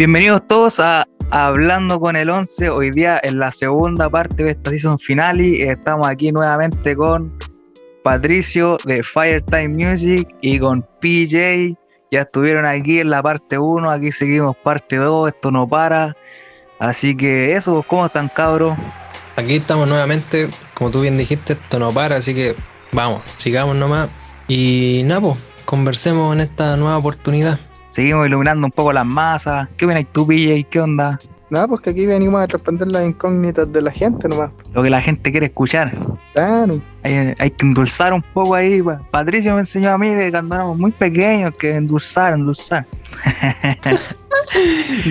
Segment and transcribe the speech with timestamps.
[0.00, 2.70] Bienvenidos todos a Hablando con el 11.
[2.70, 5.70] Hoy día en la segunda parte de esta season finale.
[5.70, 7.30] Estamos aquí nuevamente con
[8.02, 11.76] Patricio de Firetime Music y con PJ.
[12.10, 16.16] Ya estuvieron aquí en la parte 1, aquí seguimos parte 2, esto no para.
[16.78, 18.78] Así que eso, ¿cómo están cabros?
[19.36, 22.56] Aquí estamos nuevamente, como tú bien dijiste, esto no para, así que
[22.92, 24.08] vamos, sigamos nomás.
[24.48, 27.60] Y nada, pues, conversemos en esta nueva oportunidad.
[27.90, 29.68] Seguimos iluminando un poco las masas.
[29.76, 30.66] ¿Qué opinas tú, PJ?
[30.70, 31.18] ¿Qué onda?
[31.50, 34.52] Nada, pues que aquí venimos a responder las incógnitas de la gente nomás.
[34.72, 35.98] Lo que la gente quiere escuchar.
[36.32, 36.80] Claro.
[37.02, 38.80] Hay, hay que endulzar un poco ahí.
[38.80, 39.00] pa.
[39.10, 42.86] Patricio me enseñó a mí de cuando éramos muy pequeños que endulzar, endulzar.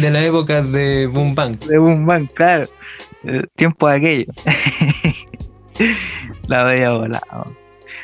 [0.01, 1.57] De la época de Boom Bang.
[1.59, 2.65] De Boom Bang, claro.
[3.23, 4.33] Eh, Tiempo de aquello.
[6.47, 7.21] la veía volada.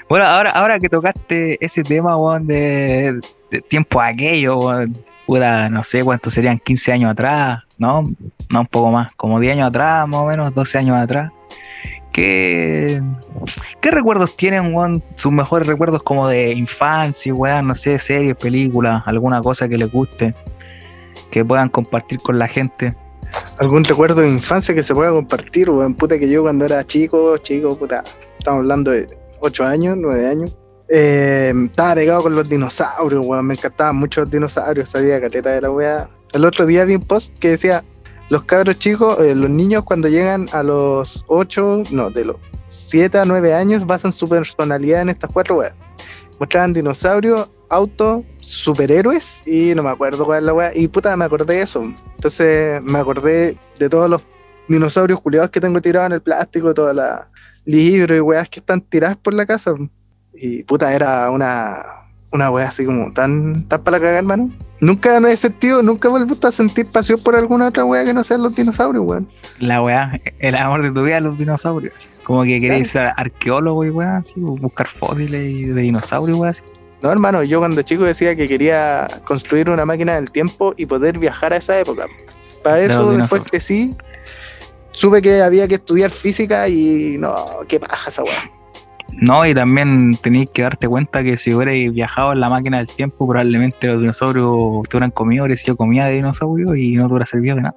[0.07, 3.19] Bueno, ahora, ahora que tocaste ese tema, weón, de,
[3.67, 8.03] tiempo aquello, weón, puta, no sé cuántos serían, 15 años atrás, ¿no?
[8.51, 11.31] No, un poco más, como 10 años atrás, más o menos, 12 años atrás.
[12.13, 13.01] ¿Qué,
[13.81, 15.03] qué recuerdos tienen, weón?
[15.15, 19.91] Sus mejores recuerdos como de infancia, weón, no sé, series, películas, alguna cosa que les
[19.91, 20.35] guste,
[21.31, 22.95] que puedan compartir con la gente.
[23.57, 25.95] ¿Algún recuerdo de infancia que se pueda compartir, weón?
[25.95, 28.03] Puta que yo cuando era chico, chico, puta,
[28.37, 30.57] estamos hablando de 8 años, 9 años.
[30.89, 33.47] eh, estaba pegado con los dinosaurios, weón.
[33.47, 36.09] Me encantaban mucho los dinosaurios, sabía caleta de la weá.
[36.33, 37.83] El otro día vi un post que decía,
[38.29, 42.35] los cabros chicos, eh, los niños cuando llegan a los 8, no, de los
[42.67, 45.73] 7 a 9 años, basan su personalidad en estas cuatro weas.
[46.39, 50.71] Mostraban dinosaurios, autos, superhéroes y no me acuerdo cuál es la wea.
[50.75, 51.83] Y puta, me acordé de eso.
[52.15, 54.21] Entonces me acordé de todos los
[54.67, 57.05] dinosaurios culiados que tengo tirados en el plástico, todos los
[57.65, 59.73] libros y weas que están tiradas por la casa.
[60.33, 61.83] Y puta, era una,
[62.31, 64.51] una wea así como tan, tan para cagar, hermano.
[64.81, 68.13] Nunca no he sentido, nunca he vuelto a sentir pasión por alguna otra wea que
[68.13, 69.27] no sean los dinosaurios, weón.
[69.59, 71.93] La weá, el amor de tu vida, los dinosaurios.
[72.25, 76.63] Como que queréis ser arqueólogo y weá, así, buscar fósiles y de dinosaurios, weá, así.
[77.01, 81.19] No, hermano, yo cuando chico decía que quería construir una máquina del tiempo y poder
[81.19, 82.07] viajar a esa época.
[82.63, 83.95] Para eso, después dinosaurios.
[84.95, 87.35] Supe que había que estudiar física y no,
[87.67, 88.51] qué paja esa weá.
[89.21, 92.87] No, y también tenéis que darte cuenta que si hubierais viajado en la máquina del
[92.87, 97.13] tiempo, probablemente los dinosaurios te hubieran comido, hubierais sido comida de dinosaurios y no te
[97.13, 97.75] hubiera servido de nada.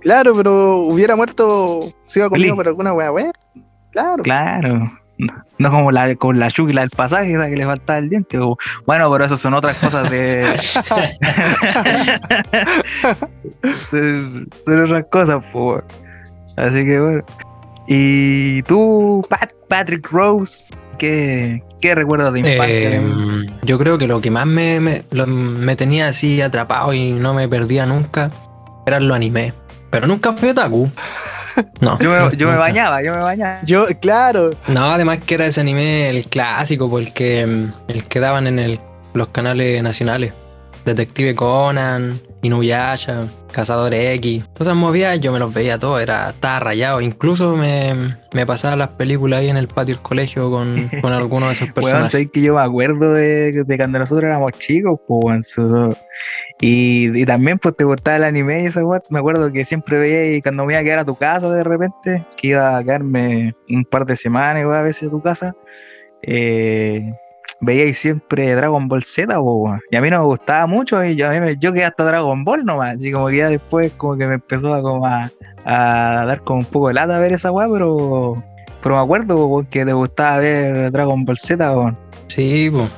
[0.00, 2.56] Claro, pero hubiera muerto, sido comido Feliz.
[2.56, 3.30] por alguna weá, weá.
[3.92, 4.22] Claro.
[4.22, 4.92] Claro.
[5.18, 8.10] No, no como la con la Yuki, la del pasaje, esa que le faltaba el
[8.10, 8.38] diente.
[8.38, 10.44] o- Bueno, pero eso son otras cosas de.
[10.60, 10.84] son
[14.64, 15.84] son otras cosas, pues.
[16.56, 17.24] Así que bueno.
[17.86, 20.66] Y tú, Pat- Patrick Rose,
[20.98, 22.90] ¿qué, qué recuerdas de infancia?
[22.96, 27.12] Eh, yo creo que lo que más me, me, lo- me tenía así atrapado y
[27.12, 28.30] no me perdía nunca
[28.86, 29.52] eran los animes.
[29.90, 30.90] Pero nunca fui otaku.
[31.80, 31.98] No.
[32.00, 33.60] yo, me, yo me bañaba, yo me bañaba.
[33.64, 38.46] Yo, claro, No, además que era ese anime el clásico, porque mm, el que daban
[38.46, 38.78] en el,
[39.14, 40.34] los canales nacionales.
[40.84, 42.12] Detective Conan,
[42.46, 44.44] Inuyasha, Cazador X.
[44.52, 47.00] Todas esas movidas yo me los veía todos, era, estaba rayado.
[47.00, 51.48] Incluso me, me pasaba las películas ahí en el patio del colegio con, con algunos
[51.48, 52.12] de esos personajes.
[52.12, 55.56] sabes que yo me acuerdo de, de cuando nosotros éramos chicos, pues,
[56.60, 59.02] y, y también pues te gustaba el anime y esa weón.
[59.10, 61.64] Me acuerdo que siempre veía y cuando me iba a quedar a tu casa de
[61.64, 65.54] repente, que iba a quedarme un par de semanas weón, a veces a tu casa,
[66.22, 67.12] eh,
[67.60, 69.34] veía siempre Dragon Ball Z,
[69.90, 72.04] y a mí no me gustaba mucho, y yo, a mí me- yo quedé hasta
[72.04, 75.30] Dragon Ball nomás, así como que ya después como que me empezó a,
[75.64, 78.34] a, a dar como un poco de lata ver esa weá, pero,
[78.82, 81.94] pero me acuerdo weón, que te gustaba ver Dragon Ball Z.
[82.28, 82.90] Sí, pues.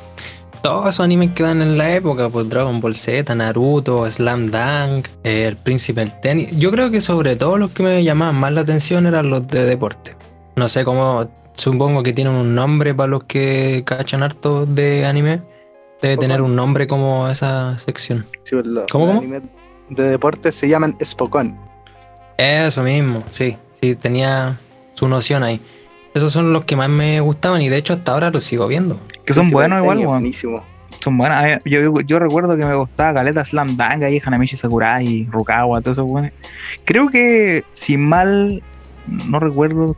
[0.61, 5.07] Todos esos animes que dan en la época, pues Dragon Ball Z, Naruto, Slam Dunk,
[5.23, 6.51] El Príncipe del Tenis.
[6.59, 9.65] Yo creo que sobre todo los que me llamaban más la atención eran los de
[9.65, 10.17] deporte.
[10.57, 11.28] No sé cómo,
[11.59, 15.43] supongo que tienen un nombre para los que cachan harto de anime.
[16.01, 16.21] Debe Spokon.
[16.21, 18.25] tener un nombre como esa sección.
[18.45, 19.21] sí, pues, ¿Cómo,
[19.91, 21.59] de deportes se llaman Spokon.
[22.37, 24.59] Eso mismo, sí, sí, tenía
[24.95, 25.60] su noción ahí.
[26.15, 28.99] Esos son los que más me gustaban y de hecho hasta ahora los sigo viendo.
[29.25, 30.11] Que son buenos igual, weón.
[30.21, 30.65] Buenísimo.
[31.01, 31.45] Son buenas.
[31.45, 35.28] A mí- Yo, yo, yo recuerdo que me gustaba Caleta Slam Dunk, ahí Hanamichi Sakurai,
[35.31, 36.31] Rukawa, todos esos buenos.
[36.84, 38.63] Creo que, si mal
[39.07, 39.97] no recuerdo,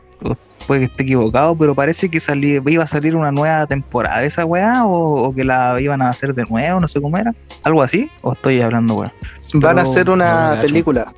[0.67, 4.27] puede que esté equivocado, pero parece que salí, iba a salir una nueva temporada de
[4.27, 7.33] esa weá, o, o que la iban a hacer de nuevo, no sé cómo era.
[7.63, 9.13] Algo así, o estoy hablando weá.
[9.55, 11.13] Van a hacer una película.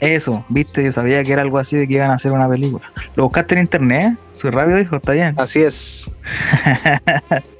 [0.00, 2.84] Eso, viste, yo sabía que era algo así de que iban a hacer una película.
[3.16, 4.18] ¿Lo buscaste en internet?
[4.32, 5.34] Soy rápido, dijo, está bien.
[5.38, 6.12] Así es.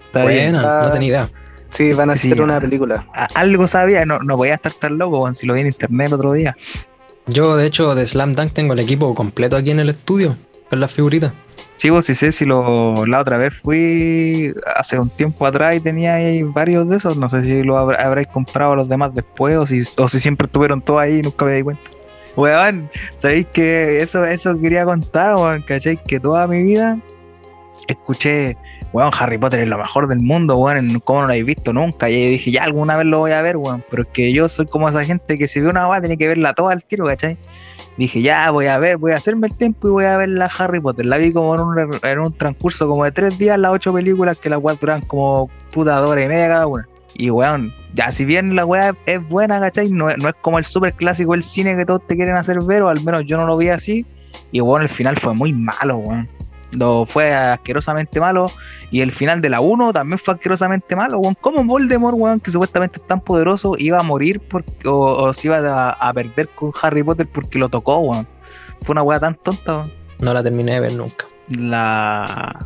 [0.07, 0.55] Está bien.
[0.57, 0.83] Ah.
[0.87, 1.31] no tenía idea.
[1.71, 2.61] Sí, van a Sí, hacer una ah.
[2.61, 3.07] película.
[3.15, 6.09] A- Algo sabía, no, no podía estar tan loco, weón, si lo vi en internet
[6.09, 6.57] el otro día.
[7.27, 10.37] Yo, de hecho, de Slam Dunk tengo el equipo completo aquí en el estudio,
[10.71, 11.33] con las figuritas.
[11.77, 15.81] Sí, vos sí sé, si lo, la otra vez fui hace un tiempo atrás y
[15.81, 17.19] tenía ahí varios de esos.
[17.19, 20.81] No sé si lo habréis comprado los demás después o si, o si siempre estuvieron
[20.81, 21.83] todos ahí y nunca me di cuenta.
[22.37, 25.97] Weón, sabéis que eso, eso quería contar, weón, ¿cachai?
[25.97, 26.99] Que toda mi vida
[27.89, 28.57] escuché,
[28.95, 32.09] weón, Harry Potter es lo mejor del mundo, weón, ¿cómo no lo habéis visto nunca?
[32.09, 34.49] Y ahí dije, ya alguna vez lo voy a ver, weón, pero es que yo
[34.49, 37.05] soy como esa gente que si ve una weá tiene que verla toda al tiro,
[37.05, 37.37] ¿cachai?
[37.99, 40.47] Dije, ya voy a ver, voy a hacerme el tiempo y voy a ver la
[40.47, 41.07] Harry Potter.
[41.07, 44.61] La vi como en un, transcurso como de tres días, las ocho películas que las
[44.63, 46.89] weas duran como puta dos horas y media cada una.
[47.15, 49.91] Y weón, ya si bien la wea es buena, ¿cachai?
[49.91, 52.83] No, no es como el super clásico del cine que todos te quieren hacer ver,
[52.83, 54.07] o al menos yo no lo vi así.
[54.53, 56.29] Y weón, el final fue muy malo, weón.
[56.77, 58.47] Lo fue asquerosamente malo.
[58.91, 61.37] Y el final de la 1 también fue asquerosamente malo, weón.
[61.41, 65.49] Como Voldemort, weón, que supuestamente es tan poderoso, iba a morir porque, o, o se
[65.49, 68.27] iba a, a perder con Harry Potter porque lo tocó, weón.
[68.83, 69.93] Fue una weá tan tonta, weón.
[70.21, 71.27] No la terminé de ver nunca.
[71.59, 72.57] La,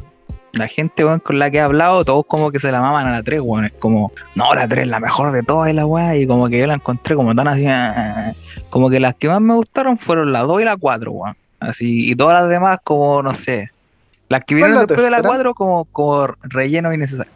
[0.52, 3.12] la gente, weón, con la que he hablado, todos como que se la maman a
[3.12, 3.66] la 3, weón.
[3.66, 6.16] Es como, no, la 3 es la mejor de todas, y la weá.
[6.16, 7.66] Y como que yo la encontré como tan así.
[8.70, 11.36] Como que las que más me gustaron fueron la 2 y la 4, weón.
[11.60, 13.70] Así, y todas las demás, como, no sé.
[14.28, 15.28] Las que ¿Cuál vinieron la después de la tercera?
[15.36, 17.32] 4, como, como relleno innecesario.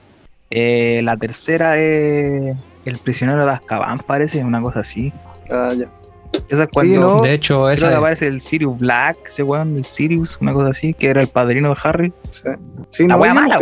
[0.50, 2.54] Eh, la tercera es
[2.84, 5.12] El prisionero de Azkaban, parece, una cosa así.
[5.50, 5.86] Ah, ya.
[6.48, 7.00] Esa es cuando.
[7.00, 7.22] ¿no?
[7.22, 10.52] De hecho, Creo esa que es- aparece el Sirius Black, ese weón del Sirius, una
[10.52, 12.12] cosa así, que era el padrino de Harry.
[12.30, 12.42] Sí,
[12.90, 13.58] Sí, La no, wea yo mala,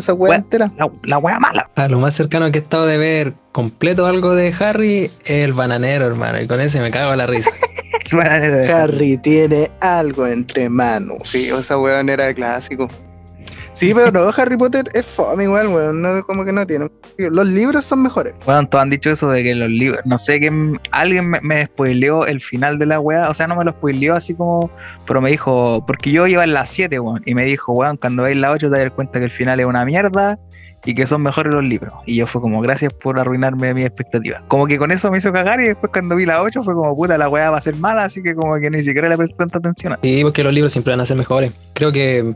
[0.00, 0.72] esa wea Wea- entera.
[0.76, 1.70] La, la wea mala.
[1.76, 5.52] Ah, lo más cercano que he estado de ver completo algo de Harry es el
[5.52, 6.40] bananero, hermano.
[6.40, 7.50] Y con ese me cago en la risa.
[8.74, 11.18] Harry tiene algo entre manos.
[11.24, 12.88] Sí, esa weón era de clásico.
[13.72, 16.02] Sí, pero no, Harry Potter es fome igual, weón.
[16.02, 16.90] No, como que no tiene.
[17.18, 18.34] Los libros son mejores.
[18.44, 20.52] Bueno, todos han dicho eso de que los libros, no sé, que
[20.90, 24.14] alguien me, me spoileó el final de la weá, o sea, no me lo spoileó
[24.14, 24.70] así como,
[25.06, 28.24] pero me dijo, porque yo iba en la 7, weón, y me dijo, weón, cuando
[28.24, 30.38] veis la 8 te das cuenta que el final es una mierda
[30.84, 31.92] y que son mejores los libros.
[32.06, 34.42] Y yo fue como, gracias por arruinarme mis expectativas.
[34.48, 36.94] Como que con eso me hizo cagar y después cuando vi la 8 fue como,
[36.96, 39.36] puta, la weá va a ser mala, así que como que ni siquiera le presté
[39.36, 39.96] tanta atención.
[40.02, 41.52] Sí, porque los libros siempre van a ser mejores.
[41.74, 42.34] Creo que,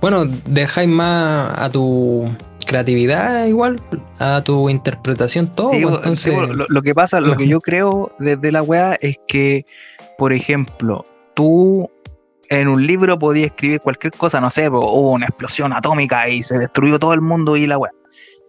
[0.00, 2.28] bueno, dejáis más a tu
[2.66, 3.80] creatividad igual,
[4.18, 5.72] a tu interpretación, todo.
[5.72, 8.96] Sí, pues, entonces, sí, lo, lo que pasa, lo que yo creo desde la weá
[9.00, 9.64] es que,
[10.18, 11.04] por ejemplo,
[11.34, 11.90] tú
[12.48, 16.58] en un libro podías escribir cualquier cosa, no sé, hubo una explosión atómica y se
[16.58, 17.92] destruyó todo el mundo y la weá.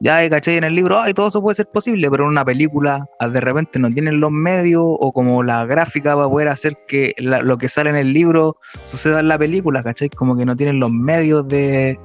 [0.04, 3.06] Ya, caché en el libro, ay, todo eso puede ser posible, pero en una película
[3.20, 7.14] ah, de repente no tienen los medios o como la gráfica para poder hacer que
[7.20, 10.10] la- lo que sale en el libro suceda en la película, ¿cachai?
[10.10, 12.00] Como que no tienen los medios de,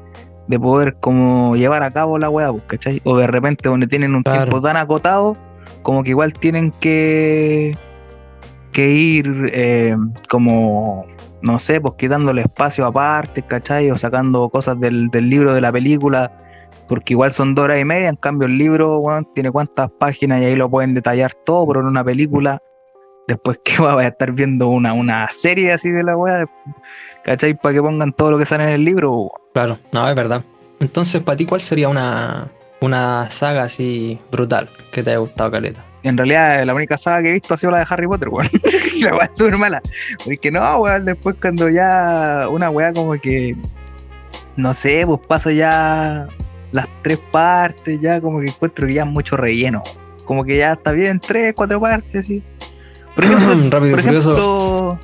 [0.47, 3.01] de poder como llevar a cabo la weá, pues, ¿cachai?
[3.05, 4.43] O de repente donde tienen un Claro.
[4.43, 5.35] tiempo tan acotado,
[5.81, 7.75] como que igual tienen que,
[8.73, 9.97] que ir eh,
[10.29, 11.07] como,
[11.41, 13.91] no sé, pues quitándole espacio aparte, ¿cachai?
[13.91, 16.31] O sacando cosas del, del libro, de la película,
[16.89, 20.41] porque igual son dos horas y media, en cambio el libro, weón, tiene cuántas páginas
[20.41, 22.63] y ahí lo pueden detallar todo, pero en una película,
[23.27, 26.47] después que va a estar viendo una, una serie así de la weá,
[27.25, 27.55] ¿cachai?
[27.55, 29.31] Para que pongan todo lo que sale en el libro, weón.
[29.53, 30.45] claro, no, es verdad.
[30.81, 32.49] Entonces, para ti, ¿cuál sería una,
[32.81, 35.85] una saga así brutal que te haya gustado, Caleta?
[36.03, 38.49] En realidad, la única saga que he visto ha sido la de Harry Potter, weón.
[39.03, 39.83] la weá es súper mala.
[40.25, 43.57] Porque no, weón, después cuando ya una weá como que,
[44.57, 46.29] no sé, pues pasa ya
[46.73, 49.83] las tres partes, ya como que encuentro que ya es mucho relleno.
[50.25, 52.43] Como que ya está bien, tres, cuatro partes, así.
[53.15, 54.31] Por ejemplo, Rápido y por Furioso.
[54.33, 54.99] ejemplo,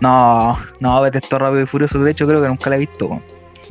[0.00, 1.98] no, no, detesto Rápido y Furioso.
[2.02, 3.20] De hecho, creo que nunca la he visto.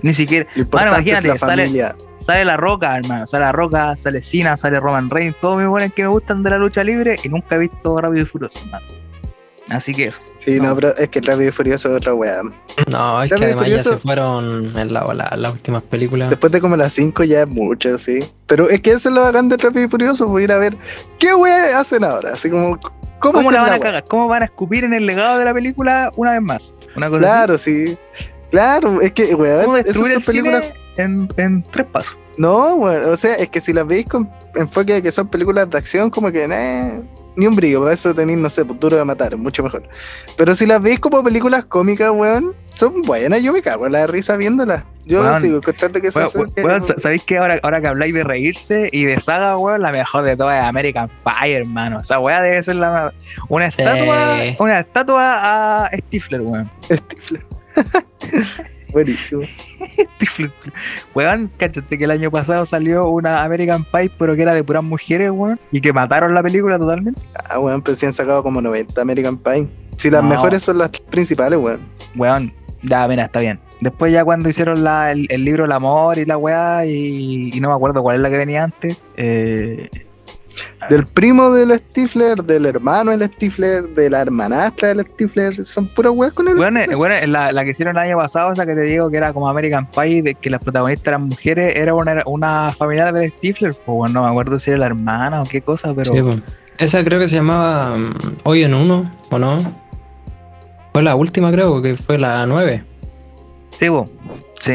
[0.01, 3.27] Ni siquiera, importante imagínate, la sale- sale La Roca, hermano.
[3.27, 5.35] Sale La Roca, sale Cena, sale Roman Reigns.
[5.39, 8.23] Todos mis buenos que me gustan de la lucha libre y nunca he visto Rápido
[8.23, 8.85] y Furioso, hermano.
[9.73, 10.19] Así que eso.
[10.37, 10.75] Sí, no, no.
[10.75, 12.41] pero es que Rápido y Furioso es otra weá.
[12.91, 13.89] No, es que Rápido y además ya Furioso.
[13.91, 16.29] se fueron en la, la- las últimas películas.
[16.29, 18.23] Después de como las 5 ya es mucho, sí.
[18.47, 20.57] Pero es que eso es lo bacán de Rápido y Furioso, voy a ir a
[20.57, 20.77] ver
[21.19, 22.33] qué weá hacen ahora.
[22.33, 22.79] Así como,
[23.19, 24.03] ¿cómo, ¿Cómo la van a cagar?
[24.05, 26.75] ¿Cómo van a escupir en el legado de la película una vez más?
[26.95, 27.25] Una cosa así.
[27.25, 27.97] Claro, sí.
[28.51, 30.65] Claro, es que, weón, ¿Cómo esas son el películas.
[30.65, 32.15] cine en, en tres pasos?
[32.37, 35.69] No, weón, o sea, es que si las veis con enfoque de que son películas
[35.69, 36.99] de acción, como que, eh,
[37.35, 39.83] ni un brillo, para eso tenéis, no sé, pues, duro de matar, mucho mejor.
[40.37, 44.07] Pero si las veis como películas cómicas, weón, son buenas, yo me cago en la
[44.07, 44.83] risa viéndolas.
[45.05, 48.13] Yo Weón, sigo contando que Weón, esas weón, sa- ¿Sabéis que ahora, ahora que habláis
[48.13, 51.99] de reírse y de saga, weón, la mejor de todas es American Pie, hermano?
[51.99, 53.13] Esa weá debe ser la
[53.49, 54.55] una estatua, Sí.
[54.59, 56.71] una estatua a Stifler, weón.
[56.89, 57.45] Stifler.
[58.93, 59.41] Buenísimo.
[61.15, 64.83] Weón, cáchate que el año pasado salió una American Pie, pero que era de puras
[64.83, 65.59] mujeres, weón.
[65.71, 67.21] Y que mataron la película totalmente.
[67.50, 69.67] Ah, weón, pero sí han sacado como 90 American Pie.
[69.97, 70.29] Si las No.
[70.29, 71.81] mejores son las principales, weón.
[72.15, 73.59] Weón, ya, mira, está bien.
[73.81, 77.59] Después ya cuando hicieron la, el, el libro El Amor y la weá, y, y
[77.59, 79.01] no me acuerdo cuál es la que venía antes.
[79.17, 79.89] Eh,
[80.89, 86.12] Del primo del Stifler, del hermano del Stifler, de la hermanastra del Stifler, son puras
[86.13, 86.98] weas con el Bueno, Stifler.
[86.98, 89.48] bueno, la, la que hicieron el año pasado, esa que te digo que era como
[89.50, 93.86] American Pie, de que las protagonistas eran mujeres, era una, una familiar del Stifler, pues
[93.98, 96.36] bueno, no me acuerdo si era la hermana o qué cosa, pero Sí, po.
[96.77, 99.57] Esa creo que se llamaba mm, Hoy en Uno, ¿o no?
[100.91, 102.83] Fue la última, creo, que fue la 9.
[103.79, 104.05] sí, po,
[104.60, 104.74] sí.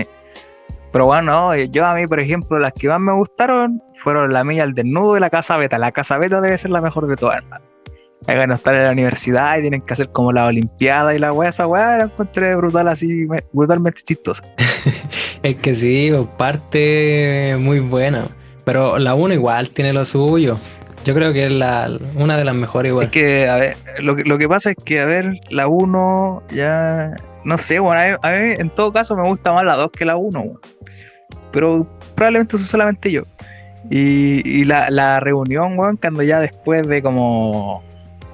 [0.93, 4.33] Pero bueno, no, eh, yo a mí, por ejemplo, las que más me gustaron fueron
[4.33, 5.79] La Milla al Desnudo y La Casa Beta.
[5.79, 7.65] La Casa Beta debe ser la mejor de todas, hermano.
[8.27, 11.33] Hay que estar en la universidad y tienen que hacer como la Olimpiada y la
[11.33, 14.43] weá, esa weá la encontré brutal así, me- brutalmente chistosa.
[15.43, 18.25] Es que sí, po, parte muy buena.
[18.65, 20.59] Pero la 1 igual tiene lo suyo.
[21.05, 23.07] Yo creo que es la, una de las mejores igual.
[23.07, 26.43] Es que, a ver, lo que, lo que pasa es que, a ver, la 1
[26.51, 27.15] ya.
[27.45, 29.91] No sé, bueno, a mí, a mí en todo caso me gusta más la 2
[29.93, 30.61] que la 1,
[31.59, 31.85] pero
[32.15, 33.25] probablemente eso solamente yo.
[33.91, 37.83] Y, y la, la reunión, weón, cuando ya después de como.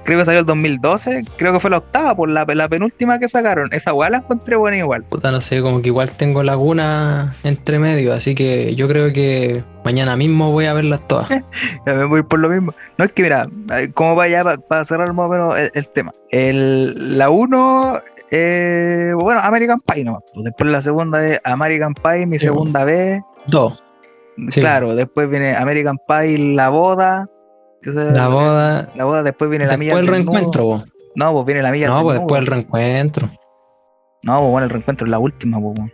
[0.03, 3.27] Creo que salió el 2012, creo que fue la octava, por la, la penúltima que
[3.27, 3.69] sacaron.
[3.73, 5.03] Esa weá la encontré buena igual.
[5.05, 9.63] Puta, no sé, como que igual tengo laguna entre medio, así que yo creo que
[9.83, 11.27] mañana mismo voy a verlas todas.
[11.87, 12.75] Ya me voy por lo mismo.
[12.99, 15.89] No es que, mira, eh, como para ya para cerrar más o menos el, el
[15.89, 16.11] tema.
[16.29, 18.01] El, la 1,
[18.31, 20.23] eh, bueno, American Pie nomás.
[20.33, 20.43] pues.
[20.45, 22.45] Después la segunda es American Pie, mi Sí.
[22.45, 23.21] segunda vez.
[23.47, 23.81] Dos.
[24.49, 24.59] Sí.
[24.61, 27.27] Claro, después viene American Pie, la boda.
[27.81, 28.89] que La boda.
[28.95, 29.91] La boda, después viene la milla.
[29.95, 30.83] Después el reencuentro, po.
[31.15, 31.87] No, pues viene la milla.
[31.87, 33.29] No, pues después el reencuentro.
[34.25, 35.91] No, pues bueno, el reencuentro es la última, pues.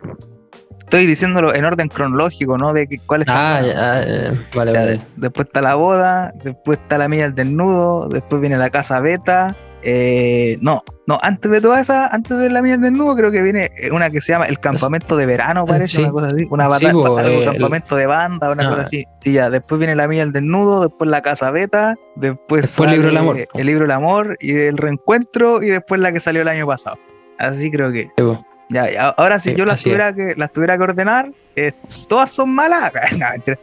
[0.80, 2.72] Estoy diciéndolo en orden cronológico, ¿no?
[2.72, 3.72] De que, cuál es Ah, ya,
[4.04, 4.90] ya, vale, Ya, vale.
[4.92, 9.00] de- después está la boda, después está la milla del desnudo, después viene la casa
[9.00, 9.54] beta.
[9.82, 13.42] Eh, no, no, antes de toda esa, antes de la milla del desnudo, creo que
[13.42, 16.02] viene eh, una que se llama el campamento de verano, parece, Sí.
[16.02, 16.46] una cosa así.
[16.50, 18.70] Una Sí, bata- po, algo, el- campamento de banda, una Ah.
[18.70, 19.04] cosa así.
[19.20, 22.96] Sí, ya, después viene la milla del desnudo, después la casa beta, después, Después el
[22.96, 23.48] libro sale amor.
[23.54, 26.96] El libro del amor y el reencuentro, y después la que salió el año pasado.
[27.38, 28.10] Así creo que.
[28.16, 28.38] Sí.
[28.70, 29.84] Ya, ya, ahora si Sí, yo las es.
[29.84, 31.72] tuviera que las tuviera que ordenar, eh,
[32.08, 32.90] todas son malas.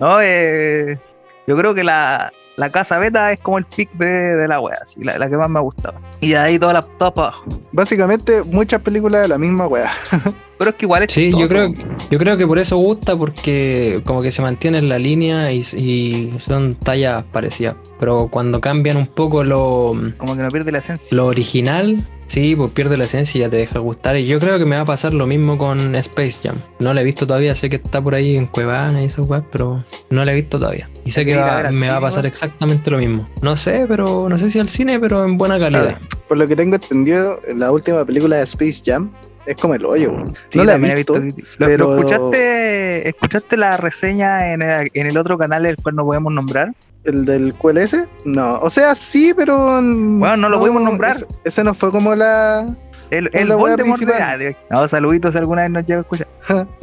[0.00, 0.98] No, eh,
[1.46, 4.78] yo creo que la, la casa beta es como el pick de, de la wea,
[4.80, 5.94] así, la, la que más me ha gustado.
[6.20, 7.44] Y de ahí todas las todas para abajo.
[7.72, 9.90] Básicamente, muchas películas de la misma wea.
[10.62, 11.72] Pero es que igual es Sí, yo creo,
[12.10, 15.58] yo creo que por eso gusta, porque como que se mantiene en la línea y,
[15.76, 17.74] y son tallas parecidas.
[17.98, 21.16] Pero cuando cambian un poco lo, Como que no pierde la esencia.
[21.16, 24.16] lo original, sí, pues pierde la esencia y ya te deja gustar.
[24.16, 26.56] Y yo creo que me va a pasar lo mismo con Space Jam.
[26.78, 29.42] No la he visto todavía, sé que está por ahí en Cuevana y esas weas,
[29.50, 30.88] pero no la he visto todavía.
[31.04, 33.28] Y sé que va- me va a pasar exactamente lo mismo.
[33.42, 35.98] No sé, pero no sé si al cine, pero en buena calidad.
[36.28, 39.10] Por lo que tengo entendido, la última película de Space Jam
[39.46, 40.12] es como el hoyo.
[40.50, 41.18] Sí, no la he visto.
[41.18, 45.96] ¿Lo, pero- lo escuchaste, escuchaste la reseña en el, en el otro canal el cual
[45.96, 46.72] no podemos nombrar?
[47.04, 48.08] ¿El del QLS?
[48.24, 48.58] No.
[48.60, 49.56] O sea, sí, pero.
[49.82, 51.16] Bueno, no lo pudimos nombrar.
[51.16, 52.66] Ese, ese no fue como la.
[53.10, 56.28] El, el la Voldemort de- No, saluditos si alguna vez nos llega a escuchar.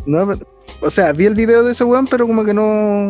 [0.05, 0.47] no, pero-
[0.81, 3.07] o sea, vi el video de ese weón, pero como que no.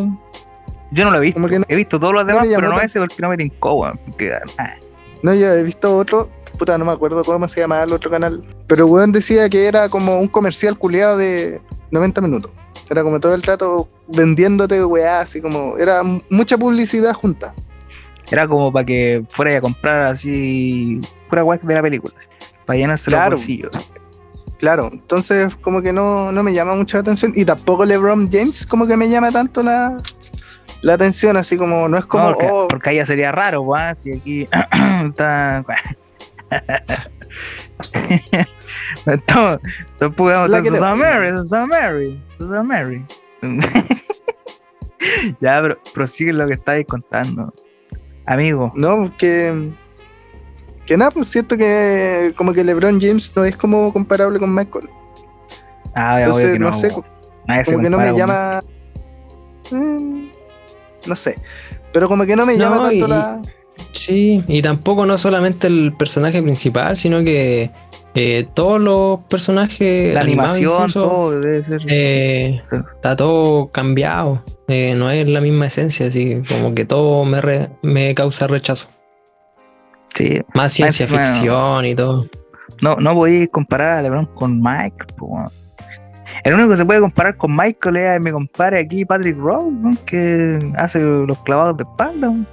[0.91, 1.39] Yo no lo he visto.
[1.39, 3.99] No- he visto todos los no demás, pero no ese porque no me tincó, weón.
[4.05, 4.75] porque, ah,
[5.23, 6.29] No, yo he visto otro.
[6.59, 8.43] Puta, no me acuerdo cómo se llamaba el otro canal.
[8.67, 11.61] Pero weón decía que era como un comercial culiado de
[11.91, 12.51] 90 minutos.
[12.89, 15.77] Era como todo el rato vendiéndote weá, así como.
[15.77, 17.53] Era mucha publicidad junta.
[18.29, 20.99] Era como para que fuera a comprar así
[21.29, 22.13] pura guay de la película.
[22.65, 23.31] Para llenarse Claro.
[23.31, 23.71] los bolsillos.
[24.59, 27.31] Claro, entonces como que no, no me llama mucho la atención.
[27.35, 29.95] Y tampoco LeBron James como que me llama tanto la,
[30.81, 32.25] la atención, así como no es como.
[32.31, 33.95] No, porque, oh, porque ya sería raro, weón.
[33.95, 34.47] Si aquí
[35.05, 35.63] está.
[39.05, 39.13] La
[40.57, 43.05] hacer que te- Susana Mary, Susana Mary, Susana Mary.
[45.41, 47.53] ya, pero prosigue lo que estáis contando.
[48.25, 49.71] Amigo, No, que.
[50.85, 54.89] Que nada, pues siento que como que LeBron James no es como comparable con Michael.
[55.95, 56.91] ah, obvio Entonces, que no, no, sé.
[57.47, 58.61] Nadie como que no me llama.
[59.71, 60.27] Mm,
[61.05, 61.35] no sé.
[61.93, 63.41] Pero como que no me No, llama tanto y- la.
[63.91, 67.71] Sí, y tampoco no solamente el personaje principal, sino que
[68.15, 70.13] eh, todos los personajes.
[70.13, 71.81] La animación, incluso, todo debe ser.
[71.87, 72.61] eh,
[72.95, 74.43] está todo cambiado.
[74.67, 78.87] eh, no es la misma esencia, así como que todo me, re- me causa rechazo.
[80.13, 80.39] sí.
[80.53, 82.27] Más ciencia encima- ficción y todo.
[82.81, 85.05] No, no podéis comparar a LeBron con Mike.
[85.17, 85.43] po.
[86.43, 89.97] El único que se puede comparar con Michael es mi compadre aquí, Patrick Rowe, ¿no?
[90.05, 92.27] que hace los clavados de espalda.
[92.27, 92.45] ¿no?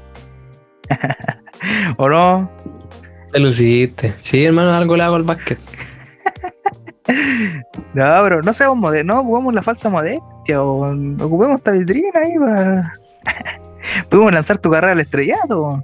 [1.97, 2.51] ¿O no?
[3.33, 4.15] Te luciste.
[4.21, 5.59] Sí, hermano, algo le hago al básquet.
[7.95, 10.93] No, pero no seamos modestos, no ocupemos la falsa modestia, o
[11.25, 12.93] ocupemos esta vitrina ahí para.
[14.11, 15.83] Podemos lanzar tu carrera al estrellato.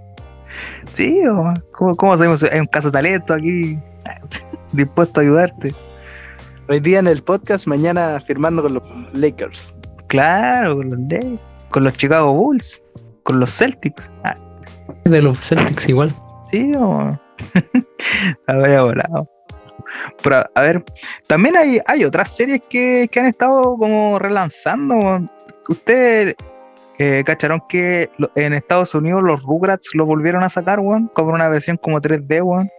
[0.92, 2.42] Sí, o ¿cómo, cómo sabemos?
[2.42, 3.78] Hay un caso de talento aquí
[4.72, 5.74] dispuesto a ayudarte.
[6.68, 8.82] Hoy día en el podcast, mañana firmando con los
[9.12, 9.76] Lakers.
[10.08, 11.40] Claro, con los Lakers,
[11.70, 12.82] con los Chicago Bulls,
[13.22, 14.10] con los Celtics.
[14.24, 14.36] Ah,
[15.04, 16.14] De los Celtics igual.
[16.50, 17.10] sí, o.
[18.46, 19.28] Había volado.
[20.22, 20.84] Pero a ver,
[21.26, 24.94] también hay, hay otras series que, que han estado como relanzando.
[24.94, 25.30] weón.
[25.68, 26.34] Ustedes
[26.98, 31.32] eh, cacharon que lo- en Estados Unidos los Rugrats lo volvieron a sacar, weón, como
[31.32, 32.70] una versión como 3D, weón.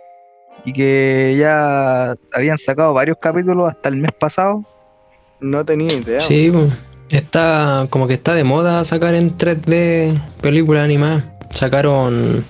[0.66, 4.64] Y que ya habían sacado varios capítulos hasta el mes pasado.
[5.42, 6.22] No tenía idea.
[6.22, 6.72] Sí, pues,
[7.10, 11.28] está como que está de moda sacar en 3D películas animadas.
[11.54, 12.46] Sacaron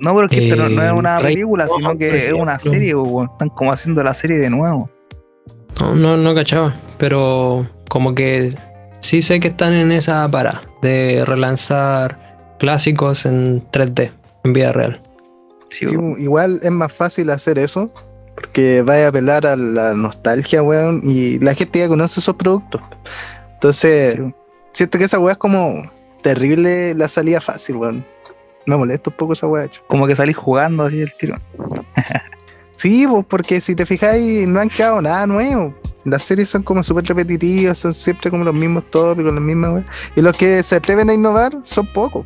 [0.00, 2.32] No, pero es que esto no, no es Eh, una Rey película, sino que es
[2.32, 3.28] una serie, weón.
[3.30, 4.90] Están como haciendo la serie de nuevo.
[5.80, 8.54] No, no, no cachaba, pero como que
[9.00, 12.18] sí sé que están en esa para de relanzar
[12.58, 14.12] clásicos en 3D,
[14.44, 15.00] en vida real.
[15.70, 15.84] Sí,
[16.18, 17.90] igual es más fácil hacer eso
[18.34, 22.80] porque vaya a apelar a la nostalgia, weón, y la gente ya conoce esos productos.
[23.54, 24.34] Entonces, Sí,
[24.72, 25.82] siento que esa weá es como
[26.22, 28.04] terrible la salida fácil, weón.
[28.66, 29.68] Me molesta un poco esa weá.
[29.86, 31.36] Como que salís jugando así el tiro.
[32.72, 35.74] Sí, pues porque si te fijáis, no han quedado nada nuevo.
[36.04, 39.86] Las series son como súper repetitivas, son siempre como los mismos tópicos, las mismas weas.
[40.16, 42.24] Y los que se atreven a innovar son pocos.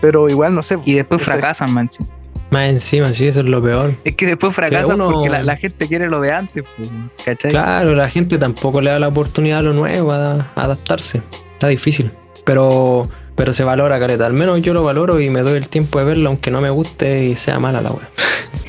[0.00, 0.78] Pero igual, no sé.
[0.86, 1.90] Y después fracasan, man.
[1.90, 2.02] sí.
[2.50, 3.94] Más encima, sí, eso es lo peor.
[4.04, 6.90] Es que después fracasan uno- porque la, la gente quiere lo de antes, pues,
[7.24, 7.50] ¿cachai?
[7.50, 11.20] Claro, la gente tampoco le da la oportunidad a lo nuevo, a, a adaptarse.
[11.52, 12.10] Está difícil.
[12.46, 13.02] Pero,
[13.40, 14.26] pero se valora, careta.
[14.26, 16.68] Al menos yo lo valoro y me doy el tiempo de verlo, aunque no me
[16.68, 18.10] guste y sea mala la wea.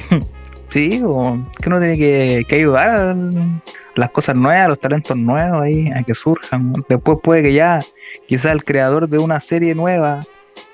[0.69, 3.15] Sí, o que uno tiene que, que ayudar a
[3.95, 6.73] las cosas nuevas, a los talentos nuevos ahí, a que surjan.
[6.87, 7.79] Después puede que ya,
[8.29, 10.21] quizás el creador de una serie nueva,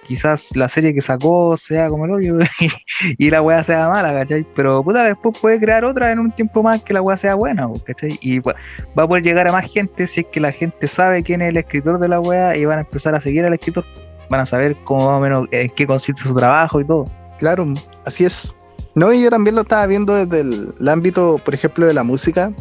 [0.08, 2.38] quizás la serie que sacó sea como el hoyo
[3.18, 4.46] y la weá sea mala, ¿cachai?
[4.56, 7.68] Pero puta, después puede crear otra en un tiempo más que la weá sea buena,
[7.86, 8.18] ¿cachai?
[8.22, 8.54] Y va
[8.96, 11.58] a poder llegar a más gente si es que la gente sabe quién es el
[11.58, 13.84] escritor de la weá y van a empezar a seguir al escritor.
[14.30, 17.06] Van a saber cómo más o menos en qué consiste su trabajo y todo.
[17.40, 17.74] Claro,
[18.06, 18.54] así es.
[18.96, 22.52] No, y yo también lo estaba viendo desde el, ámbito, por ejemplo, de la música,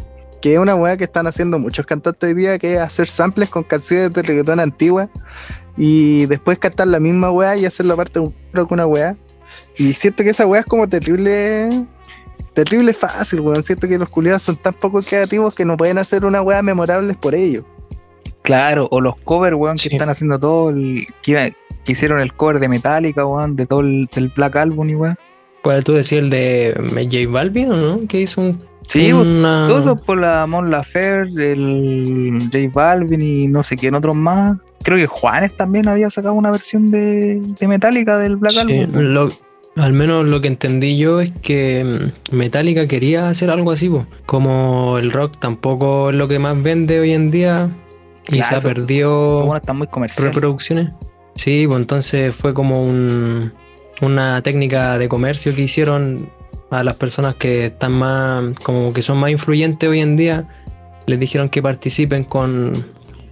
[0.41, 3.49] que es una weá que están haciendo muchos cantantes hoy día, que es hacer samples
[3.49, 5.09] con canciones de reggaetón antiguas
[5.77, 9.15] y después cantar la misma weá y hacerlo aparte de un con una weá.
[9.77, 11.85] Y siento que esa weá es como terrible,
[12.53, 13.61] terrible fácil, weón.
[13.61, 17.13] Siento que los culiados son tan poco creativos que no pueden hacer una weá memorable
[17.13, 17.63] por ello.
[18.41, 21.05] Claro, o los covers, weón, que están haciendo todo el.
[21.21, 21.53] Que,
[21.85, 25.17] hicieron el cover de Metallica, weón, de todo el del Black Album y weón.
[25.63, 28.07] ¿Puedes tú decir el de J Balvin o no?
[28.07, 28.57] Que hizo un.
[28.87, 29.65] Sí, una...
[29.67, 34.57] todo eso por la Mon Laferte, el J Balvin y no sé quién otros más.
[34.83, 38.91] Creo que Juanes también había sacado una versión de, de Metallica del Black Sí, Album.
[39.01, 39.31] lo-
[39.75, 44.07] al menos lo que entendí yo es que mm, Metallica quería hacer algo así, po.
[44.25, 47.69] como el rock tampoco es lo que más vende hoy en día
[48.27, 49.87] y Claro, se ha eso- perdido están muy
[50.17, 50.89] reproducciones.
[51.35, 53.51] Sí, pues entonces fue como un,
[54.01, 56.27] una técnica de comercio que hicieron
[56.71, 60.47] a las personas que están más, como que son más influyentes hoy en día,
[61.05, 62.73] les dijeron que participen con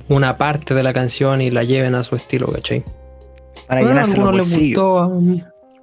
[0.10, 2.84] una parte de la canción y la lleven a su estilo, ¿cachai?
[3.68, 4.78] Para Bueno, a llenarse los les bolsillos.
[4.84, 5.42] gustó, um,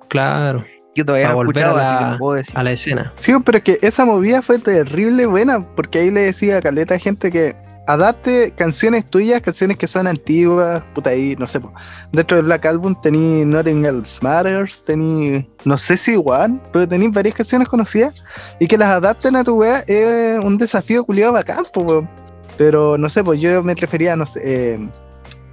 [0.08, 2.58] claro, Yo todavía para no he volver escuchado, a así que la- no puedo decir.
[2.58, 3.12] a la escena.
[3.18, 6.98] Sí, pero es que esa movida fue terrible buena, porque ahí le decía a caleta
[6.98, 7.56] gente que
[7.88, 11.72] adapte canciones tuyas, canciones que son antiguas, puta ahí, no sé, po.
[12.12, 17.08] dentro del Black Album tení Nothing Else Matters, tení, no sé si igual, pero tení
[17.08, 18.14] varias canciones conocidas,
[18.60, 22.08] y que las adapten a tu wea es un desafío culiado bacán, po, weón.
[22.56, 24.78] Pero no sé, pues yo me refería, no sé, eh,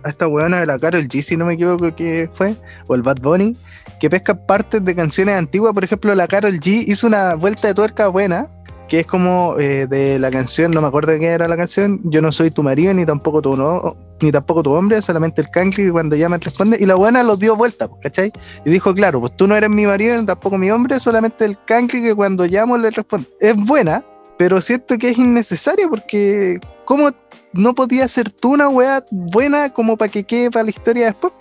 [0.04, 2.56] a esta weona de la Karol G, si no me equivoco que fue,
[2.88, 3.56] o el Bad Bunny,
[4.00, 5.74] que pesca partes de canciones antiguas.
[5.74, 8.48] Por ejemplo, la Carol G hizo una vuelta de tuerca buena,
[8.88, 12.02] que es como eh, de la canción, no me acuerdo de qué era la canción,
[12.06, 15.50] Yo no soy tu marido, ni tampoco tu no, ni tampoco tu hombre, solamente el
[15.50, 18.32] cancri cuando llama responde, y la buena los dio vuelta, pues, ¿cachai?
[18.66, 21.58] Y dijo, claro, pues tú no eres mi marido, ni tampoco mi hombre, solamente el
[21.66, 23.28] cancri que cuando llamo le responde.
[23.40, 24.04] Es buena,
[24.40, 27.10] pero siento que es innecesaria porque ¿cómo
[27.52, 31.34] no podía ser tú una weá buena como para que quede para la historia después?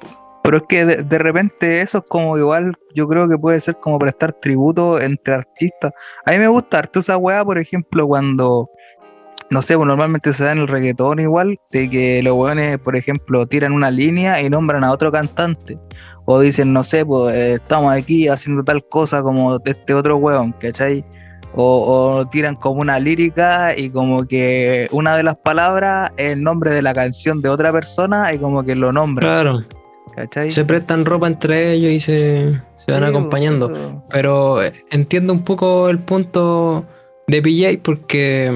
[0.42, 3.76] Pero es que de, de repente eso es como igual, yo creo que puede ser
[3.76, 5.92] como prestar tributo entre artistas.
[6.26, 8.68] A mí me gusta harto esa weá, por ejemplo, cuando
[9.50, 12.96] no sé, pues normalmente se da en el reggaetón igual, de que los weones, por
[12.96, 15.78] ejemplo, tiran una línea y nombran a otro cantante.
[16.24, 20.52] O dicen, no sé, pues eh, estamos aquí haciendo tal cosa como este otro weón,
[20.52, 21.04] ¿cachai?
[21.54, 26.42] O, o tiran como una lírica y como que una de las palabras es el
[26.42, 29.64] nombre de la canción de otra persona y como que lo nombran, Claro,
[30.14, 30.50] ¿cachai?
[30.50, 33.72] se prestan ropa entre ellos y se, se van Sí, acompañando.
[33.72, 34.02] eso.
[34.10, 36.84] Pero eh, entiendo un poco el punto
[37.26, 38.52] de PJ porque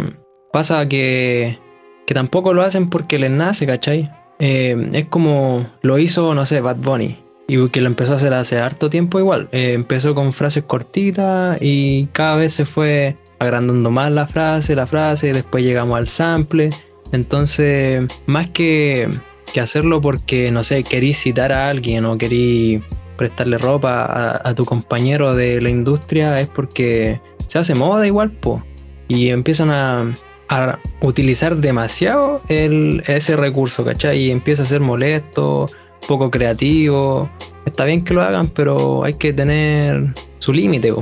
[0.52, 1.58] pasa que,
[2.06, 4.10] que tampoco lo hacen porque les nace, ¿cachai?
[4.38, 7.18] Eh, es como lo hizo, no sé, Bad Bunny.
[7.52, 9.46] Y que lo empezó a hacer hace harto tiempo igual.
[9.52, 14.86] Eh, empezó con frases cortitas y cada vez se fue agrandando más la frase, la
[14.86, 16.70] frase, después llegamos al sample.
[17.12, 19.06] Entonces, más que,
[19.52, 22.82] que hacerlo porque, no sé, querís citar a alguien o querís
[23.18, 28.30] prestarle ropa a, a tu compañero de la industria, es porque se hace moda igual,
[28.30, 28.62] po.
[29.08, 30.10] Y empiezan a,
[30.48, 34.20] a utilizar demasiado el, ese recurso, ¿cachai?
[34.20, 35.66] Y empieza a ser molesto,
[36.06, 37.30] poco creativo.
[37.64, 40.92] Está bien que lo hagan, pero hay que tener su límite.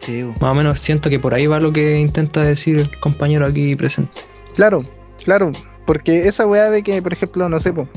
[0.00, 0.22] Sí.
[0.22, 3.76] Más o menos siento que por ahí va lo que intenta decir el compañero aquí
[3.76, 4.12] presente.
[4.54, 4.82] Claro,
[5.22, 5.52] claro,
[5.86, 7.88] porque esa weá de que, por ejemplo, no sé, po,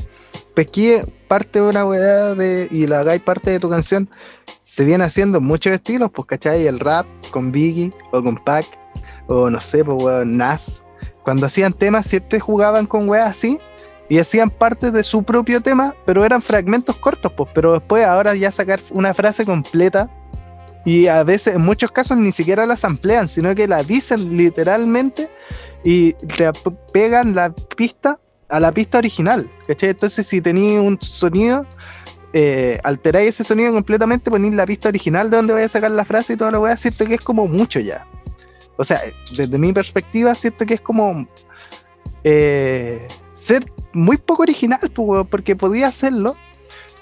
[1.28, 4.08] parte de una weá de, y la hagáis parte de tu canción,
[4.60, 6.66] se viene haciendo en muchos estilos, pues, ¿cachai?
[6.66, 8.66] El rap con Biggie o con Pac,
[9.26, 10.82] o no sé, pues, weón, Nas.
[11.24, 13.58] Cuando hacían temas siempre jugaban con weas así
[14.08, 18.34] y hacían parte de su propio tema, pero eran fragmentos cortos, pues, pero después ahora
[18.34, 20.10] ya sacar una frase completa
[20.84, 25.30] y a veces, en muchos casos, ni siquiera la samplean, sino que la dicen literalmente
[25.82, 26.50] y te
[26.92, 29.50] pegan la pista a la pista original.
[29.66, 29.90] ¿cachai?
[29.90, 31.66] Entonces, si tenéis un sonido,
[32.34, 36.04] eh, alteráis ese sonido completamente, ponéis la pista original de donde vais a sacar la
[36.04, 38.06] frase y todo lo voy a decirte que es como mucho ya.
[38.76, 39.00] O sea,
[39.34, 41.26] desde mi perspectiva, siento que es como
[42.24, 43.64] eh, ser
[43.94, 44.80] muy poco original,
[45.30, 46.36] porque podía hacerlo,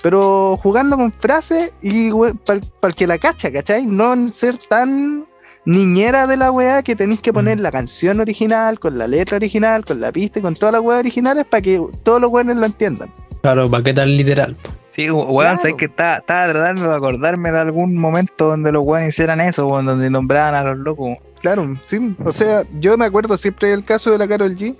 [0.02, 2.10] pero jugando con frases y
[2.44, 3.86] para el que la cacha, ¿cachai?
[3.86, 5.26] No ser tan
[5.64, 7.62] niñera de la weá que tenéis que poner Mm.
[7.62, 10.98] la canción original, con la letra original, con la pista y con todas las weas
[11.00, 13.12] originales para que todos los weones lo entiendan.
[13.42, 14.56] Claro, ¿para qué tan literal?
[14.90, 15.58] Sí, weón, Claro.
[15.60, 19.66] sabes que estaba, estaba tratando de acordarme de algún momento donde los weones hicieran eso,
[19.66, 21.16] weón, donde nombraban a los locos.
[21.40, 22.14] Claro, sí.
[22.24, 24.76] O sea, yo me acuerdo siempre del caso de la Carol G,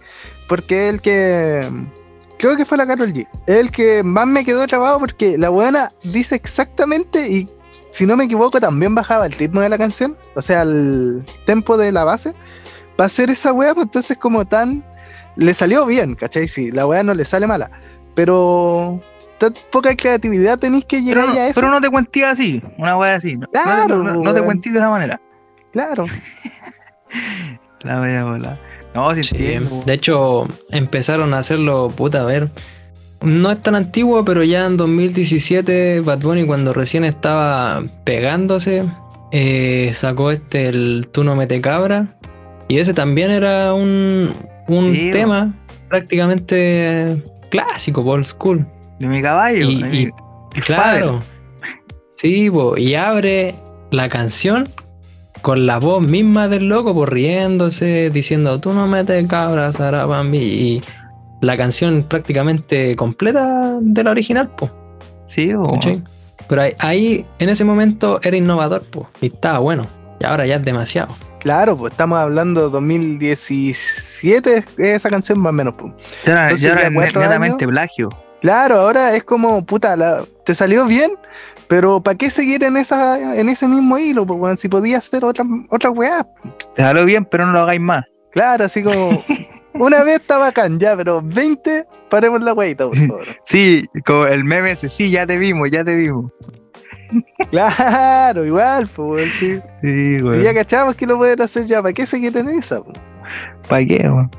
[0.49, 1.69] porque es el que.
[2.43, 3.27] Creo que fue la Carol G.
[3.47, 7.49] Es el que más me quedó trabado porque la buena dice exactamente y
[7.91, 11.77] si no me equivoco también bajaba el ritmo de la canción, o sea, el tempo
[11.77, 12.35] de la base.
[13.01, 14.85] Va a ser esa wea, pues entonces como tan.
[15.37, 16.47] Le salió bien, ¿cachai?
[16.49, 17.71] Sí, la wea no le sale mala.
[18.15, 19.01] Pero.
[19.39, 21.61] Tan poca creatividad tenéis que llegar no, a eso.
[21.61, 23.37] pero no te cuentías así, una weá así.
[23.37, 24.45] No, Claro, no, te- no- no te weón.
[24.47, 25.21] cuentías de esa manera.
[25.73, 26.07] Claro.
[27.83, 28.59] La wea bola.
[28.95, 32.51] No, sí, de hecho, empezaron a hacerlo, puta, a ver.
[33.23, 38.85] No es tan antiguo, pero ya en 2017, Bad Bunny, cuando recién estaba pegándose,
[39.31, 42.19] eh, sacó este, el Tú no mete cabra.
[42.69, 44.31] Y ese también era un,
[44.69, 45.55] un Sí, tema
[45.89, 48.67] prácticamente clásico, old school.
[48.99, 49.71] De mi caballo.
[49.71, 50.11] Y-
[50.55, 51.21] y- Claro.
[52.17, 53.55] Sí, y abre
[53.91, 54.69] la canción
[55.43, 60.83] con la voz misma del loco, por riéndose, diciendo, tú no metes cabras, Sarabambi", y
[61.41, 64.71] la canción prácticamente completa de la original, po,
[65.27, 65.51] Sí.
[65.73, 66.03] ¿cachai?
[66.49, 69.83] Pero ahí, ahí, en ese momento, era innovador, po, y estaba bueno,
[70.21, 71.15] y ahora ya es demasiado.
[71.41, 75.75] Claro, pues estamos hablando 2017, esa canción más o menos.
[75.77, 75.93] Pues.
[76.25, 78.09] Ya era, Entonces, ya era ya cuatro netamente plagio.
[78.41, 81.13] Claro, ahora es como, puta, la- te salió bien,
[81.73, 84.27] pero ¿para qué seguir en esa en ese mismo hilo?
[84.27, 86.29] Pues, si podías hacer otra, otra weá.
[86.77, 88.05] Salió bien, pero no lo hagáis más.
[88.31, 89.25] Claro, así como,
[89.73, 93.27] una vez está bacán, ya, pero 20, paremos la weita, por favor.
[93.45, 96.31] Sí, como el meme ese, sí, ya te vimos, ya te vimos.
[97.51, 99.59] Claro, igual, pues, sí.
[99.81, 100.43] Sí, Si güey.
[100.43, 102.83] ya cachamos que lo pueden hacer ya, ¿para qué seguir en esa?
[103.67, 104.31] ¿Para qué, weón?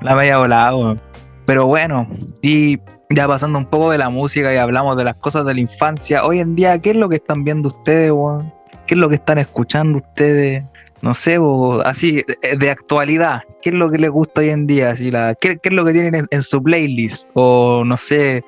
[0.00, 1.00] La vaya volada, weón.
[1.44, 2.08] Pero bueno,
[2.40, 2.78] y
[3.10, 6.24] ya pasando un poco de la música y hablamos de las cosas de la infancia,
[6.24, 8.52] hoy en día, ¿qué es lo que están viendo ustedes, weón?
[8.86, 10.64] ¿Qué es lo que están escuchando ustedes?
[11.02, 14.66] No sé, bo, así, de, de actualidad, ¿qué es lo que les gusta hoy en
[14.66, 14.90] día?
[14.90, 17.30] Así, la, ¿qué, qué es lo que tienen en, en su playlist?
[17.34, 18.42] O no sé,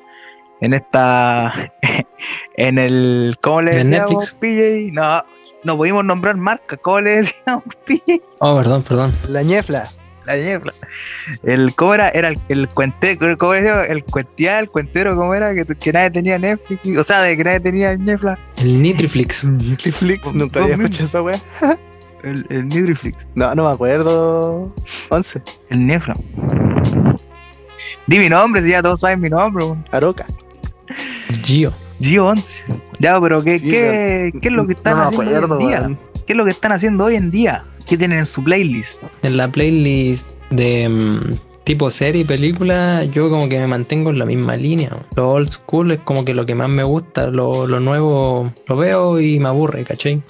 [0.61, 1.73] en esta,
[2.57, 4.92] en el, ¿cómo le ¿En decíamos, PJ?
[4.92, 5.23] No,
[5.64, 8.21] no pudimos nombrar marcas, ¿cómo le decíamos, PJ?
[8.40, 9.14] Oh, perdón, perdón.
[9.29, 9.90] La ñefla.
[10.29, 10.75] La niebla.
[11.43, 12.11] El, ¿Cómo era?
[12.11, 13.81] Era el, el cuentero, ¿cómo decía?
[13.83, 15.55] El cuentear, el cuentero, ¿cómo era?
[15.55, 18.38] Que, que nadie tenía Netflix, o sea, de que nadie tenía Netflix.
[18.59, 19.45] El Nitriflix.
[19.49, 21.41] Netflix, nunca había escuchado esa weá.
[22.25, 23.29] El, el Nitriflix.
[23.37, 24.75] No, no me acuerdo.
[25.09, 25.41] 11.
[25.71, 26.14] El Nefra.
[28.09, 29.64] Di mi nombre, si ya todos saben mi nombre.
[29.93, 30.27] Aroca.
[31.45, 31.73] Gio.
[32.01, 32.64] Gio 11.
[32.99, 35.69] Ya, pero ¿qué, Sí, qué, qué es lo que están no haciendo acuerdo, hoy en
[35.69, 35.81] día?
[35.81, 35.99] weón.
[36.27, 37.64] ¿Qué es lo que están haciendo hoy en día?
[37.88, 39.03] ¿Qué tienen en su playlist?
[39.22, 41.20] En la playlist de mm,
[41.64, 44.90] tipo serie y película, yo como que me mantengo en la misma línea.
[45.16, 47.29] Lo old school es como que lo que más me gusta.
[47.29, 50.22] Lo, lo nuevo lo veo y me aburre, ¿cachai?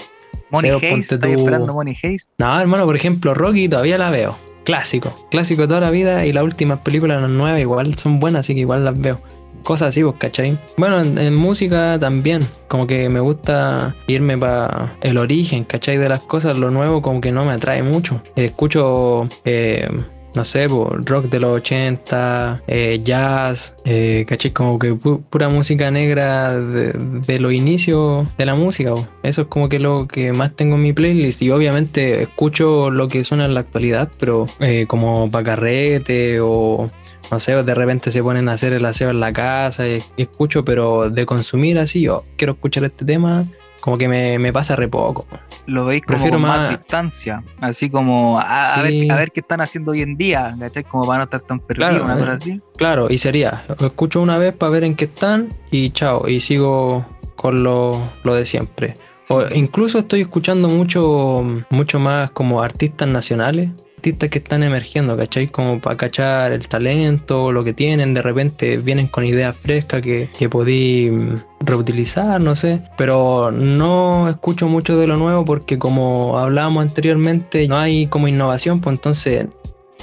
[0.50, 2.24] Money Sí, Haze, ponte ¿estáis tú- esperando Money Haze?
[2.38, 4.36] No, hermano, por ejemplo, Rocky todavía la veo.
[4.64, 5.14] Clásico.
[5.30, 8.54] Clásico de toda la vida y las últimas películas, las nuevas, igual son buenas, así
[8.54, 9.20] que igual las veo.
[9.68, 10.56] Cosas así, pues, ¿cachai?
[10.78, 12.40] Bueno, en, música también.
[12.68, 15.98] Como que me gusta irme para el origen, ¿cachai?
[15.98, 16.56] De las cosas.
[16.56, 18.22] Lo nuevo como que no me atrae mucho.
[18.34, 19.86] Escucho, eh,
[20.34, 24.52] no sé, pues, rock de los 80, eh, jazz, eh, ¿cachai?
[24.52, 28.94] Como que pu- pura música negra de, los inicios de la música.
[28.94, 29.06] po.
[29.22, 31.42] Eso es como que lo que más tengo en mi playlist.
[31.42, 36.88] Y obviamente escucho lo que suena en la actualidad, pero eh, como pa' carrete o
[37.30, 40.22] no sé, de repente se ponen a hacer el aseo en la casa y, y
[40.22, 43.44] escucho, pero de consumir así, yo quiero escuchar este tema,
[43.80, 45.26] como que me, me pasa re poco.
[45.66, 47.44] Lo veis como Prefiero con más, más- distancia.
[47.60, 50.82] Así como a, ver, a ver qué están haciendo hoy en día, ¿cachai?
[50.84, 52.18] Como para no estar tan perdido, Claro, una eh.
[52.18, 52.60] cosa así.
[52.76, 56.40] Claro, y sería, lo escucho una vez para ver en qué están y chao, y
[56.40, 57.04] sigo
[57.36, 58.94] con lo, lo de siempre.
[59.28, 65.48] O incluso estoy escuchando mucho, mucho más como artistas nacionales, artistas que están emergiendo, ¿cachai?
[65.48, 70.30] Como para cachar el talento, lo que tienen, de repente vienen con ideas frescas que,
[70.38, 72.80] que podí mm, reutilizar, no sé.
[72.96, 78.80] Pero no escucho mucho de lo nuevo porque como hablábamos anteriormente, no hay como innovación,
[78.80, 79.46] pues entonces,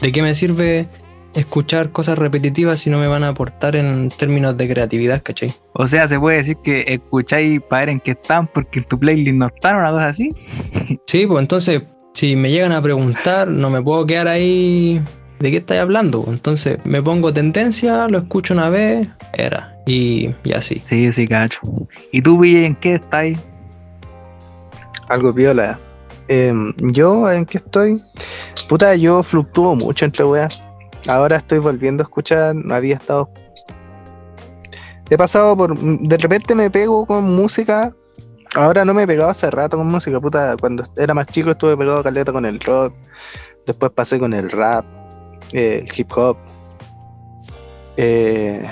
[0.01, 0.87] ¿de qué me sirve
[1.35, 5.53] escuchar cosas repetitivas si no me van a aportar en términos de creatividad, ¿cachai?
[5.73, 8.99] O sea, se puede decir que escucháis para ver en qué están porque en tu
[8.99, 10.29] playlist no están, una cosa así.
[11.05, 11.83] Sí, pues entonces,
[12.15, 15.03] si me llegan a preguntar, no me puedo quedar ahí
[15.39, 16.23] de qué estáis hablando.
[16.27, 20.81] Entonces, me pongo tendencia, lo escucho una vez, era, y, y así.
[20.85, 21.59] Sí, sí, cacho.
[22.13, 23.37] ¿Y tú, Ville, en qué estáis?
[25.09, 25.77] Algo piola.
[26.29, 28.01] Em, yo, ¿en qué estoy?
[28.69, 30.61] Puta, yo fluctúo mucho entre weas.
[31.07, 33.29] Ahora estoy volviendo a escuchar, no había estado.
[35.09, 35.77] He pasado por.
[35.77, 37.93] De repente me pego con música.
[38.55, 40.55] Ahora no me he pegado hace rato con música, puta.
[40.59, 42.93] Cuando era más chico estuve pegado caleta con el rock.
[43.67, 44.85] Después pasé con el rap,
[45.51, 46.37] eh, el hip hop.
[47.97, 48.65] Eh,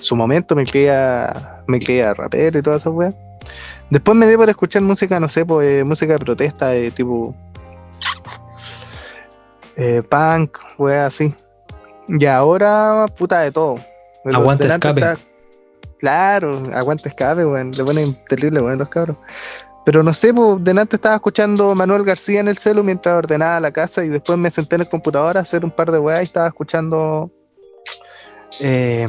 [0.00, 3.14] su momento me creía, me creía rapero y todas esas weas.
[3.90, 7.34] Después me di por escuchar música, no sé, pues, eh, música de protesta, de tipo
[9.76, 11.34] eh, punk, weas así.
[12.08, 13.78] Y ahora, puta de todo.
[14.24, 15.00] Delante escape.
[15.00, 15.35] está-
[15.98, 17.72] Claro, aguante escape, weón.
[17.72, 19.16] Le ponen terrible, weón, los cabros.
[19.84, 23.70] Pero no sé, pues, delante estaba escuchando Manuel García en el celu mientras ordenaba la
[23.70, 26.24] casa y después me senté en el computador a hacer un par de weas y
[26.24, 27.30] estaba escuchando.
[28.60, 29.06] Eh,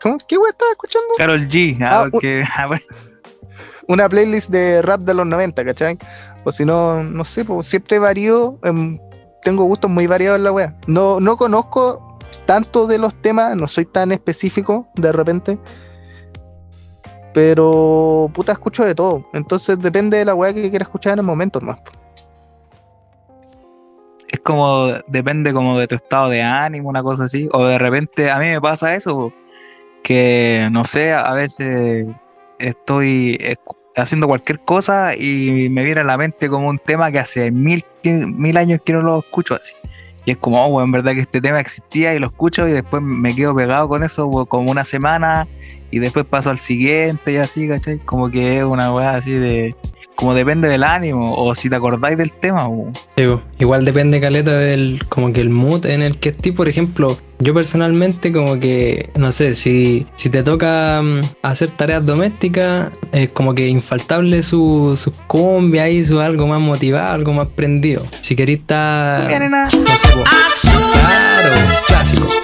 [0.00, 0.18] ¿cómo?
[0.26, 1.08] ¿Qué wea estaba escuchando?
[1.16, 1.78] Carol G.
[1.80, 2.68] Ah, Ah, porque, ah,
[3.88, 5.98] una playlist de rap de los 90, ¿cachai?
[6.44, 8.98] O si no, no sé, pues siempre varío, em,
[9.42, 10.76] tengo gustos muy variados en la wea.
[10.86, 15.58] No, no conozco tanto de los temas, no soy tan específico de repente.
[17.34, 19.24] Pero puta escucho de todo.
[19.32, 21.78] Entonces depende de la wea que quiera escuchar en el momento más.
[24.28, 27.48] es como, depende como de tu estado de ánimo, una cosa así.
[27.52, 29.32] O de repente, a mí me pasa eso,
[30.02, 32.06] que no sé, a veces
[32.58, 33.38] estoy
[33.96, 37.84] haciendo cualquier cosa y me viene a la mente como un tema que hace mil,
[38.04, 39.74] mil años que no lo escucho así.
[40.24, 42.72] Y es como, oh, weón, en verdad que este tema existía y lo escucho y
[42.72, 45.48] después me quedo pegado con eso como una semana
[45.90, 47.98] y después paso al siguiente y así, ¿cachai?
[47.98, 49.74] Como que es una weá así de...
[50.14, 52.68] Como depende del ánimo o si te acordáis del tema.
[53.16, 53.24] Sí,
[53.58, 57.54] igual depende caleta del como que el mood en el que estés, por ejemplo, yo
[57.54, 63.54] personalmente como que no sé, si, si te toca mm, hacer tareas domésticas, es como
[63.54, 68.06] que infaltable su, su cumbia y su algo más motivado, algo más prendido.
[68.20, 71.54] Si querés estar no sé, claro,
[71.86, 72.41] clásico.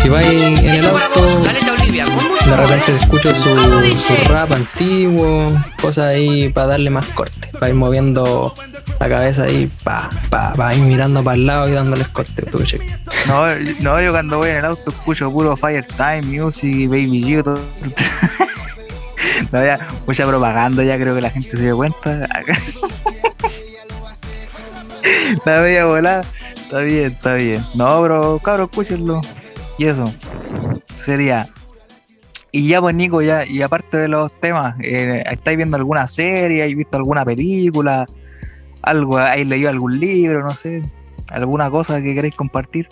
[0.00, 1.40] Si vais en el auto,
[2.46, 3.50] de repente escucho su,
[3.96, 8.54] su rap antiguo, cosas ahí para darle más corte, para ir moviendo
[9.00, 12.44] la cabeza ahí, pa, pa, pa, ir mirando para el lado y dándoles corte.
[13.26, 13.46] No,
[13.82, 17.60] no, yo cuando voy en el auto escucho puro Firetime, Music, Baby G, todo.
[19.52, 22.28] No, ya, mucha propaganda, ya creo que la gente se dio cuenta.
[25.44, 26.24] La bella volada.
[26.54, 27.64] Está bien, está bien.
[27.74, 29.20] No, pero cabros, escúchenlo.
[29.78, 30.04] Y eso.
[30.96, 31.48] Sería.
[32.50, 36.62] Y ya pues Nico, ya, y aparte de los temas, eh, ¿estáis viendo alguna serie?
[36.64, 38.06] ¿Has visto alguna película?
[38.82, 40.80] algo, ¿hay leído algún libro, no sé?
[41.30, 42.88] ¿Alguna cosa que queréis compartir?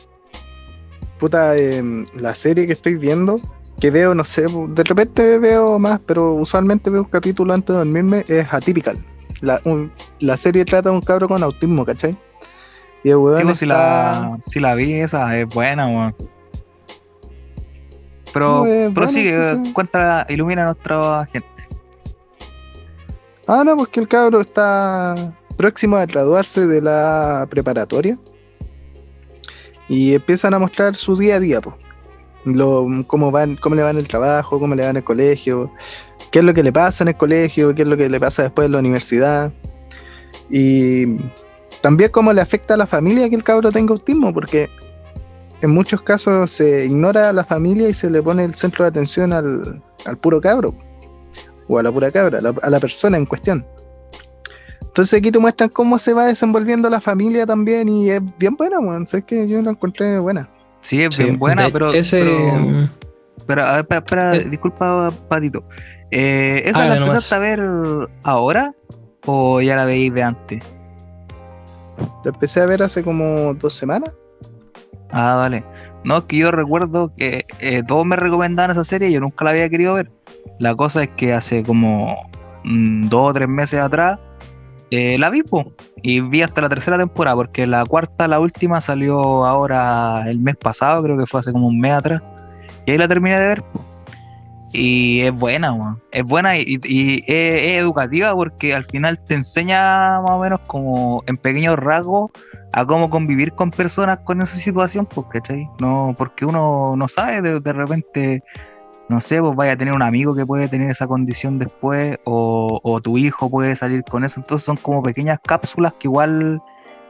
[1.18, 3.40] Puta, em, la serie que estoy viendo,
[3.81, 7.79] que veo, no sé, de repente veo más, pero usualmente veo un capítulo antes de
[7.79, 8.99] dormirme, es Atypical.
[9.40, 12.18] La, un- la serie trata de un cabro con autismo, ¿cachai?
[13.05, 16.14] Y el weón Sí, pues, si, está- la, si la vi, esa es buena, weón.
[18.37, 19.72] Pero Sí, es prosigue, buena, sí, sí.
[19.72, 21.49] cuenta, ilumina a nuestra gente.
[23.46, 28.18] Ah, no, pues que el cabro está próximo a graduarse de la preparatoria.
[29.88, 31.77] Y empiezan a mostrar su día a día, pues.
[32.44, 35.72] Lo, cómo, van, cómo le va en el trabajo, cómo le va en el colegio,
[36.31, 38.42] qué es lo que le pasa en el colegio, qué es lo que le pasa
[38.42, 39.51] después en la universidad.
[40.51, 41.16] Y
[41.81, 44.68] también cómo le afecta a la familia que el cabro tenga autismo, porque
[45.62, 48.88] en muchos casos se ignora a la familia y se le pone el centro de
[48.90, 50.75] atención al, al puro cabro
[51.69, 53.66] o a la pura cabra, a la, a la persona en cuestión.
[54.83, 58.79] Entonces aquí te muestran cómo se va desenvolviendo la familia también y es bien buena,
[58.81, 59.07] weón.
[59.07, 60.49] Sabes que yo la encontré buena.
[60.81, 62.90] Sí, es Sí, bien buena, de- pero, ese, pero, mm,
[63.47, 64.45] pero, a ver, espera, espera, Eh.
[64.49, 65.64] disculpa, Patito.
[66.11, 67.61] Eh, ¿Esa Hágale la empezaste a ver
[68.23, 68.75] ahora
[69.27, 70.62] o ya la veis de antes?
[72.25, 74.16] La empecé a ver hace como dos semanas.
[75.11, 75.64] Ah, vale.
[76.05, 79.45] No, es que yo recuerdo que eh, todos me recomendaban esa serie y yo nunca
[79.45, 80.11] la había querido ver.
[80.59, 82.16] La cosa es que hace como
[82.64, 84.19] mm, dos o tres meses atrás
[84.90, 88.81] eh, la vi, po, y vi hasta la tercera temporada, porque la cuarta, la última,
[88.81, 92.23] salió ahora el mes pasado, creo que fue hace como un mes atrás.
[92.87, 93.64] Y ahí la terminé de ver.
[94.72, 95.96] Y es buena.
[96.12, 96.79] Es buena y,
[97.26, 102.31] es, educativa porque al final te enseña más o menos como en pequeños rasgos
[102.72, 105.68] a cómo convivir con personas con esa situación, ¿cachai?
[105.81, 108.42] No, porque uno no sabe, de, repente,
[109.09, 112.81] no sé, pues vaya a tener un amigo que puede tener esa condición después, o,
[112.83, 116.61] o tu hijo puede salir con eso, entonces son como pequeñas cápsulas que igual,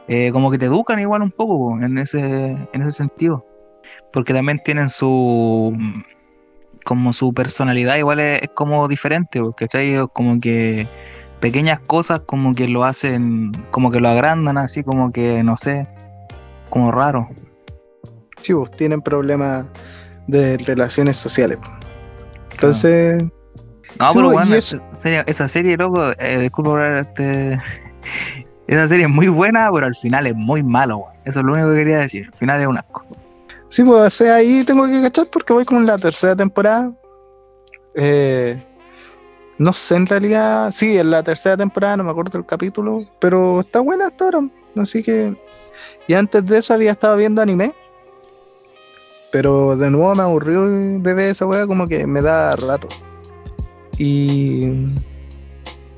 [0.07, 3.45] eh, como que te educan igual un poco po, en ese, en ese sentido,
[4.13, 5.75] porque también tienen su,
[6.87, 10.07] como su personalidad igual es, es como diferente, pues, ¿cachai?
[10.13, 10.87] Como que
[11.41, 15.85] pequeñas cosas como que lo hacen, como que lo agrandan así, como que, no sé,
[16.69, 17.27] como raro.
[18.41, 19.65] Sí, pues, tienen problemas
[20.27, 21.57] de relaciones sociales.
[22.53, 23.25] Entonces,
[23.99, 27.61] No, pero y bueno, esa serie, esa serie, loco, eh, disculpa por este...
[28.67, 31.03] Esa serie es muy buena, pero al final es muy malo.
[31.25, 32.29] Eso es lo único que quería decir.
[32.31, 33.05] Al final es un asco.
[33.67, 36.93] Sí, pues sea, ahí tengo que cachar porque voy con la tercera temporada.
[37.95, 38.63] Eh,
[39.57, 43.61] no sé en realidad, sí, en la tercera temporada, no me acuerdo el capítulo, pero
[43.61, 44.49] está buena hasta ahora.
[44.77, 45.35] Así que,
[46.07, 47.73] y antes de eso había estado viendo anime.
[49.31, 52.87] Pero de nuevo me aburrió de ver esa weá, como que me da rato.
[53.97, 54.93] Y.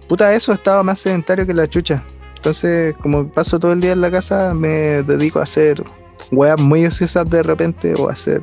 [0.07, 2.03] Puta, eso estaba más sedentario que la chucha.
[2.35, 5.83] Entonces, como paso todo el día en la casa, me dedico a hacer
[6.31, 8.41] weas muy ociosas de repente o a hacer,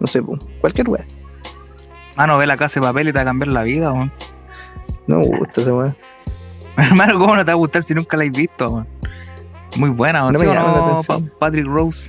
[0.00, 0.22] no sé,
[0.60, 1.04] cualquier wea.
[2.16, 4.12] Mano, ve la casa de papel y te va a cambiar la vida, weón.
[5.06, 5.96] No me gusta esa wea.
[6.76, 8.86] Hermano, ¿cómo no te va a gustar si nunca la has visto, weón?
[9.76, 11.00] Muy buena, ¿o No ¿sí me o no.
[11.06, 12.08] Pa- Patrick Rose?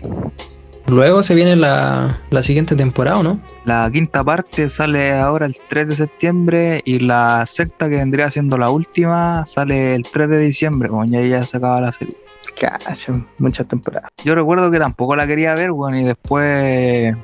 [0.88, 3.40] Luego se viene la, la siguiente temporada, ¿o ¿no?
[3.64, 8.58] La quinta parte sale ahora el 3 de septiembre y la sexta, que vendría siendo
[8.58, 12.18] la última, sale el 3 de diciembre, weón, y ahí ya se acaba la serie.
[12.60, 14.10] Cacha, muchas temporadas.
[14.24, 17.16] Yo recuerdo que tampoco la quería ver, weón, y después,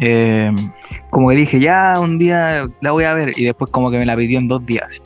[0.00, 0.52] eh,
[1.10, 4.06] como que dije, ya un día la voy a ver, y después como que me
[4.06, 5.00] la pidió en dos días.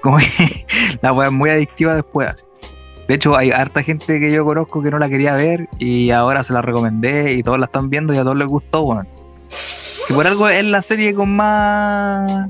[0.00, 0.26] Como que
[1.02, 2.30] la es muy adictiva después.
[2.30, 2.44] así.
[3.08, 6.42] De hecho, hay harta gente que yo conozco que no la quería ver y ahora
[6.42, 9.00] se la recomendé y todos la están viendo y a todos les gustó.
[10.08, 12.48] Y por algo es la serie con más.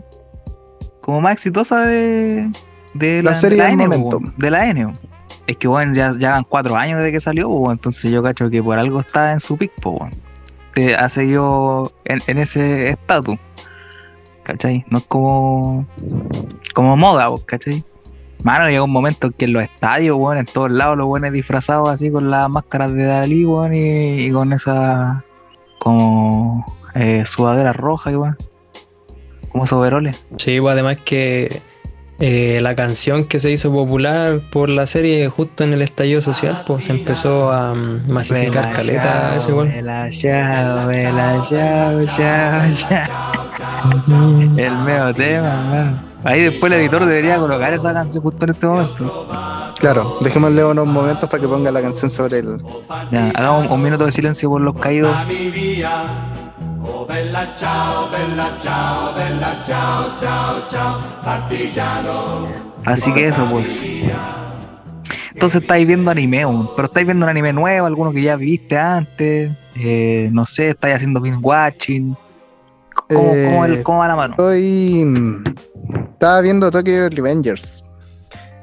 [1.03, 2.51] como más exitosa de.
[2.95, 4.21] de La la, serie de la del N, momento.
[4.38, 4.92] de la N.
[5.46, 8.50] Es que, bueno, ya, ya van cuatro años desde que salió, weón, entonces yo cacho
[8.50, 10.11] que por algo está en su pic, po, weón.
[10.74, 13.38] Te ha seguido en, ese estatus.
[14.42, 14.85] ¿Cachai?
[14.90, 15.87] No es como.
[16.75, 17.85] como moda, weón, ¿cachai?
[18.42, 21.33] Mano, llega un momento en que en los estadios, weón, en todos lados, los buenos
[21.33, 25.25] disfrazados así con las máscaras de Dalí, y, y con esa.
[25.79, 26.64] como.
[26.94, 28.37] eh, sudadera roja, igual.
[29.50, 30.25] Como soberoles.
[30.37, 31.62] Sí, pues además que
[32.19, 36.64] eh, la canción que se hizo popular por la serie justo en el estallido social,
[36.67, 39.69] pues se empezó a mm, masificar caleta igual.
[44.56, 46.02] El medio tema, hermano.
[46.25, 49.29] Ahí después el editor debería colocar esa canción justo en este momento.
[49.79, 52.62] Claro, dejémosle unos momentos para que ponga la canción sobre el.
[53.12, 55.14] Ya, hagamos un, un minuto de silencio por los caídos.
[56.88, 62.48] Oh bella ciao, bella ciao, bella ciao, ciao, ciao, partigiano.
[62.84, 63.84] Así que eso, pues.
[65.32, 66.44] Entonces estáis viendo anime,
[66.76, 70.96] pero estáis viendo un anime nuevo, alguno que ya viste antes, eh, no sé, estáis
[70.96, 72.16] haciendo binge watching.
[73.08, 74.32] ¿Cómo, Eh, cómo el- cómo va la mano?
[74.34, 75.04] Estoy.
[75.04, 75.44] mm,
[76.14, 77.84] Estaba viendo Tokyo Revengers.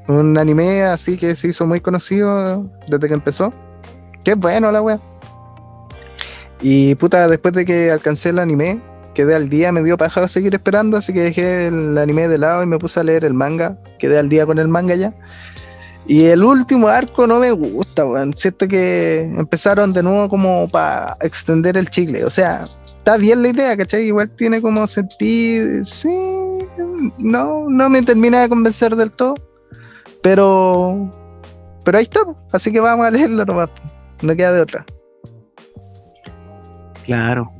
[0.07, 3.53] Un anime así que se hizo muy conocido desde que empezó.
[4.25, 4.99] Qué bueno la wea.
[6.61, 8.81] Y puta, después de que alcancé el anime,
[9.13, 12.63] quedé al día, me dio paja seguir esperando, así que dejé el anime de lado
[12.63, 13.77] y me puse a leer el manga.
[13.99, 15.13] Quedé al día con el manga ya.
[16.05, 18.33] Y el último arco no me gusta, weón.
[18.37, 22.25] Siento que empezaron de nuevo como para extender el chicle.
[22.25, 24.07] O sea, está bien la idea, ¿cachai?
[24.07, 25.83] Igual tiene como sentido.
[25.85, 26.09] Sí,
[27.17, 29.35] no, no me termina de convencer del todo.
[30.21, 31.09] Pero.
[31.85, 33.69] Pero ahí está, así que vamos a leerlo nomás.
[34.21, 34.85] No queda de otra.
[37.05, 37.51] Claro.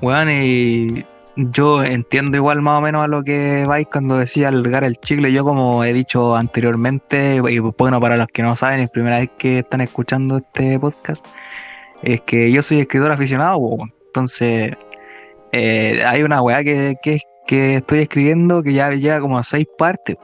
[0.00, 1.04] Weón, y
[1.36, 5.32] yo entiendo igual más o menos a lo que vais cuando decía alargar el chicle.
[5.32, 9.30] Yo como he dicho anteriormente, y bueno, para los que no saben, es primera vez
[9.38, 11.26] que están escuchando este podcast,
[12.02, 13.60] es que yo soy escritor aficionado,
[14.06, 14.72] entonces
[15.52, 20.16] eh, hay una weá que, que, que estoy escribiendo que ya llega como seis partes,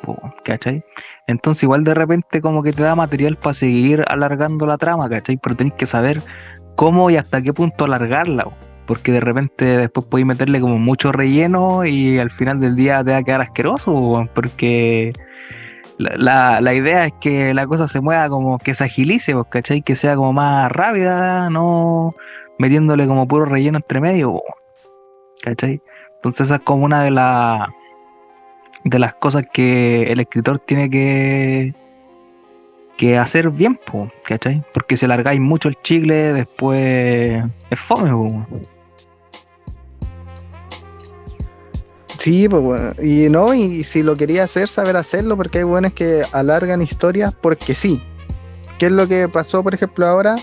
[0.44, 0.84] ¿cachai?
[1.26, 5.36] Entonces igual de repente como que te da material para seguir alargando la trama, ¿cachai?
[5.36, 6.22] Pero tenés que saber
[6.76, 8.52] cómo y hasta qué punto alargarla, po,
[8.86, 13.10] porque de repente después podéis meterle como mucho relleno y al final del día te
[13.12, 15.12] va a quedar asqueroso, po, porque
[15.98, 19.82] la, la- la idea es que la cosa se mueva como que se agilice, ¿cachai?
[19.82, 22.14] Que sea como más rápida, no
[22.58, 24.40] metiéndole como puro relleno entre medio,
[25.42, 25.80] ¿cachai?
[26.16, 27.60] Entonces esa es como una de las
[28.84, 31.74] de las cosas que el escritor tiene que
[32.96, 34.64] que hacer bien, po, ¿cachai?
[34.72, 38.46] Porque si alargáis mucho el chicle, después es fome, po.
[42.18, 42.98] Sí, pues.
[43.02, 47.34] Y no, y si lo quería hacer, saber hacerlo, porque hay buenos que alargan historias
[47.34, 48.02] porque sí.
[48.78, 50.36] ¿Qué es lo que pasó, por ejemplo, ahora?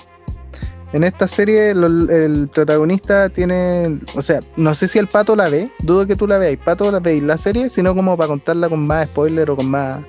[0.94, 5.72] En esta serie el protagonista tiene, o sea, no sé si el pato la ve,
[5.80, 8.86] dudo que tú la veas, pato la veis la serie, sino como para contarla con
[8.86, 10.00] más spoiler o con más...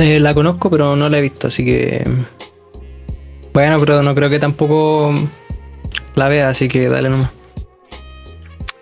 [0.00, 2.02] Eh, la conozco, pero no la he visto, así que.
[3.52, 5.12] Bueno, pero no creo que tampoco
[6.14, 7.30] la vea, así que dale nomás.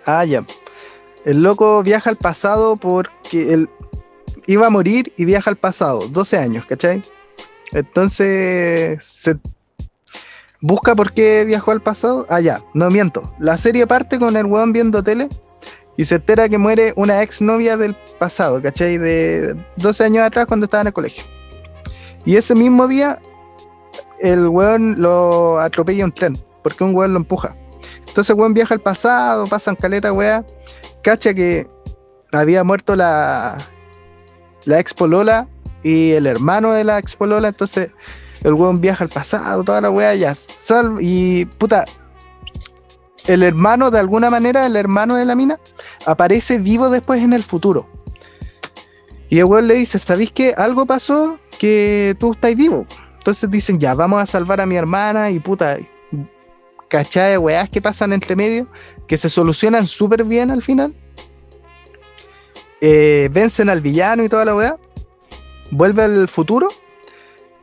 [0.05, 0.45] Ah, ya.
[1.25, 3.69] El loco viaja al pasado porque él
[4.47, 7.01] iba a morir y viaja al pasado, 12 años, ¿cachai?
[7.73, 9.35] Entonces se
[10.61, 12.25] busca por qué viajó al pasado.
[12.29, 13.33] Ah, ya, no miento.
[13.39, 15.27] La serie parte con el weón viendo tele
[15.99, 18.97] y se entera que muere una ex novia del pasado, ¿cachai?
[18.97, 21.25] De 12 años atrás cuando estaba en el colegio.
[22.23, 23.19] Y ese mismo día
[24.21, 27.53] el weón lo atropella un tren porque un weón lo empuja.
[28.07, 30.45] Entonces weón viaja al pasado, pasan caleta, weá.
[31.03, 31.67] Cacha que
[32.31, 33.57] había muerto la,
[34.63, 35.49] la ex polola
[35.83, 37.49] y el hermano de la ex polola.
[37.49, 37.91] Entonces
[38.45, 40.33] el weón viaja al pasado, toda la weá ya.
[40.33, 41.83] Sal, y puta,
[43.27, 45.59] el hermano, de alguna manera, el hermano de la mina,
[46.05, 47.87] aparece vivo después en el futuro.
[49.29, 52.87] Y el weón le dice, ¿sabéis que algo pasó que tú estás vivo?
[53.17, 55.77] Entonces dicen, ya, vamos a salvar a mi hermana y puta,
[56.87, 58.67] cachai de weás que pasan entre medio,
[59.07, 60.95] que se solucionan súper bien al final.
[62.81, 64.77] Eh, vencen al villano y toda la weá.
[65.71, 66.69] Vuelve al futuro.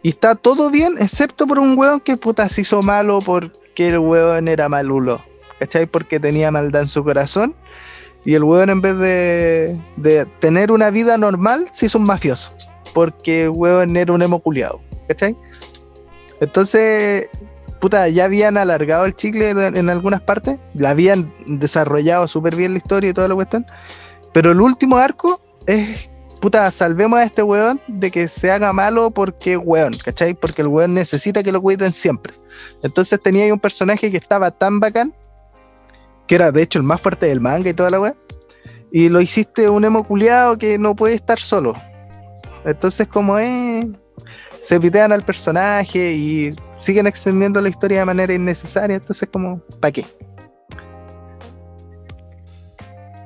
[0.02, 3.98] Y está todo bien, excepto por un weón que puta se hizo malo porque el
[3.98, 5.24] weón era malulo.
[5.59, 5.86] ¿Cachai?
[5.86, 7.54] Porque tenía maldad en su corazón.
[8.24, 12.52] Y el weón en vez de, de tener una vida normal, se hizo un mafioso.
[12.92, 14.80] Porque el weón era un emo culiado.
[15.09, 15.36] ¿Cachai?
[16.40, 17.30] Entonces,
[17.80, 22.78] puta, ya habían alargado el chicle en algunas partes, la habían desarrollado súper bien la
[22.78, 23.66] historia y toda la cuestión,
[24.32, 29.11] pero el último arco es, puta, salvemos a este weón de que se haga malo
[29.11, 30.34] porque weón, ¿cachai?
[30.34, 32.34] Porque el weón necesita que lo cuiden siempre.
[32.82, 35.14] Entonces tenía un personaje que estaba tan bacán,
[36.27, 38.14] que era de hecho el más fuerte del manga y toda la weá,
[38.93, 41.74] y lo hiciste un emo culiado que no puede estar solo.
[42.64, 43.87] Entonces como es
[44.59, 49.93] se pitean al personaje y siguen extendiendo la historia de manera innecesaria, entonces como, ¿para
[49.93, 50.05] qué?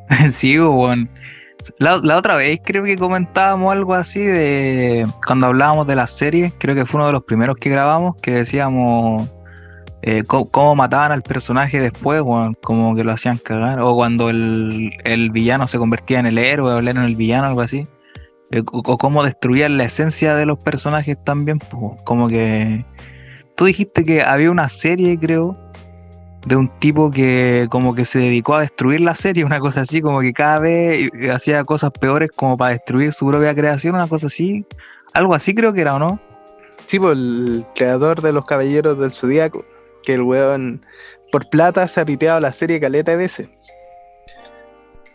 [0.31, 1.09] Sí, weón.
[1.79, 6.53] La, la otra vez creo que comentábamos algo así de cuando hablábamos de las series,
[6.59, 9.29] creo que fue uno de los primeros que grabamos, que decíamos
[10.03, 14.93] eh, cómo, mataban al personaje después, weón, como que lo hacían cagar, o cuando el,
[15.05, 17.87] el villano se convertía en el héroe o él era el villano, algo así,
[18.53, 22.85] Eh, o, o cómo destruían la esencia de los personajes también, pues, como que
[23.57, 25.57] tú dijiste que había una serie, creo,
[26.47, 30.01] de un tipo que como que se dedicó a destruir la serie, una cosa así,
[30.01, 34.09] como que cada vez eh, hacía cosas peores como para destruir su propia creación, una
[34.09, 34.65] cosa así.
[35.13, 36.19] Algo así creo que era, ¿o no?
[36.87, 39.65] Sí, pues, el creador de los Caballeros del Zodíaco,
[40.03, 40.85] que el weón
[41.33, 43.49] por plata se ha piteado la serie caleta de veces.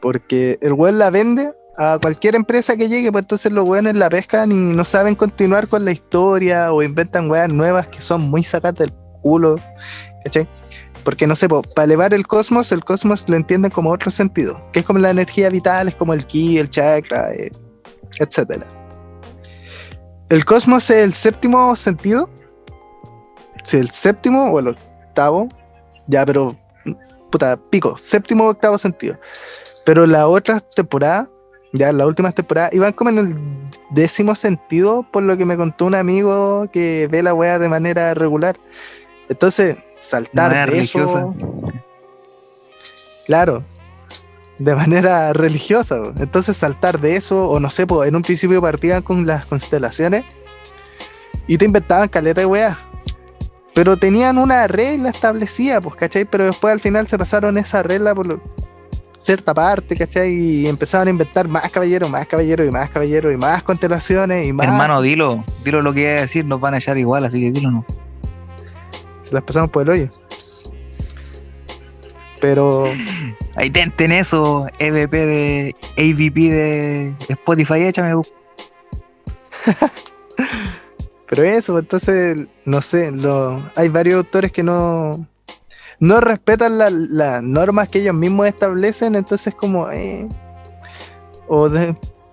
[0.02, 4.10] Porque el weón la vende a cualquier empresa que llegue, pues entonces los weones la
[4.10, 8.44] pescan y no saben continuar con la historia o inventan weas nuevas que son muy
[8.44, 9.60] sacadas del culo.
[10.24, 10.48] ¿Cachai?
[11.04, 14.80] Porque no sé, para elevar el cosmos, el cosmos lo entienden como otro sentido, que
[14.80, 17.52] es como la energía vital, es como el ki, el chakra, eh,
[18.18, 18.66] etcétera.
[20.30, 22.30] El cosmos es el séptimo sentido.
[23.66, 25.49] Sí, el séptimo o el octavo.
[26.07, 26.55] Ya, pero.
[27.32, 27.97] Puta, pico.
[27.97, 29.18] Séptimo o octavo sentido.
[29.86, 31.28] Pero la otra temporada,
[31.74, 33.36] ya las últimas temporadas, iban como en el
[33.91, 38.13] décimo sentido, por lo que me contó un amigo que ve la wea de manera
[38.13, 38.55] regular.
[39.28, 41.36] Entonces, saltar de eso.
[43.26, 43.63] Claro,
[44.59, 46.13] de manera religiosa.
[46.18, 50.24] Entonces saltar de eso, o no sé, po, en un principio partían con las constelaciones
[51.47, 52.80] y te inventaban caleta de weá.
[53.76, 56.26] Pero tenían una regla establecida, pues, ¿cachai?
[56.26, 58.41] Pero después al final se pasaron esa regla por
[59.19, 60.34] cierta parte, ¿cachai?
[60.34, 64.53] Y empezaban a inventar más caballeros, más caballeros y más caballeros y más constelaciones y
[64.53, 64.65] más.
[64.65, 67.51] Hermano, dilo, dilo lo que iba a decir, nos van a echar igual, así que
[67.51, 67.86] dilo no.
[69.19, 70.09] Se las pasamos por el hoyo.
[72.39, 72.86] Pero
[73.55, 78.13] Ahí ten, ten eso, EVP de AVP de Spotify, échame.
[81.28, 83.11] Pero eso, entonces, no sé,
[83.76, 85.28] hay varios autores que no,
[85.99, 90.28] no respetan la- las normas que ellos mismos establecen, entonces como, eh,
[91.47, 91.69] o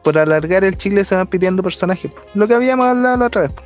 [0.04, 2.20] por alargar el chile se van pidiendo personajes, po.
[2.34, 3.52] lo que habíamos hablado la otra vez.
[3.52, 3.62] po.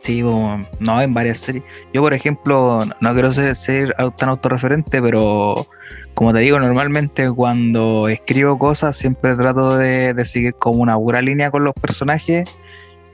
[0.00, 1.62] Sí, no, en varias series.
[1.92, 5.66] Yo, por ejemplo, no- quiero ser, ser tan autorreferente, pero
[6.14, 11.20] como te digo, normalmente cuando escribo cosas siempre trato de, de seguir como una pura
[11.22, 12.48] línea con los personajes.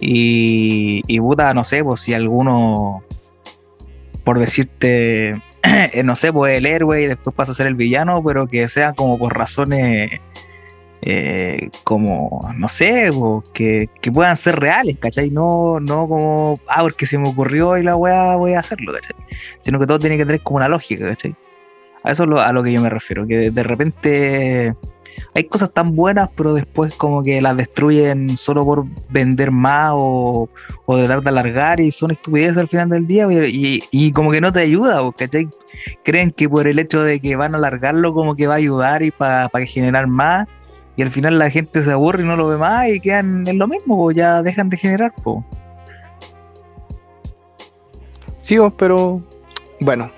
[0.00, 3.02] Y, y puta, no sé, pues si alguno,
[4.24, 5.30] por decirte,
[5.62, 8.68] eh, no sé, pues el héroe y después pasa a ser el villano, pero que
[8.68, 10.20] sea como por razones
[11.02, 15.30] eh, como, no sé, po, que, que puedan ser reales, ¿cachai?
[15.30, 19.14] No, no como, ah, porque se me ocurrió y la weá voy a hacerlo, ¿cachai?
[19.60, 21.36] Sino que todo tiene que tener como una lógica, ¿cachai?
[22.02, 24.74] A eso es lo, a lo que yo me refiero, que de repente
[25.34, 30.48] hay cosas tan buenas, pero después como que las destruyen solo por vender más o,
[30.86, 34.52] o tratar de alargar y son estupideces al final del día y, como que no
[34.52, 35.48] te ayuda, ¿cachai?
[36.04, 39.02] Creen que por el hecho de que van a alargarlo como que va a ayudar
[39.02, 40.46] y para generar más
[40.96, 43.58] y al final la gente se aburre y no lo ve más y quedan en
[43.58, 45.44] lo mismo, po, ya dejan de generar, po.
[48.40, 49.20] Sí, pero
[49.80, 50.10] bueno,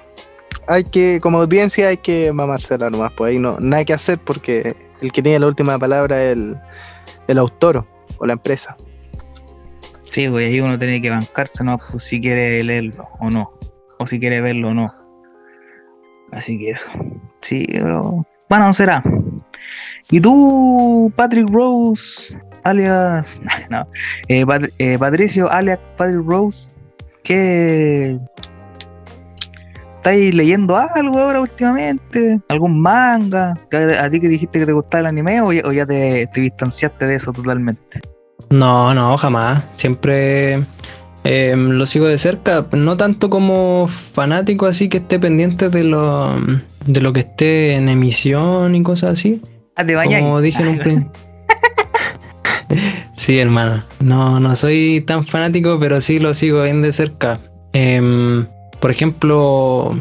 [0.69, 4.75] hay que, como audiencia hay que mamársela nomás, pues ahí no, nada que hacer porque
[5.01, 6.57] el que tiene la última palabra es el,
[7.27, 7.87] el autor
[8.19, 8.77] o la empresa.
[10.11, 11.79] Sí, pues ahí uno tiene que bancarse, ¿no?
[11.91, 13.53] Pues si quiere leerlo o no,
[13.99, 14.95] o si quiere verlo o no.
[16.33, 16.91] Así que eso.
[17.41, 19.03] Sí, pero bueno, será.
[20.11, 23.41] ¿Y tú, Patrick Rose, alias...
[23.71, 23.87] No,
[24.29, 24.45] eh,
[24.79, 26.71] eh, Patricio, alias Patrick Rose,
[27.23, 28.19] ¿qué...
[30.09, 32.41] ¿Estáis leyendo algo ahora últimamente?
[32.49, 33.55] ¿Algún manga?
[34.01, 36.41] ¿A ti que dijiste que te gustaba el anime o ya, o ya te, te
[36.41, 38.01] distanciaste de eso totalmente?
[38.49, 39.63] No, no, jamás.
[39.75, 40.65] Siempre
[41.25, 46.41] eh, lo sigo de cerca, no tanto como fanático así que esté pendiente de lo,
[46.87, 49.43] de lo que esté en emisión y cosas así.
[49.77, 50.25] Ah, te bañáis.
[50.25, 51.13] Como dije en un principio.
[53.13, 53.85] sí, hermano.
[54.01, 57.39] No, no soy tan fanático, pero sí lo sigo bien de cerca.
[57.75, 58.47] Em,
[58.81, 59.95] por ejemplo,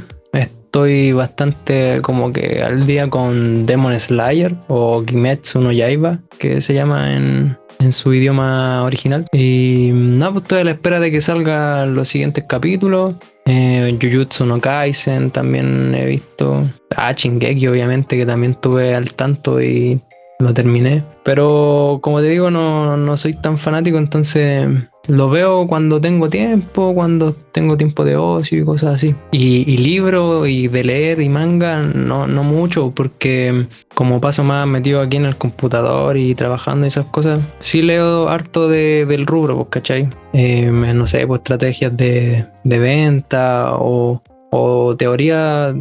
[0.68, 6.74] estoy bastante como que al día con Demon Slayer o Kimetsu no Yaiba, que se
[6.74, 9.26] llama en, en su idioma original.
[9.32, 13.16] Y nada, pues estoy a la espera de que salgan los siguientes capítulos.
[13.46, 16.64] Eh, Jujutsu no Kaisen también he visto.
[16.96, 20.00] Ah, Shingeki obviamente que también estuve al tanto y
[20.40, 21.04] lo terminé.
[21.24, 24.68] Pero como te digo, no, no soy tan fanático, entonces
[25.08, 29.16] lo veo cuando tengo tiempo, cuando tengo tiempo de ocio y cosas así.
[29.32, 34.68] Y, y libro y de leer y manga, no, no mucho, porque como paso más
[34.68, 39.26] metido aquí en el computador y trabajando y esas cosas, sí leo harto de- del
[39.26, 40.10] rubro, pues, ¿cachai?
[40.34, 45.74] Eh, no sé, pues estrategias de, de venta o, o teorías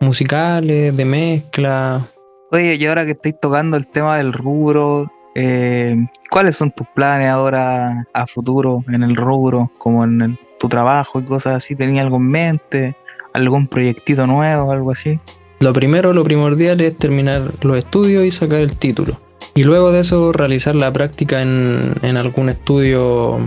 [0.00, 2.06] musicales, de mezcla.
[2.52, 5.96] Oye, y ahora que estáis tocando el tema del rubro, eh,
[6.30, 11.24] ¿cuáles son tus planes ahora a futuro en el rubro, como en tu trabajo y
[11.24, 11.76] cosas así?
[11.76, 12.96] ¿Tenías algo en mente?
[13.32, 15.18] ¿Algún proyectito nuevo, algo así?
[15.60, 19.18] Lo primero, lo primordial es terminar los estudios y sacar el título.
[19.54, 23.38] Y luego de eso realizar la práctica en, en algún estudio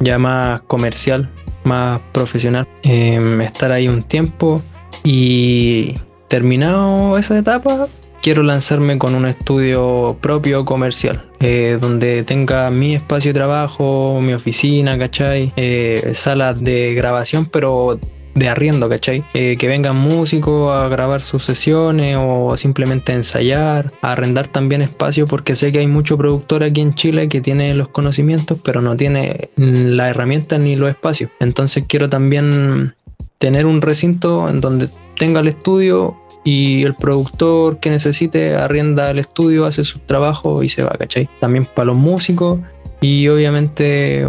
[0.00, 1.30] ya más comercial,
[1.64, 2.66] más profesional.
[2.82, 4.60] Em, estar ahí un tiempo
[5.04, 5.94] y
[6.28, 7.88] terminado esa etapa,
[8.22, 14.32] quiero lanzarme con un estudio propio comercial, eh, donde tenga mi espacio de trabajo, mi
[14.32, 15.52] oficina, ¿cachai?
[15.56, 17.98] Eh, salas de grabación, pero
[18.36, 19.24] de arriendo, ¿cachai?
[19.32, 25.54] Eh, que vengan músicos a grabar sus sesiones o simplemente ensayar, arrendar también espacio, porque
[25.54, 29.48] sé que hay mucho productor aquí en Chile que tiene los conocimientos, pero no tiene
[29.56, 31.30] la herramienta ni los espacios.
[31.40, 32.94] Entonces quiero también
[33.38, 36.16] tener un recinto en donde tenga el estudio
[36.46, 41.28] y el productor que necesite arrienda el estudio, hace su trabajo y se va, ¿cachai?
[41.40, 42.60] También para los músicos
[43.00, 44.24] y obviamente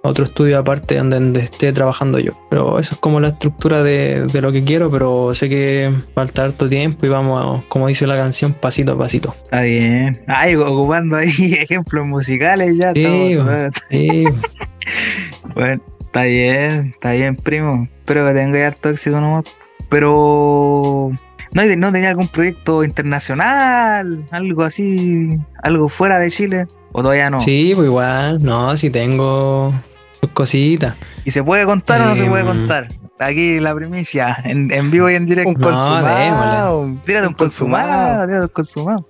[0.00, 2.32] otro estudio aparte donde esté trabajando yo.
[2.48, 6.66] Pero eso es como la estructura de, lo que quiero, pero sé que falta harto
[6.70, 9.34] tiempo y vamos, como dice la canción, pasito a pasito.
[9.44, 10.22] Está bien.
[10.26, 11.28] Ay, ocupando ahí
[11.60, 12.92] ejemplos musicales ya.
[12.94, 13.36] Sí,
[13.90, 14.24] sí.
[15.54, 17.86] bueno, está bien, está bien, primo.
[17.98, 19.44] Espero que tenga harto éxito nomás.
[19.90, 21.12] Pero
[21.52, 24.24] ¿No, ¿No tenía algún proyecto internacional?
[24.30, 26.66] Algo así, algo fuera de Chile.
[26.92, 27.40] ¿O todavía no?
[27.40, 29.74] Sí, pues igual, no, sí tengo
[30.20, 30.94] sus cositas.
[31.24, 32.88] ¿Y se puede contar o no se puede contar?
[33.20, 35.48] Aquí la primicia, en, en vivo y en directo.
[35.48, 36.96] Un consumado.
[37.04, 39.06] Tírate un, consumado, tírate un consumado.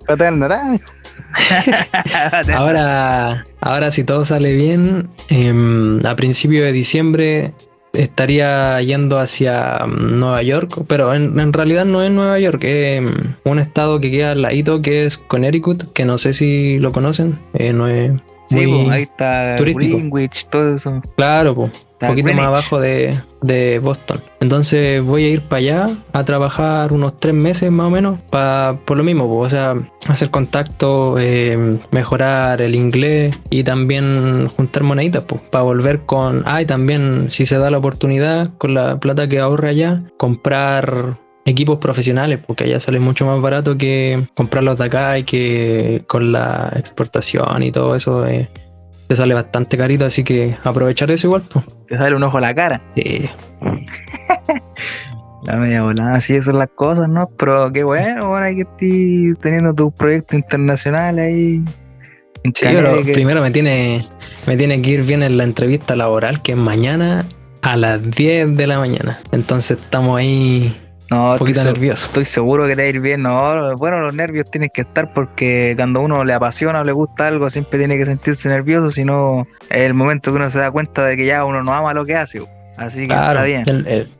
[2.56, 7.52] ahora, ahora si todo sale bien, eh, a principio de diciembre
[7.98, 13.34] estaría yendo hacia mm, Nueva York, pero en, realidad no es Nueva York, es mm,
[13.44, 17.38] un estado que queda al ladito que es Connecticut, que no sé si lo conocen,
[17.54, 18.12] eh, no es
[18.48, 21.02] Sí, ahí está Greenwich, todo eso.
[21.16, 24.22] Claro, pues un poquito más abajo de, Boston.
[24.40, 28.78] Entonces voy a ir para allá a trabajar unos tres meses más o menos, para
[28.84, 29.74] por lo mismo, o sea,
[30.06, 36.62] hacer contacto, eh, mejorar el inglés y también juntar moneditas, pues, para volver con, ah,
[36.62, 41.18] y también si se da la oportunidad, con la plata que ahorre allá, comprar
[41.48, 46.32] equipos profesionales, porque allá sale mucho más barato que comprarlos de acá y que con
[46.32, 48.48] la exportación y todo eso eh,
[49.08, 51.42] te sale bastante carito, así que aprovechar eso igual.
[51.50, 51.64] Pues.
[51.88, 52.80] Te sale un ojo a la cara.
[52.94, 53.28] Sí.
[55.44, 57.28] la media volada, así son las cosas, ¿no?
[57.38, 61.64] Pero qué bueno, ahora que estés teniendo tu proyecto internacional ahí.
[62.44, 64.04] En sí, pero primero me tiene,
[64.46, 67.24] me tiene que ir bien en la entrevista laboral, que es mañana
[67.62, 69.18] a las 10 de la mañana.
[69.32, 70.74] Entonces estamos ahí
[71.10, 72.06] no, un poquito nervioso.
[72.06, 73.22] Estoy seguro que te va a ir bien.
[73.22, 77.28] No, bueno, los nervios tienen que estar porque cuando uno le apasiona o le gusta
[77.28, 80.70] algo, siempre tiene que sentirse nervioso, si no, es el momento que uno se da
[80.70, 82.42] cuenta de que ya uno no ama lo que hace.
[82.78, 83.64] Así que está bien.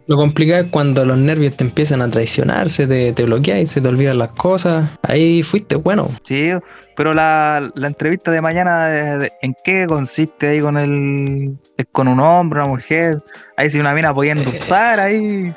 [0.06, 3.66] lo complicado es cuando los nervios te empiezan a traicionar, se te, te bloquea y
[3.66, 4.90] se te olvidan las cosas.
[5.02, 6.10] Ahí fuiste bueno.
[6.24, 6.52] Sí,
[6.98, 11.56] pero la, entrevista de mañana, ¿en qué consiste ahí con el.
[11.76, 13.22] ¿Es con un hombre, una mujer?
[13.56, 15.54] Ahí si una mina podía endulzar ahí.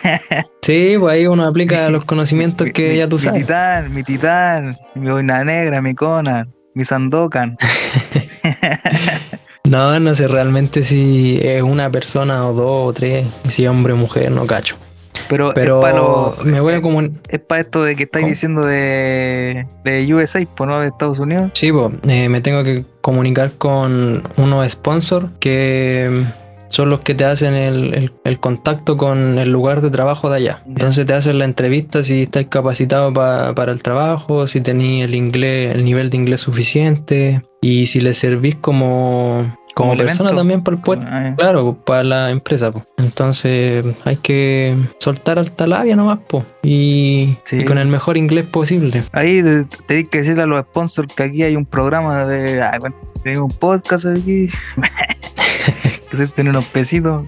[0.62, 3.40] sí, pues ahí uno aplica los conocimientos que ya tú sabes.
[3.40, 7.58] Mi titán, mi titán, mi boina negra, mi Conan, mi Sandokan.
[9.68, 13.96] No, no sé realmente si es una persona o dos o tres, si hombre o
[13.96, 14.76] mujer, no cacho.
[15.28, 16.00] Pero, Pero para
[16.44, 16.80] me voy a
[17.28, 21.50] Es para esto de que estáis diciendo de, de USA, pues no de Estados Unidos.
[21.54, 26.24] Sí, pues me tengo que comunicar con unos sponsors que
[26.68, 30.62] son los que te hacen el, contacto con el lugar de trabajo de allá.
[30.66, 35.74] Entonces te hacen la entrevista si estás capacitado para el trabajo, si tenéis el inglés,
[35.74, 40.82] el nivel de inglés suficiente y si le servís como, como, persona también para el
[40.82, 42.72] puesto, ah, claro, para la empresa.
[42.96, 49.02] Entonces hay que soltar alta labia nomás, pues y, con el mejor inglés posible.
[49.12, 49.42] Ahí
[49.86, 52.60] tenéis que decirle a los sponsors que aquí hay un programa de...
[52.62, 52.78] Ah,
[53.24, 54.48] un podcast aquí.
[56.02, 57.26] Entonces tener unos pesitos.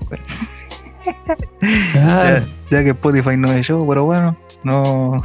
[1.95, 5.17] Ya, que Spotify no es yo, pero bueno, no,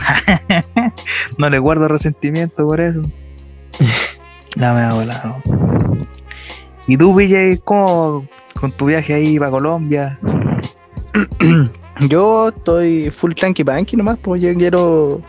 [1.37, 3.01] no le guardo resentimiento por eso.
[4.55, 5.41] La me ha volado.
[6.87, 8.27] ¿Y tú, PJ, cómo
[8.59, 10.19] con tu viaje ahí para Colombia?
[12.09, 15.21] Yo estoy full tranqui banqui nomás, pues yo quiero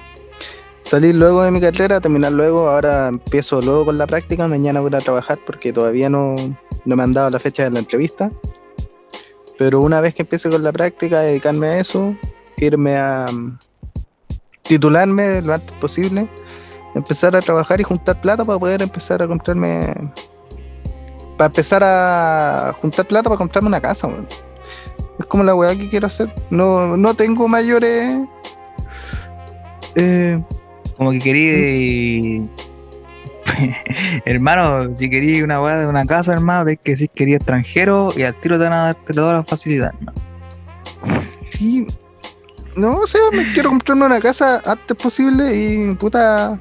[0.83, 2.69] salir luego de mi carrera, terminar luego.
[2.69, 4.49] Ahora empiezo luego con la práctica.
[4.49, 6.35] Mañana voy a trabajar porque todavía no,
[6.85, 8.33] no me han dado la fecha de la entrevista.
[9.59, 12.17] Pero una vez que empiece con la práctica, dedicarme a eso,
[12.57, 13.59] irme a mm,
[14.63, 16.29] titularme lo antes posible,
[16.95, 19.95] empezar a trabajar y juntar plata para poder empezar a comprarme.
[21.37, 24.09] Para empezar a juntar plata para comprarme una casa,
[25.19, 26.33] Es como la weá que quiero hacer.
[26.51, 28.27] No, no tengo mayores.
[29.97, 30.43] Eh,
[30.97, 32.47] como que quería
[34.25, 38.13] hermano, si querías una weá de una casa, hermano, tenés que decir que querías extranjero
[38.17, 40.19] y al tiro te van a darte toda la facilidad, hermano.
[41.51, 41.87] Sí.
[42.77, 46.61] No, o sea, me quiero comprarme una casa antes posible y puta.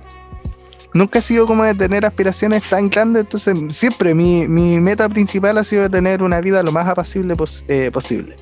[0.95, 5.57] Nunca he sido como de tener aspiraciones tan grandes, entonces siempre mi, mi meta principal
[5.57, 8.37] ha sido de tener una vida lo más apacible pos- eh, posible.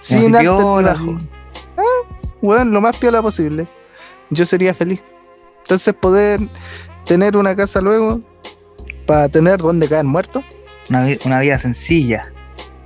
[0.00, 1.16] Sin piola, relajo.
[2.42, 3.68] Bueno, lo más piola posible.
[4.30, 5.00] Yo sería feliz.
[5.62, 6.40] Entonces poder
[7.04, 8.20] tener una casa luego
[9.06, 10.42] para tener donde caer muerto.
[10.88, 12.32] Una, una vida sencilla.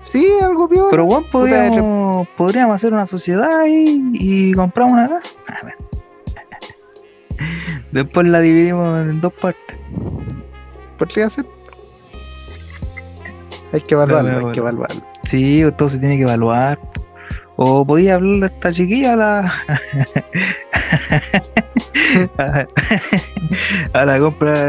[0.02, 0.88] Sí, algo piola.
[0.90, 5.28] Pero bueno, podríamos, podríamos hacer una sociedad y, y comprar una casa.
[5.46, 5.74] A ver.
[7.94, 9.78] Después la dividimos en dos partes.
[10.98, 11.46] podría ser.
[13.72, 15.00] Hay que evaluarlo, hay que evaluarlo.
[15.22, 16.76] Sí, todo se tiene que evaluar.
[17.54, 19.52] O podía hablarle a esta chiquilla a la.
[23.92, 24.66] a la compra.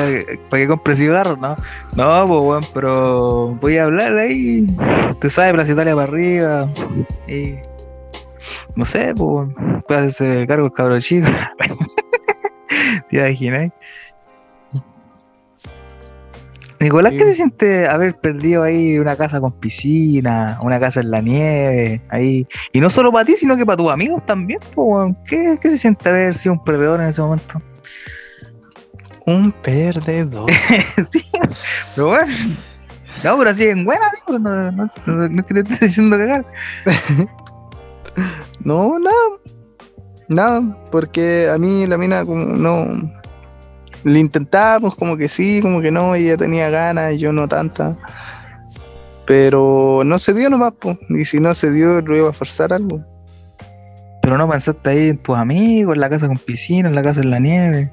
[0.49, 1.55] para que compre cigarros, ¿no?
[1.95, 4.67] No, pues bueno, pero voy a hablarle ahí.
[5.13, 6.69] Usted sabe, Plaza Italia para arriba.
[7.27, 7.55] Y.
[8.75, 9.49] No sé, pues
[9.87, 11.27] puede hacerse cargo el cabro chico.
[13.15, 13.71] ¿Te imaginas?
[16.79, 17.25] Nicolás, ¿qué Sí.
[17.27, 22.45] se siente haber perdido ahí una casa con piscina, una casa en la nieve, ahí?
[22.73, 24.59] Y no solo para ti, sino que para tus amigos también.
[25.25, 27.61] ¿Qué, ¿Qué se siente haber sido un perdedor en ese momento?
[29.25, 30.51] Un perdedor.
[31.09, 31.23] sí,
[31.95, 32.33] pero bueno.
[33.23, 34.91] No, pero así en buena, no, no, no-
[35.29, 36.45] no es que te esté diciendo cagar.
[38.61, 39.15] No, nada.
[40.27, 40.61] Nada,
[40.91, 43.11] porque a mí la mina como no...
[44.03, 47.97] Le intentábamos como que sí, como que no, ella tenía ganas y yo no tanta.
[49.25, 50.97] Pero no se dio nomás, pues.
[51.09, 53.03] Y si no se dio, lo iba a forzar algo.
[54.21, 57.21] Pero no pensaste ahí en tus amigos, en la casa con piscina, en la casa
[57.21, 57.91] en la nieve.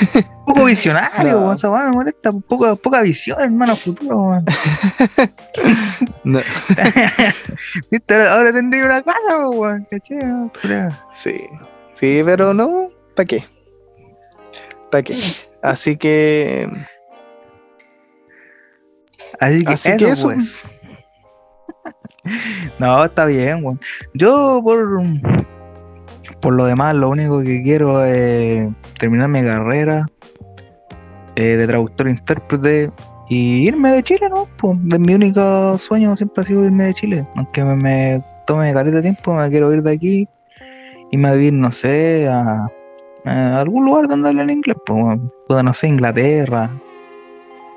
[0.00, 1.52] Un poco visionario, No.
[1.52, 2.32] esa weá me molesta.
[2.32, 4.44] Poca, poca visión, hermano, futuro, weón.
[6.24, 6.40] No,
[7.90, 8.14] ¿Viste?
[8.14, 9.86] Ahora, ahora tendría una casa, weón.
[11.12, 11.42] sí,
[11.92, 13.44] sí, pero no, ¿para qué?
[14.90, 15.18] ¿Para qué?
[15.62, 16.68] Así que
[19.38, 20.28] Así que, Así eso, que eso.
[20.28, 20.64] pues.
[22.78, 23.80] no, está bien, weón.
[24.14, 25.00] Yo, por,
[26.40, 28.68] por lo demás, lo único que quiero es
[29.00, 30.06] terminar mi carrera
[31.34, 32.90] eh, de traductor e intérprete
[33.28, 34.46] y irme de Chile, ¿no?
[34.58, 37.26] Pues, mi único sueño siempre ha sido irme de Chile.
[37.34, 40.28] Aunque me, me tome de tiempo, me quiero ir de aquí
[41.10, 42.66] y me vivir, no sé, a,
[43.24, 46.70] algún lugar donde hablen inglés, pues, no sé, Inglaterra,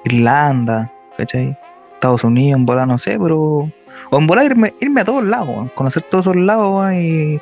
[0.06, 1.58] Irlanda, ¿cachai?
[1.94, 3.70] Estados Unidos, en volar, no sé, pero.
[4.10, 7.40] O en volar irme, irme a todos lados, conocer todos esos lados, y.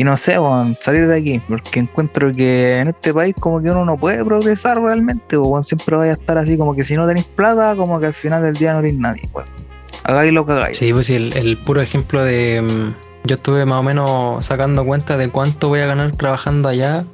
[0.00, 3.70] Y no sé, weón, salir de aquí, porque encuentro que en este país como que
[3.70, 7.06] uno no puede progresar realmente, weón, siempre vaya a estar así como que si no
[7.06, 9.46] tenéis plata, como que al final del día no eres nadie, weón.
[10.04, 10.78] Hagáis lo que hagáis.
[10.78, 12.62] Sí, pues sí, el, el puro ejemplo de.
[12.62, 17.04] mm, Yo estuve más o menos sacando cuenta de cuánto voy a ganar trabajando allá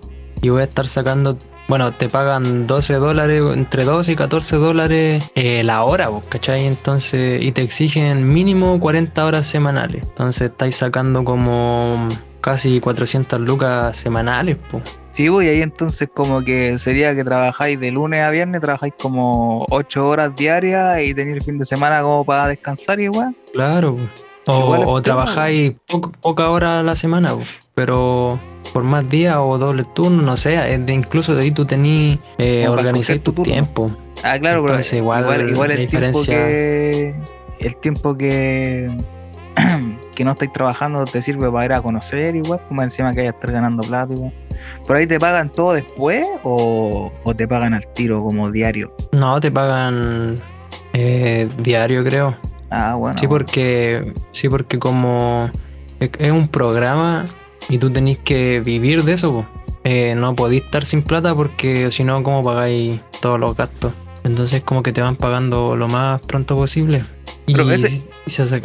[0.41, 1.37] y voy a estar sacando.
[1.67, 6.67] Bueno, te pagan 12 dólares, entre 12 y 14 dólares eh, la hora, vos, ¿cachai?
[6.67, 10.07] Entonces, y te exigen mínimo 40 horas semanales.
[10.07, 12.07] Entonces, estáis sacando como
[12.47, 14.85] casi 400 lucas semanales, pues.
[15.11, 18.95] Sí, pues, y ahí entonces como que sería que trabajáis de lunes a viernes, trabajáis
[19.01, 23.35] como 8 horas diarias y tenéis el fin de semana como para descansar y weón.
[23.53, 23.97] Claro.
[24.47, 27.35] O, Igual o trabajáis poco- poca hora a la semana,
[27.75, 28.39] pero
[28.73, 32.65] por más días o doble turno, no sé, de incluso de ahí tú tenís eh,
[32.65, 33.91] escoger tu tiempo.
[34.23, 37.15] Ah, claro, pero igual, igual igual, la el tiempo diferencia- que
[37.59, 38.89] el tiempo que
[40.17, 43.31] que no estáis trabajando te sirve para ir a conocer igual, como encima que vaya
[43.31, 44.33] a estar ganando plata igual.
[44.85, 48.93] ¿Por ahí te pagan todo después o, o te pagan al tiro como diario?
[49.13, 50.35] No, te pagan
[50.93, 52.37] eh, diario, creo.
[52.71, 53.17] Ah, bueno.
[53.19, 55.51] Sí, porque sí, porque como
[56.01, 57.25] es, un programa
[57.69, 59.47] y tú tenés que vivir de eso, po.
[59.85, 63.93] Eh, no podéis estar sin plata porque si no, ¿cómo pagáis todos los gastos?
[64.25, 67.05] Entonces como que te van pagando lo más pronto posible.
[67.47, 68.63] Y, Pero ese- y se hace-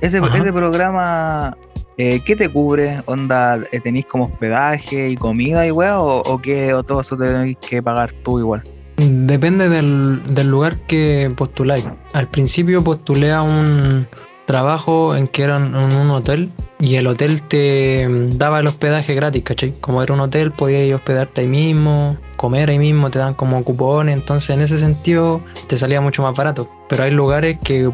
[0.00, 1.56] Ese, ese programa,
[1.96, 3.02] eh, ¿qué te cubre?
[3.06, 6.00] ¿Onda eh, tenéis como hospedaje y comida y weá?
[6.00, 6.74] ¿O, o qué?
[6.74, 8.62] ¿O todo eso tenéis que pagar tú igual?
[8.96, 11.86] Depende del, del lugar que postuláis.
[12.12, 14.06] Al principio postulé a un
[14.46, 19.14] trabajo en que era en un hotel y el hotel te mm, daba el hospedaje
[19.14, 19.74] gratis, ¿cachai?
[19.80, 24.14] Como era un hotel, podías hospedarte ahí mismo, comer ahí mismo, te dan como cupones,
[24.14, 26.70] entonces en ese sentido te salía mucho más barato.
[26.88, 27.90] Pero hay lugares que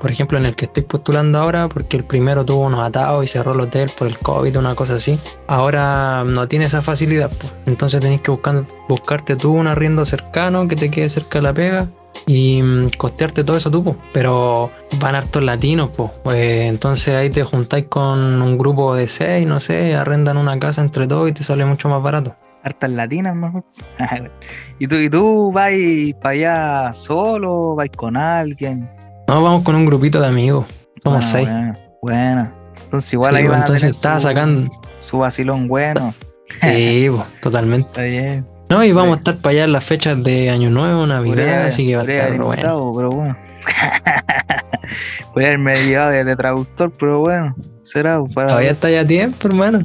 [0.00, 3.26] por ejemplo, en el que estoy postulando ahora, porque el primero tuvo unos atados y
[3.26, 5.18] cerró el hotel por el COVID, una cosa así.
[5.46, 7.54] Ahora no tiene esa facilidad, pues.
[7.66, 11.52] entonces tenés que buscar, buscarte tú un arriendo cercano que te quede cerca de la
[11.52, 11.88] pega
[12.26, 13.96] y mm, costearte todo eso tú, po.
[14.12, 14.70] pero
[15.00, 16.66] van hartos latinos, pues.
[16.66, 21.06] entonces ahí te juntáis con un grupo de seis, no sé, arrendan una casa entre
[21.06, 22.36] todos y te sale mucho más barato.
[22.64, 23.64] Hartas latinas mejor.
[24.78, 25.72] ¿Y tú, y tú vas
[26.20, 27.76] para allá solo?
[27.76, 28.88] ¿Vas con alguien?
[29.28, 30.66] No, vamos con un grupito de amigos.
[31.04, 31.48] Somos Ah, seis.
[31.48, 32.52] Bueno, bueno.
[32.84, 34.72] Entonces igual Sí, ahí pues, van a entonces tener estaba su, sacando.
[35.00, 36.14] su vacilón bueno.
[36.62, 37.86] Sí, pues, totalmente.
[37.88, 38.46] Está bien.
[38.70, 41.66] No, y vamos a estar para allá en las fechas de Año Nuevo, Navidad, Podría-
[41.66, 42.44] así que va a estar bueno.
[42.52, 43.36] invitado, pero bueno.
[45.32, 47.54] Podría haberme llevado de, de traductor, pero bueno.
[47.82, 49.80] Será pues, para Todavía está ya a tiempo, hermano.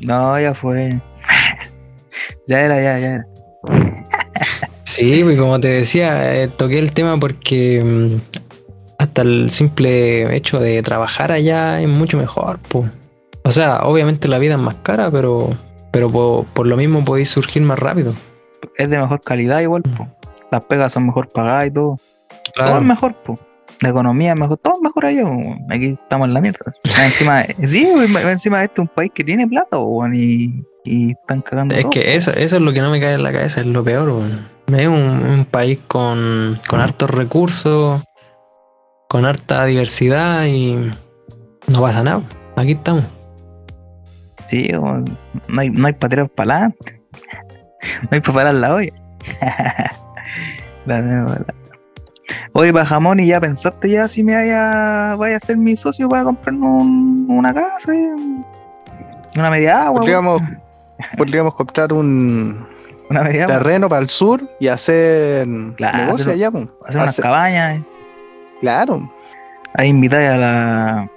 [0.00, 0.98] No, ya fue.
[2.46, 3.26] ya era, ya, ya era.
[4.84, 8.49] Sí, pues como te decía, eh, toqué el tema porque mm,
[9.20, 12.58] hasta el simple hecho de trabajar allá es mucho mejor.
[13.44, 15.56] O sea, obviamente la vida es más cara, pero,
[15.92, 18.14] pero po- por, lo mismo podéis surgir más rápido.
[18.76, 20.08] Es de mejor calidad igual, po.
[20.50, 21.96] Las pegas son mejor pagadas y todo.
[22.54, 23.38] Todo es mejor, po.
[23.80, 25.24] La economía es mejor, todo es mejor allá.
[25.70, 26.72] Aquí estamos en la mierda.
[27.04, 27.88] Encima, sí,
[28.24, 29.78] encima este es un país que tiene plata,
[30.12, 33.14] y, y están cagando Es todo, que eso, eso es lo que no me cae
[33.14, 34.22] en la cabeza, es lo peor.
[34.76, 38.02] Es un, un país con, con hartos recursos,
[39.10, 40.76] con harta diversidad y
[41.66, 42.22] no pasa nada.
[42.56, 43.04] Aquí estamos.
[44.46, 45.02] Sí, no
[45.58, 47.02] hay, no hay para tirar para adelante.
[48.02, 48.92] No hay para parar la olla.
[50.86, 51.44] la la-
[52.52, 56.08] Oye, para jamón, ¿y ya pensaste ya si me vaya, vaya a ser mi socio
[56.08, 57.92] para comprarnos un- una casa?
[57.96, 58.04] y
[59.38, 60.00] Una media agua.
[60.02, 60.42] Podríamos,
[61.16, 62.64] podríamos comprar un
[63.08, 63.56] Una media agua.
[63.58, 66.48] terreno para el sur y hacer Claro, negocio hacer- allá.
[66.48, 67.78] Hacer unas Hacer- cabañas.
[67.78, 67.84] eh.
[68.60, 69.10] Claro.
[69.74, 71.10] Ahí invitar a la.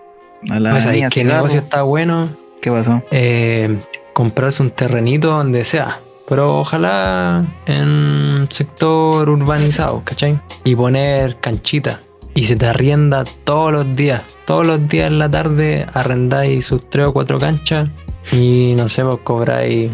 [0.51, 2.29] A la Pues niña que el negocio está bueno.
[2.61, 3.01] ¿Qué pasó?
[3.11, 3.81] eh,
[4.13, 5.99] comprarse un terrenito donde sea.
[6.27, 10.39] Pero ojalá en sector urbanizado, ¿cachai?
[10.63, 11.99] Y poner canchita.
[12.35, 14.21] Y se te arrienda todos los días.
[14.45, 17.89] Todos los días en la tarde arrendáis sus tres o cuatro canchas.
[18.31, 19.91] Y no sé, vos cobráis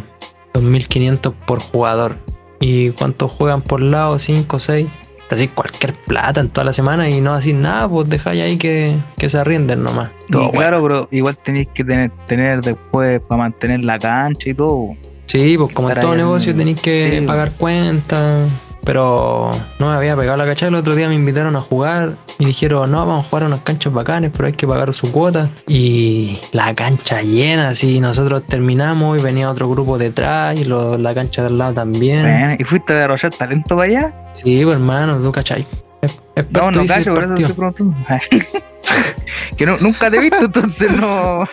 [0.53, 2.17] 2.500 por jugador.
[2.59, 4.15] ¿Y cuántos juegan por lado?
[4.17, 4.87] ¿5 o 6?
[5.29, 8.95] Así cualquier plata en toda la semana y no hacís nada, pues dejáis ahí que,
[9.17, 10.09] que se arrienden nomás.
[10.27, 10.59] Y Todo bueno.
[10.59, 14.95] claro, pero igual tenéis que tener, tener después para mantener la cancha y todo.
[15.27, 17.25] Sí, pues como en todo negocio tenéis que sí.
[17.27, 18.49] pagar cuentas.
[18.85, 20.69] Pero no me había pegado la cachada.
[20.69, 23.61] El otro día me invitaron a jugar y dijeron, no, vamos a jugar a unas
[23.61, 25.49] canchas bacanes, pero hay que pagar su cuota.
[25.67, 31.13] Y la cancha llena, así nosotros terminamos y venía otro grupo detrás y lo- la
[31.13, 32.23] cancha del lado también.
[32.23, 34.13] Bueno, ¿Y fuiste a desarrollar talento para allá?
[34.43, 35.65] Sí, pues hermano, tú cachai.
[36.01, 37.97] No, experto no dice cacho, por eso estoy preguntando.
[39.57, 41.43] que no- nunca te he visto, entonces no.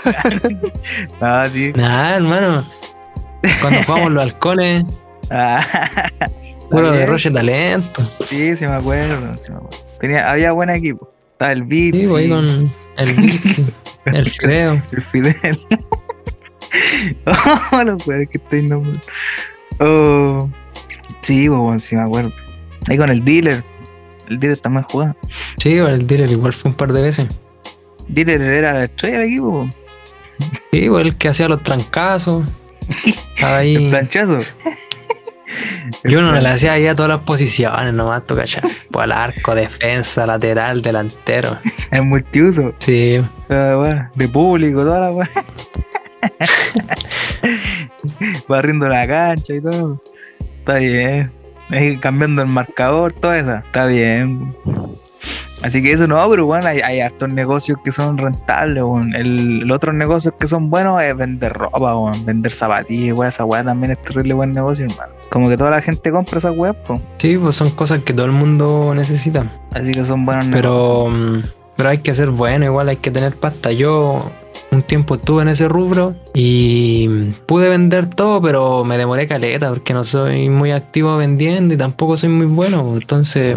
[1.20, 1.72] ah, sí.
[1.74, 2.64] Nah, hermano.
[3.60, 4.84] Cuando jugamos los halcones,
[5.28, 5.58] Ah,
[6.70, 8.02] puro de talento.
[8.24, 9.36] sí, sí me acuerdo.
[9.36, 9.76] sí me acuerdo.
[10.00, 11.12] Tenía, había buen equipo.
[11.32, 13.66] Estaba el Beat, Sí, ahí con el Bizzi,
[14.06, 14.82] el Fideo.
[14.92, 15.58] el Fidel.
[17.72, 19.00] oh, los weones que estoy nombrando.
[19.80, 20.48] Oh,
[21.20, 22.32] sí, bueno, sí me acuerdo.
[22.88, 23.62] Ahí con el dealer.
[24.28, 25.14] El dealer también jugaba.
[25.58, 27.38] Sí, pues, el dealer igual fue un par de veces.
[28.08, 29.68] Dealer era la estrella del equipo.
[29.68, 29.68] po.
[30.72, 32.46] Sí, el que hacía los trancazos.
[33.34, 33.90] Estaba El ahí.
[33.90, 34.38] planchazo.
[36.04, 38.86] Yo no le hacía ahí a todas las posiciones nomás, tú cachas.
[38.90, 41.58] Pues al arco, defensa, lateral, delantero.
[41.90, 42.74] Es multiuso.
[42.78, 45.30] Sí, Toda de público, toda la weá.
[48.48, 50.00] Barriendo la cancha y todo.
[50.58, 51.30] Está bien.
[52.00, 53.56] Cambiando el marcador, todo eso.
[53.56, 54.56] Está bien.
[55.62, 59.14] Así que eso no, pero bueno, hay, hay hartos negocios que son rentables, weón.
[59.14, 62.24] El, el otro negocio que son buenos es vender ropa, weón.
[62.24, 63.28] Vender zapatillas, weón.
[63.28, 65.12] Esa weá también es terrible buen negocio, hermano.
[65.30, 67.00] Como que toda la gente compra esas weas, pues.
[67.18, 69.46] sí, pues son cosas que todo el mundo necesita.
[69.72, 70.62] Así que son buenos negocios.
[70.62, 71.42] Pero, mm,
[71.76, 73.72] pero hay que ser bueno, igual hay que tener pasta.
[73.72, 74.30] Yo
[74.70, 79.68] un tiempo estuve en ese rubro y mm, pude vender todo, pero me demoré caleta
[79.70, 82.92] porque no soy muy activo vendiendo y tampoco soy muy bueno.
[82.94, 83.56] Entonces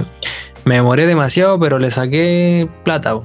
[0.70, 3.20] me demoré demasiado, pero le saqué plata.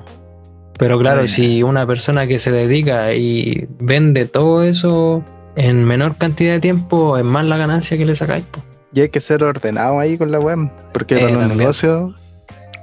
[0.79, 5.23] Pero claro, si una persona que se dedica y vende todo eso
[5.55, 8.47] en menor cantidad de tiempo, es más la ganancia que le sacáis.
[8.47, 8.61] po.
[8.95, 10.71] Y hay que ser ordenado ahí con la web.
[10.95, 12.15] Porque Eh, para los negocios,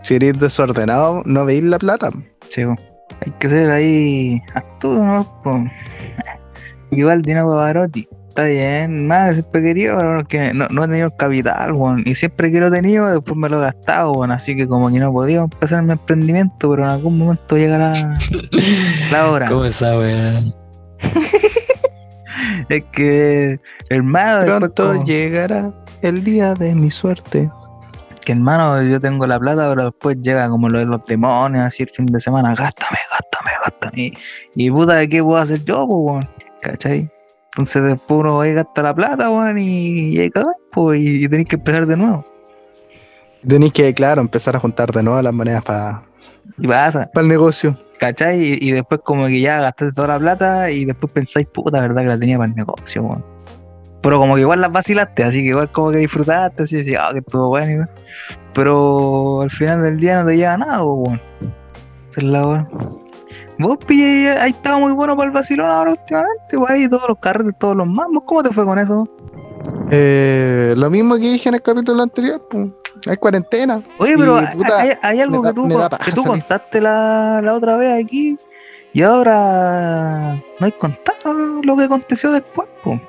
[0.03, 2.11] si eres desordenado, no veis la plata.
[2.49, 5.69] Sí, hay que ser ahí astuto, ¿no?
[6.91, 8.07] Igual Dino Pavarotti.
[8.31, 12.03] Está bien, nada, siempre he querido, pero que no, no he tenido el capital, weón.
[12.05, 14.31] Y siempre que lo he tenido, después me lo he gastado, weón.
[14.31, 18.17] Así que como que no he podido empezar mi emprendimiento, pero en algún momento llegará
[19.11, 19.47] la hora.
[19.47, 19.91] ¿Cómo esa?
[22.69, 23.59] Es que,
[23.89, 25.71] hermano, Pronto como- llegará
[26.01, 27.51] el día de mi suerte.
[28.23, 31.83] que hermano, yo tengo la plata, pero después llega como lo de los demonios, así
[31.83, 34.01] el fin de semana, gástame, gástame, gástame.
[34.01, 34.13] Y,
[34.55, 36.29] y puta, ¿qué puedo hacer yo, pues, weón?
[36.61, 37.11] ¿Cachai?
[37.51, 41.47] Entonces después uno va y gasta la plata, weón, y, y cagás, pues, y, tenés
[41.47, 42.25] que empezar de nuevo.
[43.45, 46.03] Tenéis que, claro, empezar a juntar de nuevo las monedas para
[46.67, 47.77] pasa, el negocio.
[48.01, 48.41] ¿cachai?
[48.41, 52.01] Y, y después como que ya gastaste toda la plata y después pensáis, puta, verdad
[52.01, 53.23] que la tenía para el negocio, weón.
[54.01, 57.09] Pero como que igual las vacilaste, así que igual como que disfrutaste, así, así, ah,
[57.13, 57.89] que estuvo bueno, y weón.
[58.53, 61.21] Pero al final del día no te lleva nada, weón.
[62.09, 63.10] Esa es la weón.
[63.61, 67.17] Vos, pille, ahí estaba muy bueno para el vacilón ahora últimamente, weón, y todos los
[67.19, 69.07] carretes, todos los mambos, ¿cómo te fue con eso?
[69.91, 72.67] Eh, lo mismo que dije en el capítulo anterior, pues.
[73.07, 73.81] Hay cuarentena.
[73.97, 77.41] Oye, pero Y, hay, puta, hay- hay algo que tú, da que tú contaste la,
[77.43, 78.37] la otra vez aquí
[78.93, 82.99] y ahora no hay contado lo que aconteció después, po.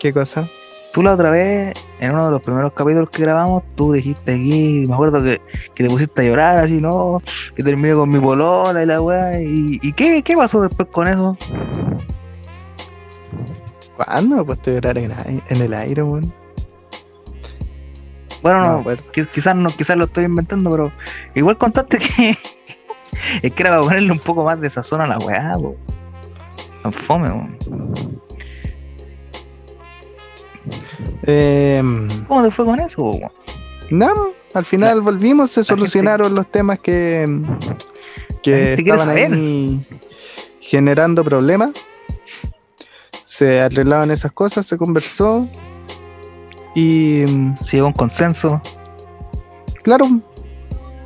[0.00, 0.48] ¿Qué cosa?
[0.92, 4.84] Tú la otra vez, en uno de los primeros capítulos que grabamos, tú dijiste aquí,
[4.86, 5.40] me acuerdo que,
[5.74, 7.22] que te pusiste a llorar así, ¿no?
[7.56, 9.40] Que terminé con mi polola y la weá.
[9.40, 11.36] ¿Y, y qué, qué pasó después con eso?
[13.96, 15.12] ¿Cuándo me puesto a llorar en,
[15.48, 16.32] el aire, weón?
[18.42, 18.96] Bueno, No no,
[19.32, 20.92] quizás no, quizás lo estoy inventando, pero
[21.34, 22.30] igual contaste que
[23.42, 25.56] es que era para ponerle un poco más de sazón a la weá.
[26.82, 27.58] Tan fome, weón.
[31.24, 31.82] Eh,
[32.28, 33.30] ¿Cómo te fue con eso, weón?
[33.90, 34.14] nada,
[34.54, 37.26] al final volvimos, se gente- solucionaron los temas que,
[38.42, 39.86] que estaban ahí
[40.60, 41.70] generando problemas.
[43.22, 45.46] Se arreglaban esas cosas, se conversó.
[46.74, 47.24] Y
[47.62, 48.58] Se llegó a un consenso,
[49.82, 50.06] claro,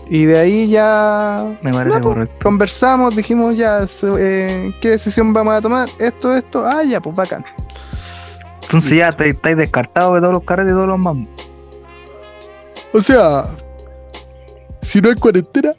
[0.09, 2.37] y de ahí ya me parece correcto.
[2.41, 3.85] conversamos, dijimos ya,
[4.21, 5.89] eh, ¿qué decisión vamos a tomar?
[5.99, 7.45] Esto, esto, ah, ya, pues bacán.
[8.67, 11.29] Entonces ya estáis estáis descartados de todos los carretes y todos los mambos.
[12.93, 13.45] O sea,
[14.83, 15.75] si no hay cuarentena,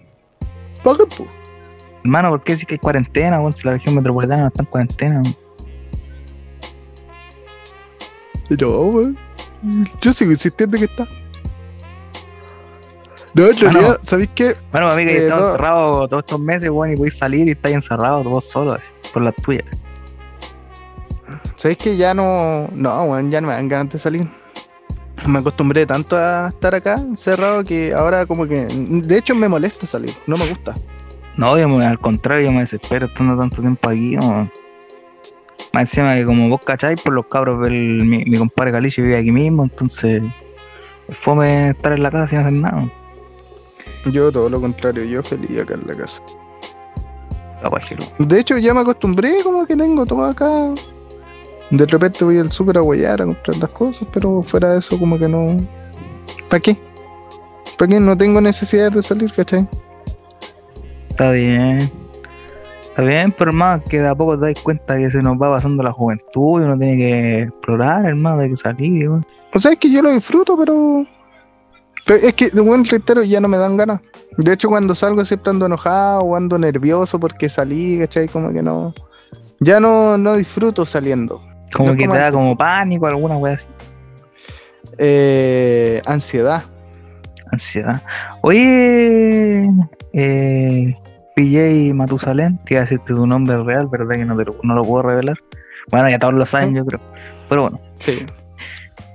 [0.84, 1.30] bacán, pues.
[2.04, 3.54] Hermano, ¿por qué decir que hay cuarentena, weón?
[3.54, 5.36] Si la región metropolitana no está en cuarentena, weón.
[8.62, 9.18] No, weón.
[10.02, 11.08] Yo sigo insistiendo que está.
[13.34, 14.54] No, en realidad, ¿sabéis qué?
[14.72, 15.48] Bueno, amiga, que Eh, estamos no.
[15.52, 19.22] encerrados todos estos meses, weón, y podéis salir y estáis encerrados vos solos, así, por
[19.24, 19.66] las tuyas.
[21.56, 22.68] ¿Sabéis que ya no.
[22.74, 24.28] No, weón, ya no me dan ganas de salir.
[25.26, 28.66] Me acostumbré tanto a estar acá encerrado que ahora como que.
[28.66, 30.74] De hecho me molesta salir, no me gusta.
[31.36, 34.52] No, yo me- al contrario, yo me desespero estando tanto tiempo aquí, weón.
[35.74, 39.32] Más encima que como vos cacháis, por los cabros, mi, mi compadre Calicio vive aquí
[39.32, 40.24] mismo, entonces
[41.08, 42.90] es fome estar en la casa sin hacer nada.
[44.12, 46.22] Yo todo lo contrario, yo feliz acá en la casa.
[48.20, 50.74] De hecho ya me acostumbré como que tengo todo acá.
[51.70, 54.98] De repente voy al súper a huellar a comprar las cosas, pero fuera de eso
[54.98, 55.58] como que no.
[56.50, 56.78] ¿Para qué?
[57.78, 58.00] ¿Para qué?
[58.00, 59.68] No tengo necesidad de salir, ¿cachai?
[61.10, 61.92] Está bien.
[62.82, 65.52] Está bien, pero hermano, que de a poco te das cuenta que se nos va
[65.52, 69.10] pasando la juventud y uno tiene que explorar, hermano, hay que salir.
[69.10, 71.06] O sea, es que yo lo disfruto, pero.
[72.06, 74.02] pero es que, de buen reitero, ya no me dan ganas.
[74.38, 78.28] De hecho, cuando salgo siempre ando enojado o ando nervioso porque salí, ¿cachai?
[78.28, 78.94] Como que no.
[79.60, 81.42] Ya no, no disfruto saliendo.
[81.74, 82.38] Como No que como te da antes.
[82.40, 83.66] como pánico, alguna wea así.
[84.98, 86.64] Eh, ansiedad.
[87.52, 88.02] Ansiedad.
[88.42, 89.68] Oye,
[90.14, 90.96] eh,
[91.36, 94.16] PJ Matusalén, te iba a decirte tu nombre real, ¿verdad?
[94.16, 95.38] Que no, te lo, no lo puedo revelar.
[95.90, 97.00] Bueno, ya todos lo saben, yo creo.
[97.48, 98.26] Pero bueno, Sí.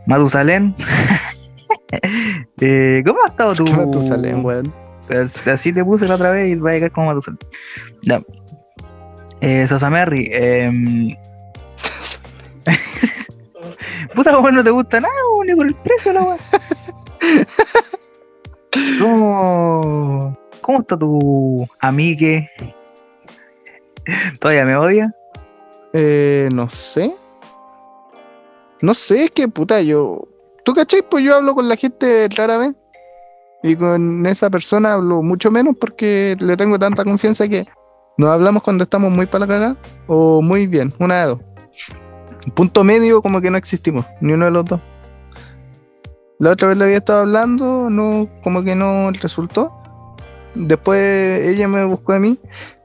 [0.06, 0.74] Matusalén.
[2.60, 3.64] eh, ¿Cómo ha estado tu.
[3.64, 4.72] ¿Qué Matusalén, weón?
[5.10, 7.38] As- Así te puse la otra vez y va a llegar como Matusalén.
[8.02, 8.22] Ya.
[9.40, 10.70] Eh, Sasamerri, eh,
[14.14, 16.38] puta, weón, no te gusta nada, weón, ni por el precio, la weón.
[19.00, 22.50] ¿Cómo, ¿Cómo está tu amigue?
[24.40, 25.14] ¿Todavía me odia?
[25.92, 27.12] Eh, no sé.
[28.80, 30.26] No sé, es que puta, yo.
[30.64, 31.02] ¿Tú cachai?
[31.02, 32.74] Pues yo hablo con la gente rara vez.
[33.62, 37.64] Y con esa persona hablo mucho menos porque le tengo tanta confianza que
[38.18, 39.76] nos hablamos cuando estamos muy para la cagada
[40.08, 41.38] o muy bien, una de dos.
[42.54, 44.80] Punto medio, como que no existimos, ni uno de los dos.
[46.38, 49.72] La otra vez le había estado hablando, no, como que no resultó.
[50.54, 52.38] Después ella me buscó a mí,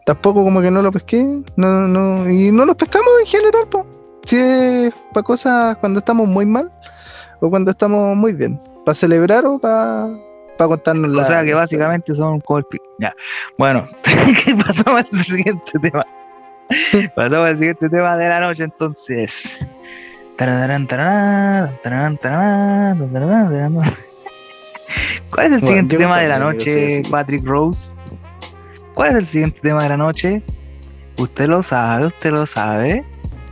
[0.06, 1.24] tampoco como que no lo pesqué,
[1.56, 3.86] no, no, y no los pescamos en general, po.
[4.26, 6.72] si es para cosas cuando estamos muy mal
[7.42, 8.62] o cuando estamos muy bien.
[8.86, 10.08] ¿Para celebrar o para
[10.58, 12.86] contarnos la O sea que básicamente son pico.
[13.00, 13.14] Ya.
[13.58, 13.88] Bueno,
[14.46, 16.06] ¿qué pasamos al siguiente tema?
[17.16, 19.66] pasamos al siguiente tema de la noche entonces.
[25.30, 27.02] ¿Cuál es el siguiente tema de la noche.
[27.10, 27.96] Patrick Rose?
[28.94, 30.42] ¿Cuál es el siguiente tema de la noche?
[31.18, 33.04] Usted lo sabe, usted lo sabe.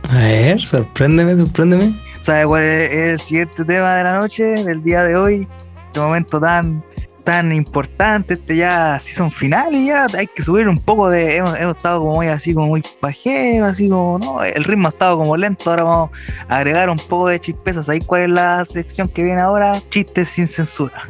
[0.08, 2.00] A ver, sorpréndeme, sorpréndeme.
[2.20, 5.48] ¿Sabe cuál es el siguiente tema de la noche, del día de hoy?
[5.86, 6.82] Este momento tan,
[7.26, 11.38] tan importante, este ya season final y ya hay que subir un poco de.
[11.38, 14.44] Hemos, hemos estado como muy así, como muy pajero, así como, ¿no?
[14.44, 16.10] El ritmo ha estado como lento, ahora vamos
[16.48, 17.86] a agregar un poco de chispezas.
[17.86, 19.82] ¿Sabéis cuál es la sección que viene ahora?
[19.90, 21.02] Chistes sin censura.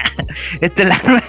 [0.62, 1.22] Esta es la nueva.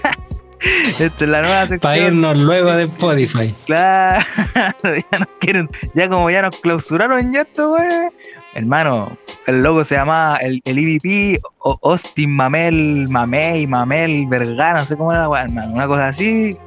[0.99, 1.79] Esta es la nueva sección.
[1.81, 3.53] Para irnos luego de Spotify.
[3.65, 4.23] Claro,
[4.83, 8.09] ya nos quieren, ya como ya nos clausuraron ya esto, güey.
[8.55, 14.85] Hermano, el logo se llamaba el, el EVP O- Austin Mamel, Mamey, Mamel, Vergara, no
[14.85, 15.73] sé cómo era, hermano.
[15.73, 16.57] Una cosa así,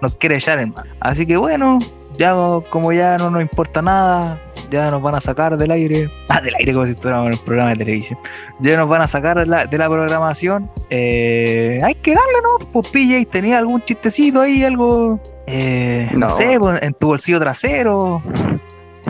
[0.00, 0.88] nos quiere echar, hermano.
[1.00, 1.78] Así que bueno,
[2.18, 2.34] ya
[2.70, 6.10] como ya no nos importa nada, ya nos van a sacar del aire.
[6.28, 8.18] Ah, del aire como si estuviéramos en un programa de televisión.
[8.58, 10.68] Ya nos van a sacar de la, de la programación.
[10.90, 12.66] Eh, hay que darle, ¿no?
[12.72, 15.20] Pues PJ, ¿tenía algún chistecito ahí, algo?
[15.46, 16.26] Eh, no.
[16.26, 16.30] No.
[16.30, 18.20] sé, pues, en tu bolsillo trasero.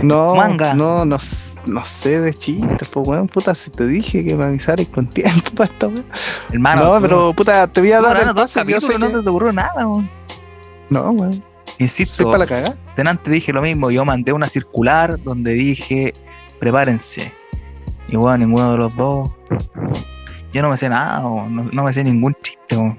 [0.03, 0.74] No, Manga.
[0.74, 1.18] no, no,
[1.66, 5.51] no sé de chistes, pues weón, puta, si te dije que me avisaras con tiempo
[5.55, 6.07] para esta weón.
[6.53, 9.53] Hermano, No, pero puta, te voy a dar el pase, yo sé no te ocurrió
[9.53, 10.11] nada, weón.
[10.90, 11.42] No, weón,
[11.78, 16.12] Insisto, para la antes dije lo mismo, yo mandé una circular donde dije,
[16.59, 17.32] prepárense.
[18.09, 19.30] Y bueno, ninguno de los dos.
[20.53, 22.76] Yo no me sé nada, weón, no, no me sé ningún chiste.
[22.76, 22.97] weón.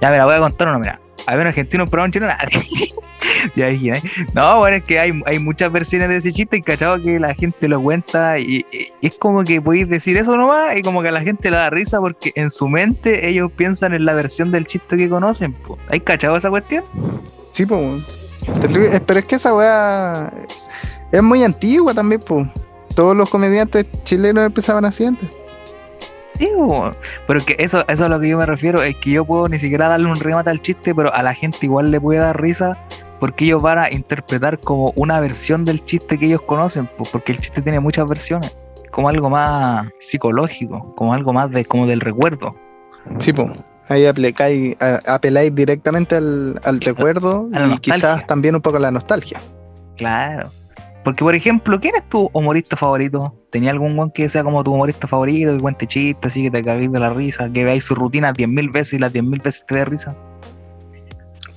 [0.00, 1.00] Ya me la voy a contar uno, mira.
[1.26, 2.48] Había un argentino, pero un chino, nada.
[4.34, 7.34] No, bueno, es que hay, hay muchas versiones de ese chiste y cachado que la
[7.34, 8.64] gente lo cuenta y,
[9.02, 11.70] es como que podéis decir eso nomás y como que a la gente le da
[11.70, 15.52] risa porque en su mente ellos piensan en la versión del chiste que conocen.
[15.52, 15.78] po.
[15.88, 16.84] ¿Hay cachado esa cuestión?
[17.50, 18.02] Sí, pues
[19.06, 20.32] Pero es que esa weá
[21.12, 22.46] es muy antigua también, pues.
[22.94, 25.28] Todos los comediantes chilenos empezaban así antes.
[26.34, 26.92] Sí, po.
[27.26, 29.48] pero que eso, eso es a lo que yo me refiero, es que yo puedo
[29.48, 32.40] ni siquiera darle un remate al chiste, pero a la gente igual le puede dar
[32.40, 32.78] risa
[33.20, 37.32] porque ellos van a interpretar como una versión del chiste que ellos conocen, po, porque
[37.32, 38.56] el chiste tiene muchas versiones,
[38.90, 42.54] como algo más psicológico, como algo más de como del recuerdo.
[43.18, 43.50] Sí, pues.
[43.88, 47.78] Ahí aplicáis, apeláis directamente al, al recuerdo y nostalgia.
[47.80, 49.40] quizás también un poco a la nostalgia.
[49.96, 50.50] Claro.
[51.04, 53.34] Porque, por ejemplo, ¿quién es tu humorista favorito?
[53.50, 56.62] ¿Tenía algún one que sea como tu humorista favorito, que cuente chistes, así que te
[56.62, 59.76] caguéis de la risa, que veáis su rutina 10.000 veces y las 10.000 veces te
[59.76, 60.14] dé risa?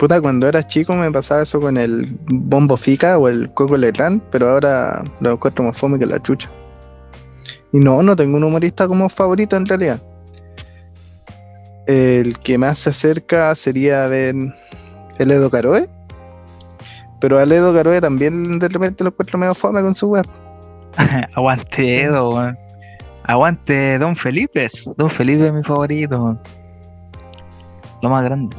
[0.01, 4.19] Puta, cuando era chico me pasaba eso con el Bombo Fica o el Coco Legrand,
[4.31, 6.49] pero ahora lo encuentro más fome que la chucha.
[7.71, 10.01] Y no, no tengo un humorista como favorito en realidad.
[11.85, 14.33] El que más se acerca sería ver
[15.19, 15.87] el Edo Caroe.
[17.19, 20.25] Pero al Edo Caroe también de repente lo encuentro medio fome con su web.
[21.35, 22.55] Aguante Edo.
[23.25, 24.67] Aguante Don Felipe.
[24.97, 26.23] Don Felipe es mi favorito.
[26.23, 26.60] weón.
[28.01, 28.55] Lo más grande.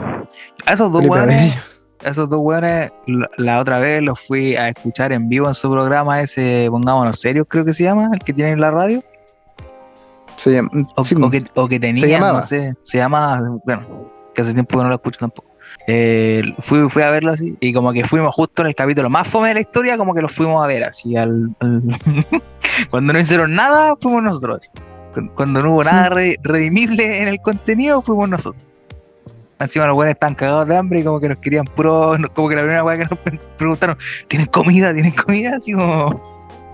[0.67, 1.59] A esos dos weones,
[2.05, 5.71] esos dos weones, la, la otra vez los fui a escuchar en vivo en su
[5.71, 9.03] programa ese, pongámonos serios, creo que se llama, el que tiene en la radio.
[10.37, 12.39] Se llama, O, sí, o que, o que tenía, llamaba.
[12.39, 13.87] no sé, se llama, bueno,
[14.35, 15.49] que hace tiempo que no lo escucho tampoco.
[15.89, 19.27] Eh, fui, fui a verlo así y como que fuimos justo en el capítulo más
[19.27, 21.83] fome de la historia, como que los fuimos a ver así al, al-
[22.91, 24.71] cuando no hicieron nada, fuimos nosotros.
[25.35, 28.65] Cuando no hubo nada re- redimible en el contenido, fuimos nosotros.
[29.63, 32.57] Encima los buenos estaban cagados de hambre y como que nos querían puro, como que
[32.57, 33.97] la primera weá que nos pre- preguntaron,
[34.29, 34.93] ¿tienen comida?
[34.93, 35.57] ¿Tienen comida?
[35.57, 36.07] Así como,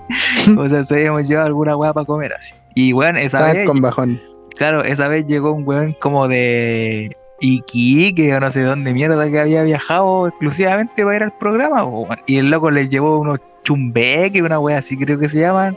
[0.59, 2.53] o sea, se habíamos llevado alguna weá para comer así.
[2.75, 4.21] Y bueno, esa vez con bajón.
[4.57, 9.39] Claro, esa vez llegó un weón como de Iquique o no sé dónde mierda que
[9.39, 11.85] había viajado exclusivamente para ir al programa.
[11.85, 12.19] weón.
[12.27, 15.77] Y el loco le llevó unos chumbeques, una wea así creo que se llaman,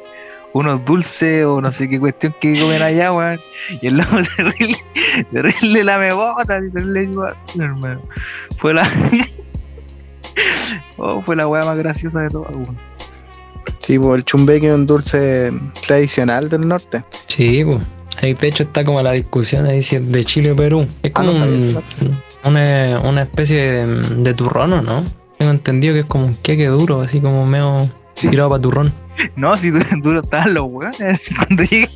[0.54, 3.40] unos dulces o no sé qué cuestión que comen allá, weón.
[3.82, 4.78] Y el loco terrible,
[5.32, 8.02] terrible la megota, así, terrible igual, hermano.
[8.60, 8.88] Fue la.
[10.98, 12.78] oh, fue la wea más graciosa de todas, weón.
[13.80, 15.52] Sí, pues el chumbeque es un dulce
[15.86, 17.04] tradicional del norte.
[17.28, 17.78] Sí, pues.
[18.22, 20.86] Ahí de hecho está como la discusión ahí si es de Chile o Perú.
[21.02, 21.82] Es Ah, como no sabía un- esa
[22.48, 23.88] una, una especie de,
[24.18, 25.04] de turrón, ¿o no?
[25.38, 28.30] Tengo entendido que es como un queque duro, así como medio Sí.
[28.30, 28.94] tirado para turrón.
[29.36, 31.90] No, si duro, duro estaban los weones cuando llegué.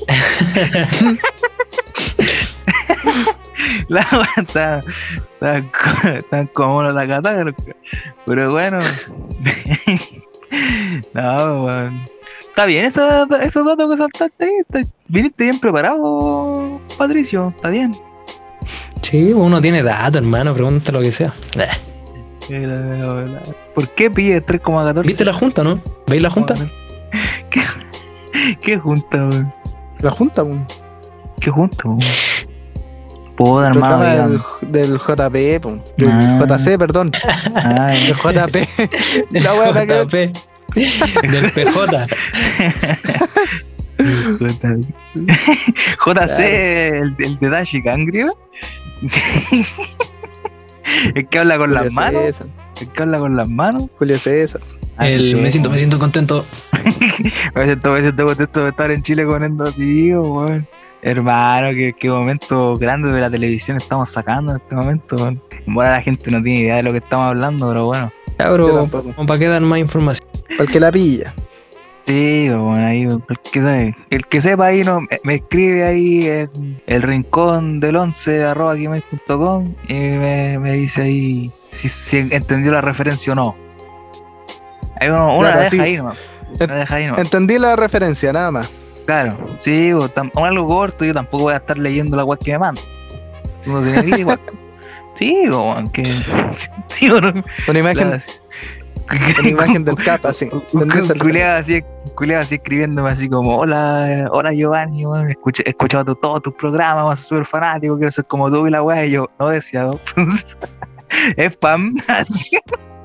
[3.88, 4.82] La wea está,
[5.40, 7.56] co- está como la catáloga.
[8.26, 8.80] Pero bueno.
[11.14, 12.02] no, weón.
[12.42, 14.86] Está bien, eso- esos datos que saltaste ahí.
[15.08, 17.54] viniste bien preparado, Patricio.
[17.56, 17.94] Está bien.
[19.02, 21.34] Sí, uno tiene datos, hermano, pregunta lo que sea.
[23.74, 25.06] ¿Por qué pide 3,14?
[25.06, 25.80] ¿Viste la junta, no?
[26.08, 26.54] ¿Veis la junta?
[27.50, 27.62] ¿Qué,
[28.62, 29.52] qué junta, weón?
[30.00, 30.66] La junta, weón.
[31.40, 32.00] ¿Qué junta, weón?
[33.36, 33.98] Puta, El hermano.
[33.98, 34.32] programa digan.
[34.62, 35.78] del, del JP, po.
[35.98, 36.46] Del Ah.
[36.58, 37.12] JC, perdón.
[37.56, 38.56] Ay, El JP.
[39.32, 40.08] la ver.
[40.08, 40.14] JP.
[41.32, 42.08] Del PJ.
[46.06, 48.28] JC, el, el de Dashi Kangrio.
[51.16, 52.22] el que habla con las manos.
[52.24, 52.48] César.
[52.80, 53.88] El que habla con las manos.
[53.98, 54.62] Julio César.
[54.98, 55.36] Ah, El, sí, sí.
[55.36, 56.46] me siento, me siento contento.
[57.56, 60.68] Me siento, me siento contento de estar en Chile poniendo así, weón.
[61.02, 65.42] Hermano, qué, qué momento grande de la televisión estamos sacando en este momento, weón.
[65.66, 68.12] Bueno, la gente no tiene idea de lo que estamos hablando, pero bueno.
[68.38, 68.88] Ya, bro,
[69.26, 70.28] para que dar más información.
[70.50, 71.34] Para el que la pilla.
[72.06, 73.08] Sí, bueno, ahí,
[74.12, 78.76] el que, sepa ahí no, me, me escribe ahí en el rincón del 11 arroba
[78.76, 83.56] gmail.com y me, me dice ahí si, si entendió la referencia o no.
[85.00, 85.80] Ahí uno, Claro, la deja sí.
[85.80, 86.18] ahí nomás.
[86.60, 87.22] Deja ahí nomás.
[87.22, 88.72] Entendí la referencia, nada más.
[89.08, 92.38] Claro, sí, pues, tam- o algo corto, yo tampoco voy a estar leyendo la web
[92.38, 92.82] que me manda.
[93.66, 94.40] Uno tiene que ir igual.
[95.16, 96.04] Sí, weón, que.
[96.90, 97.32] Sí, o no.
[97.70, 98.18] Una imagen,
[99.40, 100.50] una imagen del capa, así.
[100.52, 105.04] Un ¿Entendí esa un culiao así, un culiao así escribiéndome así como, hola, hola Giovanni,
[105.30, 108.82] escuché, he escuchado todos tus programas, soy súper fanático, quiero ser como tú y la
[108.82, 110.00] weá, y yo, no deseado.
[111.38, 112.58] es spam, así.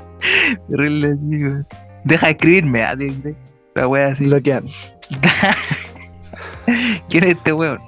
[0.68, 1.66] Terrible así, weón.
[2.04, 3.22] Deja de escribirme, así,
[3.74, 4.26] la weá así.
[4.26, 4.64] Bloquean.
[7.08, 7.80] ¿Quién es este weón?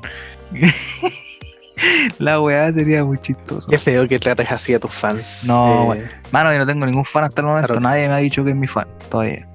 [2.18, 3.68] la weá sería muy chistoso.
[3.70, 5.44] Qué feo que trates así a tus fans.
[5.46, 6.08] No, Eh.
[6.30, 7.68] Mano, yo no tengo ningún fan hasta el momento.
[7.68, 7.80] Claro.
[7.80, 9.48] Nadie me ha dicho que es mi fan todavía.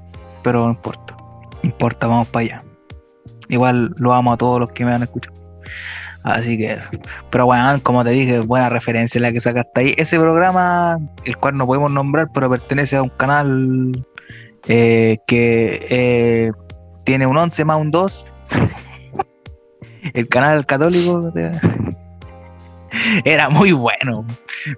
[0.44, 1.16] Pero no importa.
[1.18, 2.64] No importa, vamos para allá.
[3.49, 5.36] Igual lo amo a todos los que me han escuchado.
[6.24, 6.90] Así que eso.
[7.30, 9.94] Pero bueno, como te dije, buena referencia la que sacaste ahí.
[9.98, 14.06] Ese programa, el cual no podemos nombrar, pero pertenece a un canal
[14.68, 16.52] eh, que eh,
[17.06, 18.26] tiene un 11 más un 2.
[20.14, 21.32] el canal católico.
[21.32, 21.52] de-
[23.26, 24.26] Era muy bueno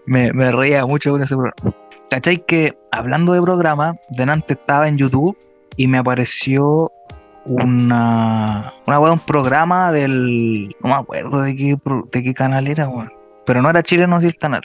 [0.06, 1.76] me, me reía mucho con ese programa.
[2.10, 2.44] ¿Cachai?
[2.46, 5.38] Que hablando de programa, delante estaba en YouTube
[5.76, 6.92] y me apareció
[7.46, 10.76] una, un programa del.
[10.82, 11.78] No me acuerdo de qué,
[12.12, 12.90] de qué canal era.
[13.46, 14.62] Pero no era chileno, sí el canal.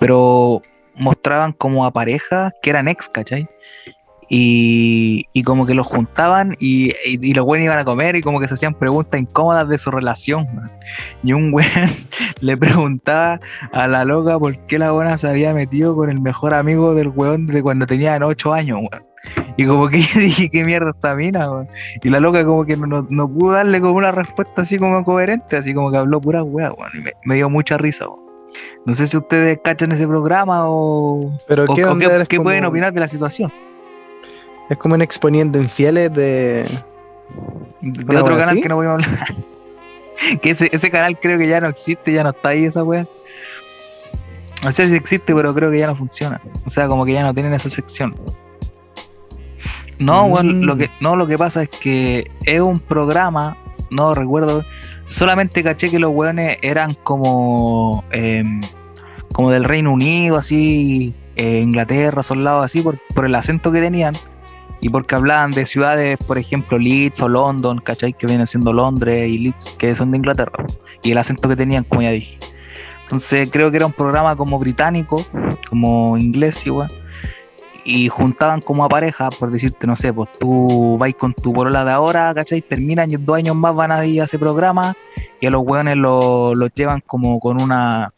[0.00, 0.62] Pero
[0.94, 3.48] mostraban como a parejas que eran ex, ¿cachai?
[4.28, 8.22] Y, y como que los juntaban y, y, y los buenos iban a comer y
[8.22, 10.46] como que se hacían preguntas incómodas de su relación.
[11.22, 11.90] Y un weón
[12.40, 13.40] le preguntaba
[13.72, 17.08] a la loca por qué la buena se había metido con el mejor amigo del
[17.08, 19.04] weón de cuando tenían 8 años, weón.
[19.56, 21.68] Y como que yo dije, ¿qué mierda esta mina, weón?
[22.02, 25.56] Y la loca como que no, no, pudo darle como una respuesta así como coherente,
[25.56, 26.72] así como que habló pura weá.
[26.94, 28.06] Y me, me dio mucha risa.
[28.86, 32.36] No sé si ustedes cachan ese programa o, Pero o- qué o qué, eres qué
[32.38, 33.52] como- pueden opinar de la situación.
[34.68, 36.66] Es como un exponiendo infieles de.
[37.80, 38.62] De ¿Una otro canal así?
[38.62, 39.34] que no voy a hablar.
[40.42, 43.06] que ese, ese canal creo que ya no existe, ya no está ahí esa weá.
[44.64, 46.40] No sé si existe, pero creo que ya no funciona.
[46.64, 48.14] O sea, como que ya no tienen esa sección.
[49.98, 50.64] No, weón, Mm.
[50.64, 53.56] lo que, no, lo que pasa es que es un programa,
[53.90, 54.64] no recuerdo,
[55.06, 58.60] solamente caché que los weones eran como, em,
[59.32, 63.80] como del Reino Unido, así, eh, Inglaterra, son lados así, por, por el acento que
[63.80, 64.14] tenían
[64.86, 68.12] y porque hablaban de ciudades, por ejemplo, Leeds o London, ¿cachai?
[68.12, 70.64] Que vienen siendo Londres y Leeds, que son de Inglaterra,
[71.02, 72.38] y el acento que tenían, como ya dije.
[73.02, 75.24] Entonces creo que era un programa como británico,
[75.68, 76.88] como inglés igual,
[77.84, 81.84] y juntaban como a pareja, por decirte, no sé, pues tú vais con tu polola
[81.84, 82.62] de ahora, ¿cachai?
[82.62, 84.94] Terminan y dos años más van a ir a ese programa
[85.40, 88.12] y a los hueones lo- los llevan como con una...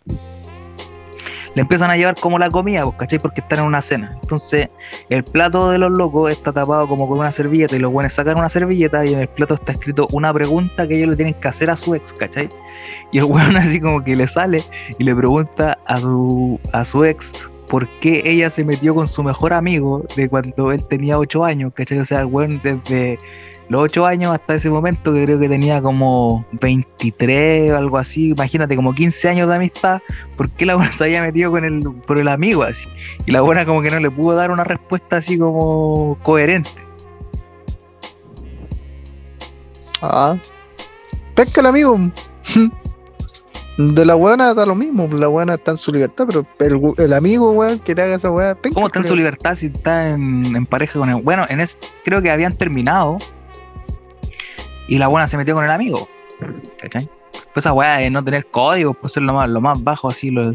[1.59, 3.18] Le empiezan a llevar como la comida, pues, ¿cachai?
[3.18, 4.16] Porque están en una cena.
[4.22, 4.68] Entonces,
[5.09, 8.39] el plato de los locos está tapado como con una servilleta y los buenos sacan
[8.39, 11.48] una servilleta y en el plato está escrito una pregunta que ellos le tienen que
[11.48, 12.48] hacer a su ex, ¿cachai?
[13.10, 14.62] Y el weón así como que le sale
[15.01, 17.32] y le pregunta a su, a su ex
[17.66, 21.72] por qué ella se metió con su mejor amigo de cuando él tenía 8 años,
[21.74, 21.98] ¿cachai?
[21.98, 23.18] O sea, el weón desde
[23.69, 28.31] los 8 años hasta ese momento que creo que tenía como 23 o algo así,
[28.31, 30.01] imagínate, como 15 años de amistad,
[30.36, 32.89] ¿por qué la buena se había metido con el, por el amigo así?
[33.27, 36.70] Y la buena como que no le pudo dar una respuesta así como coherente.
[40.01, 40.36] Ah.
[41.35, 41.99] Pesca el amigo.
[43.78, 46.45] De la buena da lo mismo, la buena está en su libertad, pero
[46.97, 48.57] el, el amigo, weón, que te haga esa weá.
[48.74, 51.23] ¿Cómo está en su libertad si está en, en pareja con él?
[51.23, 53.19] Bueno, en es, creo que habían terminado
[54.89, 56.09] y la buena se metió con el amigo.
[56.81, 57.09] ¿Cachai?
[57.52, 60.31] Pues esa weá de no tener código, pues es lo más, lo más bajo, así,
[60.31, 60.52] lo-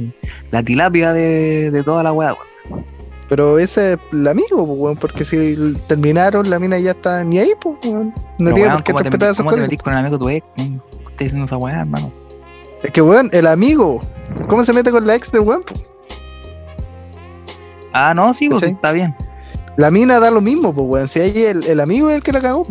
[0.51, 2.85] la tilapia de, de toda la weá, weón.
[3.29, 7.39] Pero ese es el amigo, pues, weón, porque si terminaron, la mina ya está ni
[7.39, 8.07] ahí, pues, weón.
[8.07, 9.83] No Pero, tiene weón, por qué ¿cómo te, respetar esos cómo te códigos.
[9.83, 10.45] con el amigo tu ex?
[10.57, 10.79] weón?
[10.79, 12.11] ¿Qué estás diciendo esa weá, hermano?
[12.83, 14.01] Es que, weón, el amigo,
[14.47, 15.63] ¿cómo se mete con la ex del weón?
[15.63, 15.85] pues?
[17.93, 19.15] Ah, no, sí, pues está bien.
[19.77, 21.07] La mina da lo mismo, pues, weón.
[21.07, 22.63] Si ahí el, el amigo es el que la cagó.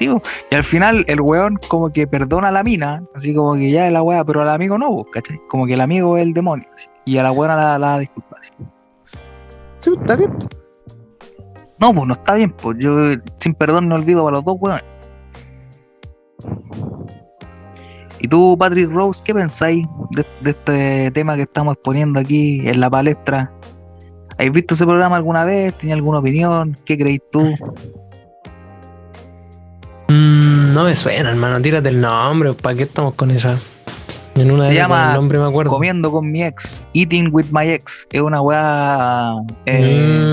[0.00, 0.08] Sí,
[0.50, 3.86] y al final el weón como que perdona a la mina, así como que ya
[3.86, 5.38] es la weá, pero al amigo no, ¿cachai?
[5.46, 6.86] Como que el amigo es el demonio, así.
[7.04, 8.38] y a la weona la, la disculpa.
[8.40, 8.48] así.
[9.80, 10.32] Sí, está bien.
[11.78, 14.84] No, pues no está bien, pues yo sin perdón no olvido para los dos weones.
[18.20, 22.80] ¿Y tú, Patrick Rose, qué pensáis de, de este tema que estamos exponiendo aquí en
[22.80, 23.52] la palestra?
[24.38, 25.76] ¿Has visto ese programa alguna vez?
[25.76, 26.74] ¿Tenías alguna opinión?
[26.86, 27.54] ¿Qué creéis tú?
[30.10, 31.60] Mm, no me suena, hermano.
[31.62, 32.52] Tírate el nombre.
[32.54, 33.58] ¿Para qué estamos con esa?
[34.34, 35.70] En una Se llama nombre me acuerdo.
[35.70, 38.08] Comiendo con mi ex, Eating with my ex.
[38.10, 39.34] Es una weá
[39.66, 40.26] eh,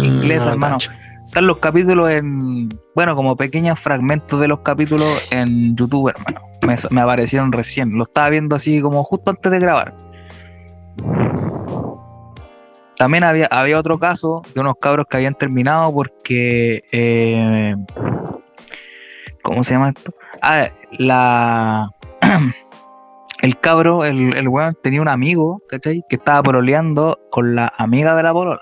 [0.00, 0.78] Mm, inglesa, no, hermano.
[1.26, 2.68] Están los capítulos en.
[2.94, 6.46] Bueno, como pequeños fragmentos de los capítulos en YouTube, hermano.
[6.66, 7.96] Me, me aparecieron recién.
[7.98, 9.94] Lo estaba viendo así como justo antes de grabar.
[12.96, 16.82] También había, había otro caso de unos cabros que habían terminado porque.
[16.92, 17.74] eh,
[19.42, 20.12] ¿Cómo se llama esto?
[20.42, 21.90] Ah, la.
[23.40, 26.02] El cabro, el, el weón, tenía un amigo, ¿cachai?
[26.08, 28.60] Que estaba pololeando con la amiga de la polola.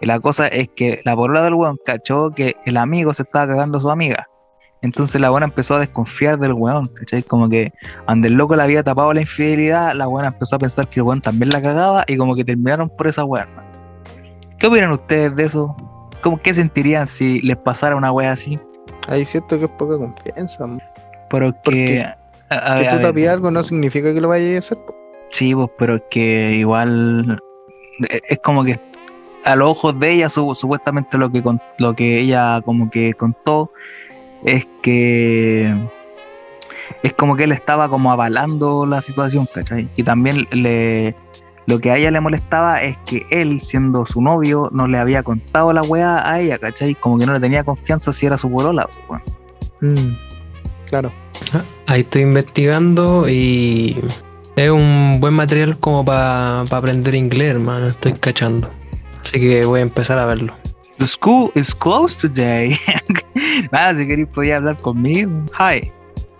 [0.00, 3.46] Y la cosa es que la polola del weón cachó que el amigo se estaba
[3.46, 4.26] cagando a su amiga.
[4.80, 7.22] Entonces la buena empezó a desconfiar del weón, ¿cachai?
[7.22, 7.72] Como que
[8.08, 11.06] donde el loco le había tapado la infidelidad, la buena empezó a pensar que el
[11.06, 13.62] weón también la cagaba y como que terminaron por esa hermano.
[14.58, 15.76] ¿Qué opinan ustedes de eso?
[16.20, 18.58] ¿Cómo, ¿Qué sentirían si les pasara una wea así?
[19.08, 20.66] Ahí siento que es poca confianza.
[21.28, 22.02] Pero que...
[22.02, 22.16] a-
[22.50, 24.78] a Que ver, a tú tapes algo no significa que lo vayas a hacer.
[24.78, 24.94] po.
[25.30, 27.40] Sí, pues, pero que igual
[28.10, 28.78] e- es como que
[29.44, 33.14] a los ojos de ella, su- supuestamente lo que, con- lo que ella como que
[33.14, 33.70] contó
[34.44, 35.74] es que
[37.02, 39.88] es como que él estaba como avalando la situación, ¿cachai?
[39.96, 41.14] Y también le,
[41.66, 45.22] lo que a ella le molestaba es que él, siendo su novio, no le había
[45.22, 46.94] contado la weá a ella, ¿cachai?
[46.94, 49.22] Como que no le tenía confianza si era su polola, pues,
[49.80, 49.94] weón.
[50.10, 50.16] Mm,
[50.88, 51.10] Claro.
[51.54, 53.98] Ah, Ahí estoy investigando y
[54.56, 57.86] es un buen material como para aprender inglés, hermano.
[57.86, 58.70] Estoy cachando.
[59.22, 60.54] Así que voy a empezar a verlo.
[60.98, 62.76] The school is closed today.
[63.72, 65.30] Nada, si queréis podía hablar conmigo.
[65.58, 65.90] Hi,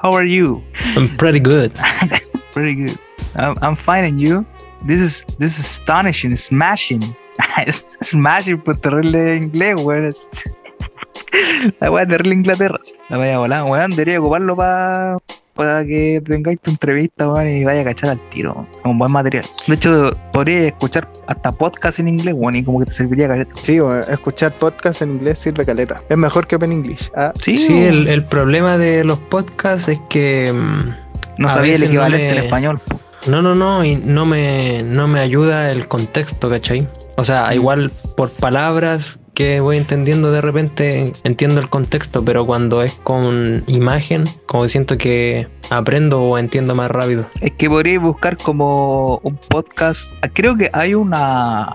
[0.03, 0.63] how are you?
[0.97, 1.73] I'm pretty good.
[2.53, 2.99] Pretty good.
[3.35, 4.45] I'm, I'm fine and you?
[4.87, 7.03] This is this is astonishing, smashing.
[8.03, 10.13] Smashing por terrible inglés, weón.
[11.81, 12.79] La weá terrible Inglaterra.
[13.09, 13.91] La vaya a volar, weón.
[13.93, 15.17] Debería ocuparlo para
[15.55, 18.67] para que tengáis tu entrevista, weón, y vaya a cachar al tiro.
[18.73, 19.45] Es un buen material.
[19.67, 23.53] De hecho, podría escuchar hasta podcast en inglés, weón, y como que te serviría caleta.
[23.61, 26.01] Sí, bueno, escuchar podcast en inglés sirve caleta.
[26.09, 27.11] Es mejor que Open English.
[27.17, 27.85] Ah, Sí, Sí, weón.
[27.85, 30.95] el, el problema de los podcasts es que mm,
[31.43, 32.79] no sabía el veces no equivalente en español.
[32.89, 32.99] po.
[33.27, 36.87] No, no, no, y no me, no me ayuda el contexto, ¿cachai?
[37.17, 37.53] O sea, Mm.
[37.55, 43.65] igual por palabras que voy entendiendo de repente entiendo el contexto, pero cuando es con
[43.67, 47.27] imagen, como siento que aprendo o entiendo más rápido.
[47.41, 50.11] Es que podríais buscar como un podcast.
[50.35, 51.69] Creo que hay una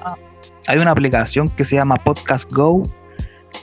[0.67, 2.83] hay una aplicación que se llama Podcast Go.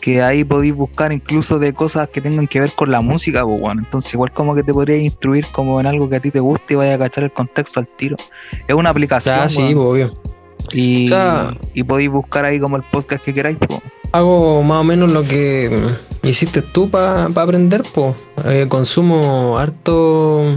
[0.01, 3.61] Que ahí podéis buscar incluso de cosas que tengan que ver con la música, pues
[3.61, 3.81] bueno.
[3.83, 6.75] Entonces igual como que te podrías instruir como en algo que a ti te guste
[6.75, 8.17] y vaya a cachar el contexto al tiro.
[8.69, 9.37] Es una aplicación.
[9.41, 10.15] Ah, sí, weón, obvio.
[10.73, 13.57] y, o sea- y podéis buscar ahí como el podcast que queráis.
[13.67, 13.81] pues.
[14.13, 15.71] Hago más o menos lo que
[16.23, 18.15] hiciste tú para aprender, pues.
[18.69, 20.57] consumo harto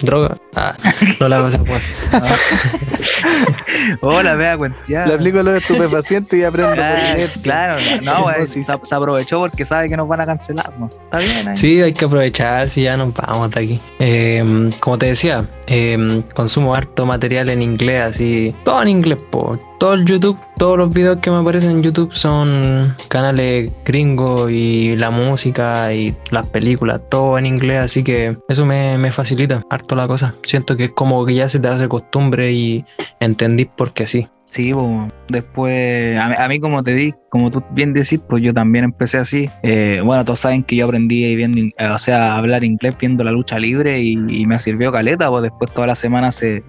[0.00, 0.36] droga.
[0.60, 0.76] Ah,
[1.20, 1.80] no la vas a jugar.
[4.00, 5.06] Hola, vea cuentear.
[5.06, 9.38] Le aplico los estupefacientes y aprendo por Claro, claro, no, weón, Sí, se, se aprovechó
[9.38, 10.72] porque sabe que nos van a cancelar.
[10.76, 10.86] ¿no?
[10.86, 11.56] Está bien, ahí.
[11.56, 13.80] Sí, hay que aprovechar si ya nos vamos de aquí.
[14.00, 19.58] Eh, como te decía, eh, consumo harto material en inglés, así, todo en inglés, po.
[19.78, 24.96] Todo el YouTube, todos los videos que me aparecen en YouTube son canales gringos y
[24.96, 29.94] la música y las películas, todo en inglés, así que eso me, me facilita harto
[29.94, 30.34] la cosa.
[30.48, 32.82] Siento que es como que ya se te hace costumbre y
[33.20, 34.26] entendí por qué sí.
[34.46, 38.42] Sí, pues, después, a mí, a mí como te di, como tú bien decís, pues
[38.42, 39.50] yo también empecé así.
[39.62, 42.96] Eh, bueno, todos saben que yo aprendí ahí viendo, eh, o sea, a hablar inglés
[42.98, 46.64] viendo la lucha libre y, y me sirvió caleta, pues después toda la semana se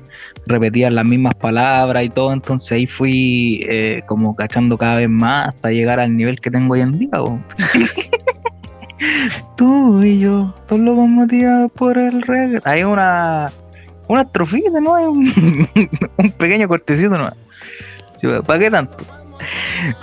[0.45, 5.47] repetían las mismas palabras y todo, entonces ahí fui eh, como cachando cada vez más
[5.47, 7.11] hasta llegar al nivel que tengo hoy en día.
[7.11, 7.39] pues.
[9.55, 12.59] Tú y yo, todos los motivados por el reggae.
[12.65, 13.49] Hay una,
[14.09, 14.91] una estrofita, ¿no?
[15.11, 17.29] Un, pequeño cortecito, ¿no?
[18.17, 18.97] Sí, ¿Para qué tanto?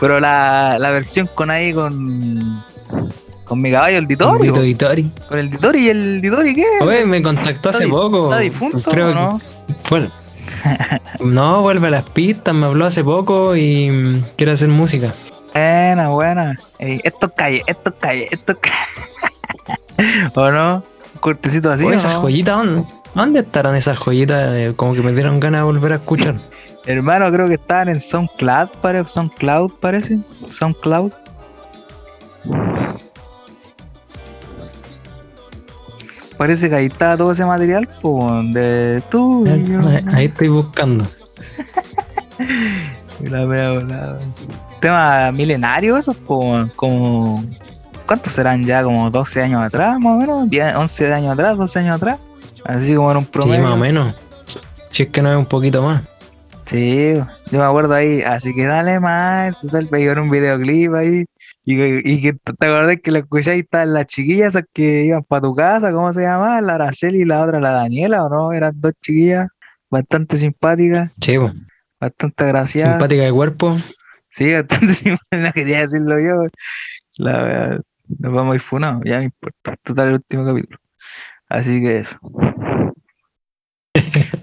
[0.00, 2.62] Pero la, la versión con ahí con
[3.44, 4.62] con mi caballo, el Vito Ditorio.
[4.62, 5.10] Ditori.
[5.28, 6.64] Con el Ditori y el Ditori, ¿qué?
[6.80, 8.24] Oye, me contactó hace ¿Está di- poco.
[8.26, 9.38] ¿Está difunto Creo o no?
[9.38, 9.74] que.
[9.90, 10.10] Bueno.
[11.20, 15.12] No, vuelve a las pistas, me habló hace poco y mm, quiere hacer música.
[15.52, 16.56] Buena, buena.
[16.80, 18.58] Ey, esto es calle, esto es calle, esto es
[19.98, 20.30] calle.
[20.34, 20.82] ¿O no?
[21.14, 21.84] Un cortecito así.
[21.84, 22.22] Oye, ¿o esas no?
[22.22, 24.54] joyitas, ¿dónde, dónde estarán esas joyitas?
[24.54, 26.36] Eh, Como que me dieron ganas de volver a escuchar.
[26.86, 29.08] Hermano, creo que estaban en SoundCloud, parece.
[29.08, 30.18] SoundCloud, parece.
[30.50, 31.12] SoundCloud.
[36.36, 39.44] Parece que ahí está todo ese material, pues, de tú.
[40.12, 41.06] Ahí, estoy buscando.
[43.30, 44.18] La wea volada.
[44.80, 47.42] Tema milenario, esos, pues, como.
[48.06, 48.84] ¿Cuántos serán ya?
[48.84, 50.50] Como 12 años atrás, más o menos.
[50.50, 52.18] 10, 11 años atrás, 12 años atrás.
[52.66, 53.62] Así como en un Sí, promedio.
[53.62, 54.14] más o menos.
[54.90, 56.02] Si es que no es un poquito más.
[56.64, 57.14] Sí,
[57.52, 61.24] yo me acuerdo ahí, así que dale más, tal, pegar un videoclip ahí,
[61.64, 65.42] y, que- y que te acordás que lo escucháis, estaban las chiquillas que iban para
[65.42, 66.60] tu casa, ¿cómo se llamaba?
[66.60, 68.52] La Araceli y la otra, la Daniela, ¿o no?
[68.52, 69.46] Eran dos chiquillas
[69.90, 71.36] bastante simpáticas, Sí,
[72.00, 72.94] bastante agraciadas.
[72.94, 73.76] simpática de cuerpo.
[74.30, 76.42] Sí, bastante simpáticas, no quería decirlo yo.
[77.18, 77.80] La verdad,
[78.18, 80.78] nos vamos a ir funados, ya no importa, total el último capítulo.
[81.48, 82.18] Así que eso.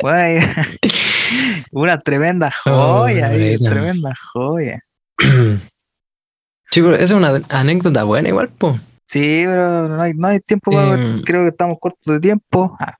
[0.01, 0.45] Bueno,
[0.81, 0.87] y-
[1.71, 4.79] una tremenda joya ahí, tremenda joya.
[6.71, 8.79] Chicos, esa es una anécdota buena igual, po.
[9.07, 11.21] Sí, pero no hay, no hay tiempo para, Em.
[11.21, 12.75] creo que estamos cortos de tiempo.
[12.79, 12.95] Ah.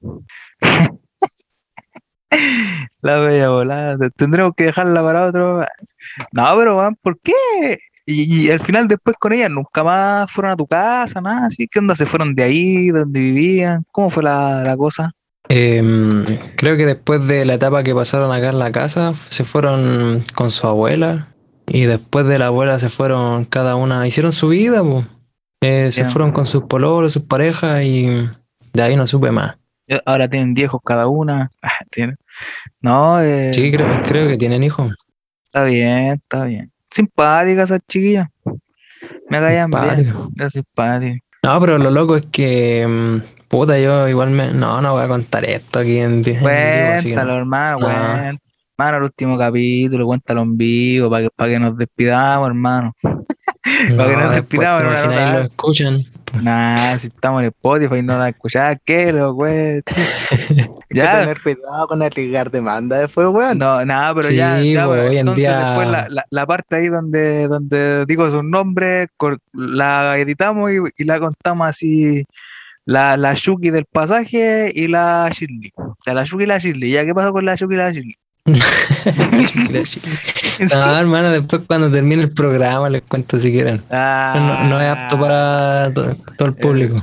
[3.02, 5.66] La bella volada, te- tendremos que dejarla para otro.
[6.32, 7.34] No, pero van, ¿por qué?
[8.06, 11.68] Y, y al final después con ella nunca más fueron a tu casa, nada así.
[11.68, 11.96] ¿Qué onda?
[11.96, 13.86] ¿Se fueron de ahí, donde vivían?
[13.92, 15.12] ¿Cómo fue la, la cosa?
[15.50, 16.26] Em,
[16.56, 20.52] creo que después de la etapa que pasaron acá en la casa, se fueron con
[20.52, 21.28] su abuela.
[21.68, 24.84] Y después de la abuela se fueron cada una, hicieron su vida.
[25.62, 28.28] Eh, se fueron con sus pololos, sus parejas y
[28.74, 29.56] de ahí no supe más.
[29.88, 31.52] Eh, Ahora tienen viejos cada una.
[31.62, 31.72] Ah,
[32.82, 34.94] No, eh, Sí, creo, creo que tienen hijos.
[35.46, 36.72] está bien, está bien.
[36.90, 38.30] Simpática esa chiquilla.
[39.30, 40.14] Me caían bien.
[40.50, 41.20] Simpática.
[41.44, 44.52] No, pero lo loco es que, mm, puta, yo igual me...
[44.52, 47.22] No, no voy a contar esto aquí en, en vivo, así que no.
[47.22, 47.86] Cuéntalo, hermano, No.
[47.86, 48.40] cuéntalo.
[48.76, 52.94] Hermano, el último capítulo, cuéntalo en vivo para que, para que nos despidamos, hermano.
[53.96, 56.04] Para que No, nos despidamos en ahí lo escuchan.
[56.42, 59.38] Nah, si estamos en Spotify y no la escuchás, ¿qué lo?
[59.44, 59.84] Hay
[60.90, 63.58] que Ya, tener cuidado con arriesgar demanda después, weón.
[63.60, 66.26] no, nada, pero Sí, ya, ya, pues, pues, hoy en entonces día- después la, la,
[66.30, 71.68] la parte ahí donde, donde digo sus nombres, cor- la editamos y, y la contamos
[71.68, 72.26] así,
[72.86, 75.72] la, la Shuki del pasaje y la Shirley.
[75.76, 76.92] O sea, la Shuki y la Shirley.
[76.92, 78.18] ¿Ya qué pasó con la Shuki y la Shirley?
[80.74, 83.82] No, hermano, después cuando termine el programa les cuento si quieren.
[84.40, 86.96] No, no es apto para to- todo el público.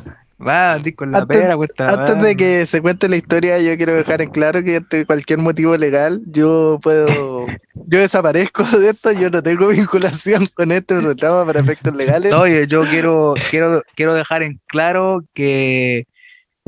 [0.47, 2.25] Va, di con la Antes- pera, cuesta la Antes weá.
[2.25, 5.77] de que se cuente la historia, yo quiero dejar en claro que ante cualquier motivo
[5.77, 7.07] legal, yo puedo,
[7.75, 12.33] yo desaparezco de esto, yo no tengo vinculación con este programa para efectos legales.
[12.33, 16.07] No, Oye, yo quiero, quiero, quiero dejar en claro que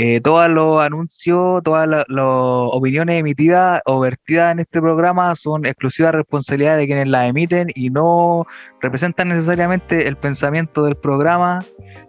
[0.05, 5.65] eh, todos los anuncios, todas la- las opiniones emitidas o vertidas en este programa son
[5.65, 8.45] exclusiva responsabilidad de quienes las emiten y no
[8.81, 11.61] representan necesariamente el pensamiento del programa.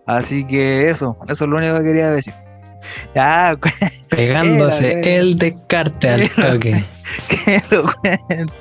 [0.07, 2.33] Así que eso, eso es lo único que quería decir.
[3.15, 3.55] Ya,
[4.09, 6.83] Pegándose Era, el descarte al toque.
[7.29, 8.53] que lo cuente.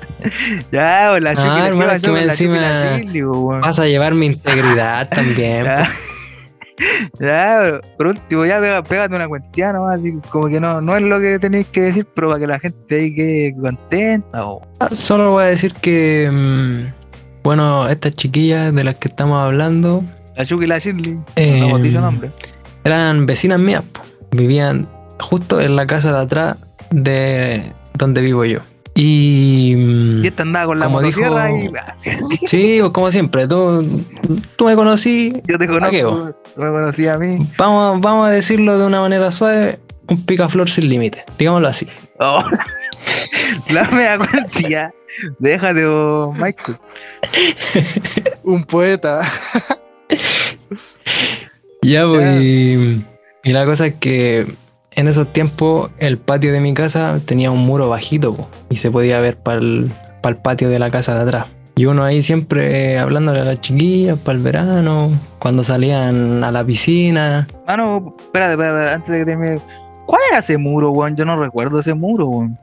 [0.71, 3.61] Ya, pues, la ¿qué hermano, que me encima- Shirley, pues?
[3.61, 5.65] Vas a llevar mi integridad también.
[7.19, 11.03] Ya, por último, ya pega, pégate una cuestión nomás, así como que no, no es
[11.03, 14.45] lo que tenéis que decir, pero para que la gente ahí quede contenta.
[14.47, 14.99] o- pues.
[14.99, 20.03] Solo voy a decir que, mm, bueno, estas chiquillas de las que estamos hablando
[20.35, 22.29] La Shuki y la Shirley, eh, no hemos dicho nombre.
[22.83, 23.83] eran vecinas mías.
[23.91, 24.01] po.
[24.31, 24.87] Vivían
[25.19, 26.57] justo en la casa de atrás
[26.89, 28.59] de donde vivo yo.
[28.95, 29.73] Y,
[30.23, 34.03] Y esta andaba con la como dijo- motosierra y sí, pues, como siempre, tú,
[34.55, 35.33] tú me conocí.
[35.47, 37.47] yo te ¿Pa' qué, conozco, no me conocí a mí.
[37.57, 39.79] Vamos, vamos a decirlo de una manera suave,
[40.09, 41.87] un picaflor sin límite, digámoslo así.
[42.19, 42.43] Oh,
[43.71, 44.93] la mea cuentía.
[45.39, 46.77] Déjate, oh, Michael.
[48.43, 49.21] Un poeta.
[51.81, 53.03] Ya, pues, y,
[53.43, 54.47] y la cosa es que
[54.95, 58.91] en esos tiempos el patio de mi casa tenía un muro bajito po, y se
[58.91, 59.91] podía ver para el,
[60.41, 61.47] patio de la casa de atrás.
[61.75, 65.09] Y uno ahí siempre hablándole a las chiquillas para el verano,
[65.39, 67.47] cuando salían a la piscina.
[67.67, 69.59] Mano, espérate, espérate, espérate, antes de que termine.
[70.05, 71.15] ¿Cuál era ese muro, weón?
[71.15, 72.59] Yo no recuerdo ese muro, weón.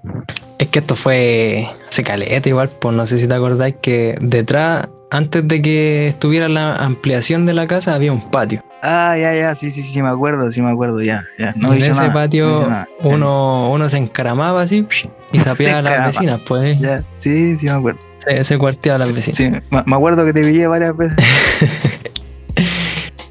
[0.58, 4.88] Es que esto fue hace caleta igual, pues no sé si te acordáis que detrás,
[5.10, 8.62] antes de que estuviera la ampliación de la casa, había un patio.
[8.82, 11.52] Ah, ya, ya, sí, sí, sí, me acuerdo, sí me acuerdo, ya, ya.
[11.56, 12.88] No en ese nada, no patio nada.
[13.02, 14.86] uno, uno se encaramaba así
[15.32, 17.98] y sapeaba a las vecinas, pues Ya, sí, sí me acuerdo.
[18.18, 19.36] se, se cuarteaba a las vecinas.
[19.36, 21.16] Sí, me me acuerdo que te pillé varias veces.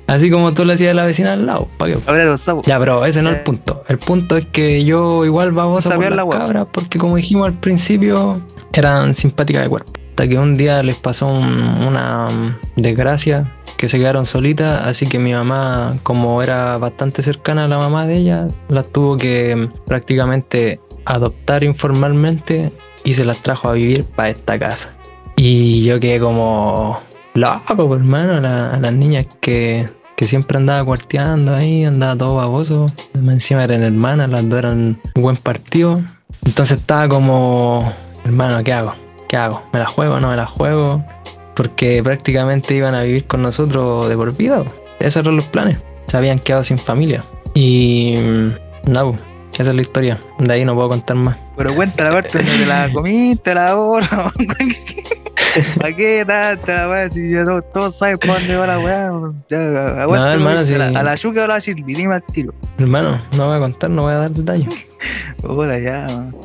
[0.07, 1.67] Así como tú le hacías a la vecina al lado.
[1.77, 1.97] ¿pa' qué?
[2.07, 2.65] Ahora los sapos.
[2.65, 3.43] Ya, pero ese no es el Eh.
[3.45, 3.83] punto.
[3.87, 7.53] El punto es que yo igual baboso por las la cabras, porque como dijimos al
[7.53, 8.41] principio,
[8.73, 9.91] eran simpáticas de cuerpo.
[10.19, 15.05] Hasta que un día les pasó un- una mm, desgracia, que se quedaron solitas, así
[15.07, 19.55] que mi mamá, como era bastante cercana a la mamá de ella, las tuvo que
[19.55, 22.69] mm, prácticamente adoptar informalmente
[23.05, 24.89] y se las trajo a vivir para esta casa.
[25.37, 26.99] Y yo quedé como
[27.33, 29.85] loco, pues, hermano, a, la- las niñas que,
[30.17, 32.87] que siempre andaba cuarteando ahí, andaba todo baboso.
[33.15, 36.01] Encima eran hermanas, las dos eran un buen partido.
[36.45, 37.89] Entonces estaba como,
[38.25, 38.93] hermano, ¿qué hago?
[39.29, 39.63] ¿Qué hago?
[39.71, 41.01] ¿Me la juego o no me la juego?
[41.55, 44.63] Porque prácticamente iban a vivir con nosotros de por vida.
[44.99, 45.77] Esos eran los planes.
[46.07, 47.23] Se habían quedado sin familia.
[47.53, 49.15] Y mm, no,
[49.53, 50.19] esa es la historia.
[50.39, 51.37] De ahí no puedo contar más.
[51.55, 54.31] Pero cuenta la parte donde te la comiste, la ahorro.
[55.77, 57.09] ¿Para qué tanta weá?
[57.09, 59.05] Si ya todos, todos saben para dónde va la weá.
[60.01, 62.53] Aguanta, hermano, si- la, a la Yuka o la Shirley, dime al tiro.
[62.77, 64.87] Hermano, no voy a contar, no voy a dar detalles.
[65.43, 66.05] Hola, ya.
[66.07, 66.35] man.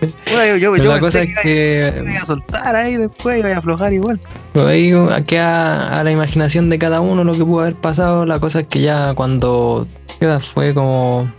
[0.00, 3.58] Puta, yo, yo, yo la cosa es que iba a soltar ahí después, iba a
[3.58, 4.20] aflojar igual.
[4.52, 4.92] Pues ahí
[5.26, 8.26] queda a la imaginación de cada uno lo que pudo haber pasado.
[8.26, 9.86] La cosa es que ya cuando
[10.18, 11.30] ¿qué edad fue como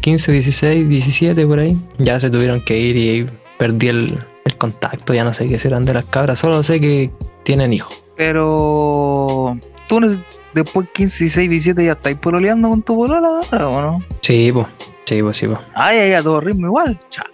[0.00, 5.14] 15, 16, 17 por ahí, ya se tuvieron que ir y perdí el, el contacto.
[5.14, 7.10] Ya no sé qué serán de las cabras, solo sé que
[7.44, 8.02] tienen hijos.
[8.16, 9.58] Pero
[9.88, 10.00] tú
[10.54, 14.04] después 15, 16, 17 ya estáis pololeando con tu polola ahora, ¿o no?
[14.20, 14.66] Sí, pues,
[15.04, 15.58] sí, pues, sí, pues.
[15.74, 17.00] Ay, ay, a todo ritmo igual.
[17.10, 17.24] Cha.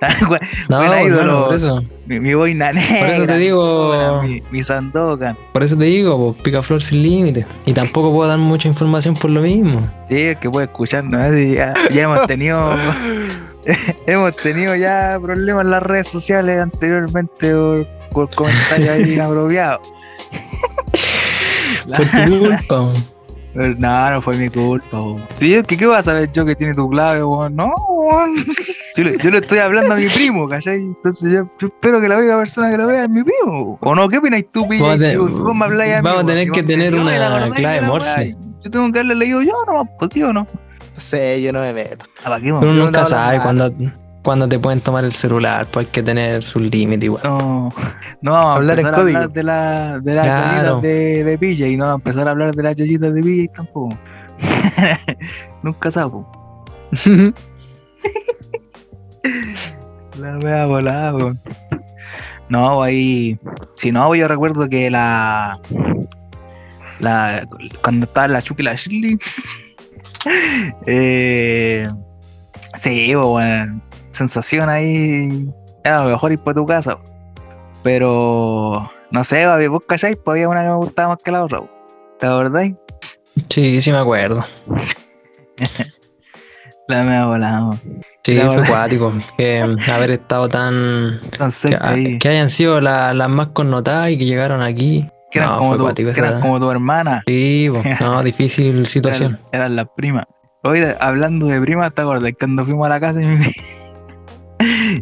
[0.68, 2.98] No, hermano, por eso, Mi, mi boina negra.
[2.98, 5.36] Por eso te digo- Mi, mi Sandokan.
[5.52, 7.46] por eso te digo, pues, picaflor sin límite.
[7.64, 9.80] Y tampoco puedo dar mucha información por lo mismo.
[10.08, 11.22] Sí, es que puede escuchar, ¿no?
[11.32, 12.70] Sí, Ya, ya hemos tenido
[14.06, 19.92] hemos tenido ya problemas en las redes sociales anteriormente por, por comentarios ahí inapropiados.
[21.86, 22.88] Por tu culpa.
[23.78, 24.98] No, no fue mi culpa.
[25.34, 27.20] Sí, es que ¿qué vas a saber yo que tiene tu clave?
[27.20, 27.72] No.
[28.96, 30.76] Yo, le, yo le estoy hablando a mi primo, ¿cachai?
[30.76, 33.78] Entonces yo, yo espero que la única persona que lo vea es mi primo.
[33.80, 34.08] ¿O no?
[34.08, 34.82] ¿Qué opinas tú, PJ?
[34.82, 36.62] Vamos a Si, tener- vos- si vos me habláis a mí, vamos a tener que
[36.62, 38.36] tener decís, "Oye, ¿te una clave la Morse".
[38.64, 40.46] Yo tengo que haberle leído yo, no, pues sí o no.
[40.94, 42.04] No sé, yo no me meto.
[42.20, 43.52] ¿A para qué, Uno nunca sabe nada.
[44.26, 47.22] Cuándo te pueden tomar el celular, pues hay que tener sus límites igual.
[47.22, 47.72] No,
[48.22, 49.34] no vamos a Hablar en empezar a hablar código.
[49.34, 50.80] de, la, de las Claro.
[50.80, 53.52] de, de PJ y no vamos a empezar a hablar de las yoyitas de PJ
[53.54, 53.96] tampoco.
[55.62, 56.64] Nunca sapo.
[60.18, 61.38] La wea volada, weón.
[62.48, 63.38] No, ahí.
[63.76, 65.60] Si no, yo recuerdo que la.
[66.98, 67.46] La.
[67.80, 69.18] Cuando estaba la Chucky y la Shirley.
[70.86, 71.88] eh,
[72.80, 73.85] sí, weón.
[74.16, 75.48] Sensación ahí.
[75.84, 76.96] Era lo mejor ir para tu casa.
[77.82, 78.90] Pero.
[79.10, 81.62] No sé, baby, vos calláis, pues había una que me gustaba más que la otra.
[82.18, 82.74] ¿Te acordáis?
[83.50, 84.44] Sí, sí me acuerdo.
[86.88, 87.72] La me ha volado.
[88.24, 88.68] Sí, La fue verdad.
[88.70, 89.12] cuático.
[89.36, 89.60] Que
[89.92, 91.20] haber estado tan.
[91.36, 92.18] Tan Que, cerca ahí.
[92.18, 95.08] que hayan sido la- las más connotadas y que llegaron aquí.
[95.32, 97.22] Que eran, No, como, tu, cuático que eran esa- como tu hermana.
[97.26, 97.68] Sí,
[98.00, 99.32] no, difícil situación.
[99.52, 100.26] Eran, eran las primas.
[100.62, 102.32] Oye, hablando de primas, ¿te acuerdas?
[102.38, 103.52] Cuando fuimos a la casa y, me-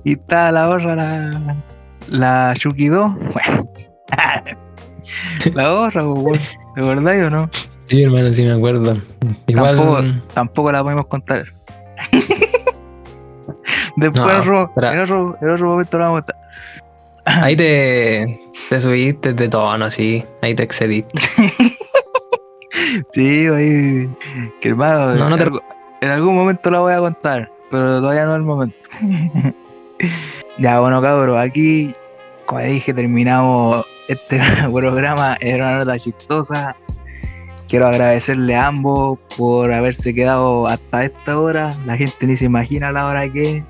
[0.04, 1.56] y estaba la borra, la,
[2.08, 2.74] la 2.
[2.88, 3.68] Bueno.
[5.54, 6.40] la borra, pues, weón.
[6.74, 7.50] ¿te acordáis o no?
[7.86, 8.96] Sí, hermano, sí me acuerdo.
[9.46, 9.76] Igual.
[9.76, 10.02] Tampoco-
[10.34, 11.44] Tampoco la podemos contar.
[13.96, 16.36] Después No, en, otro, en, otro, en otro momento la vamos a contar.
[17.26, 20.24] Ahí te, te subiste de tono, sí.
[20.42, 21.20] Ahí te excediste.
[23.10, 24.08] Sí, ahí.
[24.60, 25.48] Que hermano, No, no te-
[26.00, 28.76] en algún momento la voy a contar, pero todavía no es el momento.
[30.58, 31.94] ya, bueno, cabros, aquí,
[32.46, 34.40] como dije, terminamos este
[34.72, 35.36] programa.
[35.40, 36.76] Era una nota chistosa.
[37.68, 41.70] Quiero agradecerle a ambos por haberse quedado hasta esta hora.
[41.86, 43.64] La gente ni se imagina la hora que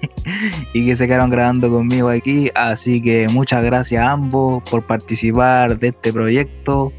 [0.72, 2.50] y que se quedaron grabando conmigo aquí.
[2.54, 6.92] Así que muchas gracias a ambos por participar de este proyecto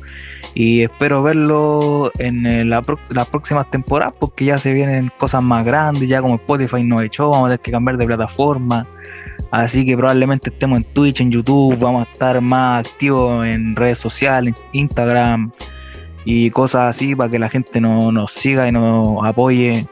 [0.55, 5.63] y espero verlo en eh, la las próximas temporadas porque ya se vienen cosas más
[5.63, 8.87] grandes, ya como Spotify nos echó, vamos a tener que cambiar de plataforma,
[9.51, 13.99] Así que probablemente estemos en Twitch, en YouTube, vamos a estar más activos en redes
[13.99, 15.51] sociales, Instagram
[16.25, 19.87] y cosas así para que la gente no, nos siga y nos apoye,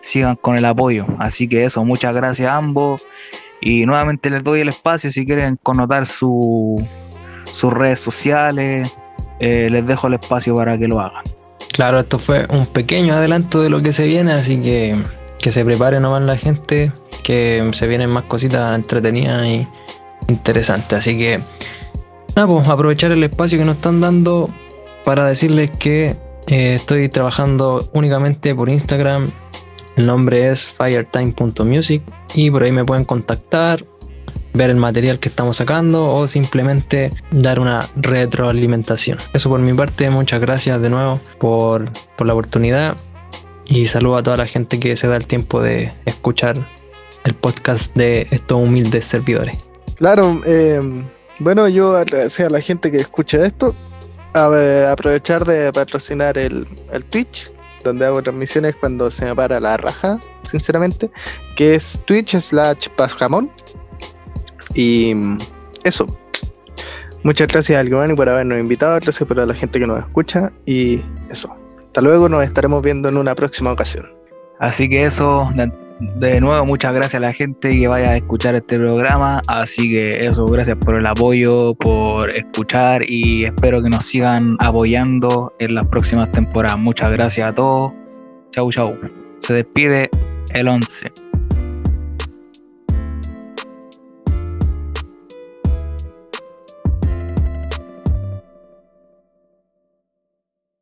[0.00, 1.06] sigan con el apoyo.
[1.18, 3.06] Así que eso, muchas gracias a ambos
[3.60, 6.86] y nuevamente les doy el espacio si quieren connotar su,
[7.52, 8.94] sus redes sociales,
[9.40, 11.24] eh, les dejo el espacio para que lo hagan.
[11.72, 14.96] Claro, esto fue un pequeño adelanto de lo que se viene, así que
[15.40, 16.92] que se prepare nomás la gente,
[17.22, 19.66] que se vienen más cositas entretenidas y
[20.28, 20.98] interesantes.
[20.98, 21.40] Así que,
[22.36, 24.50] nada, pues aprovechar el espacio que nos están dando
[25.04, 29.30] para decirles que eh, estoy trabajando únicamente por Instagram.
[29.96, 32.02] El nombre es firetime.music
[32.34, 33.84] y por ahí me pueden contactar,
[34.54, 39.18] ver el material que estamos sacando o simplemente dar una retroalimentación.
[39.32, 42.96] Eso por mi parte, muchas gracias de nuevo por, por la oportunidad
[43.66, 46.56] y saludo a toda la gente que se da el tiempo de escuchar
[47.24, 49.56] el podcast de estos humildes servidores.
[49.96, 50.80] Claro, eh,
[51.38, 53.74] bueno, yo agradecer a la gente que escucha esto,
[54.34, 57.50] a, aprovechar de patrocinar el, el, Twitch,
[57.84, 61.10] donde hago transmisiones cuando se me para la raja, sinceramente,
[61.56, 63.50] que es Twitch slash Pasjamón.
[64.74, 65.14] Y
[65.84, 66.06] eso.
[67.22, 71.02] Muchas gracias al Giovanni por habernos invitado, gracias por la gente que nos escucha y
[71.30, 71.54] eso.
[71.86, 74.06] Hasta luego, nos estaremos viendo en una próxima ocasión.
[74.58, 75.50] Así que eso,
[75.98, 79.42] de, nuevo, muchas gracias a la gente que vaya a escuchar este programa.
[79.48, 85.52] Así que eso, gracias por el apoyo, por escuchar y espero que nos sigan apoyando
[85.58, 86.78] en las próximas temporadas.
[86.78, 87.92] Muchas gracias a todos.
[88.52, 88.96] Chau, chau.
[89.38, 90.10] Se despide
[90.54, 91.29] el 11.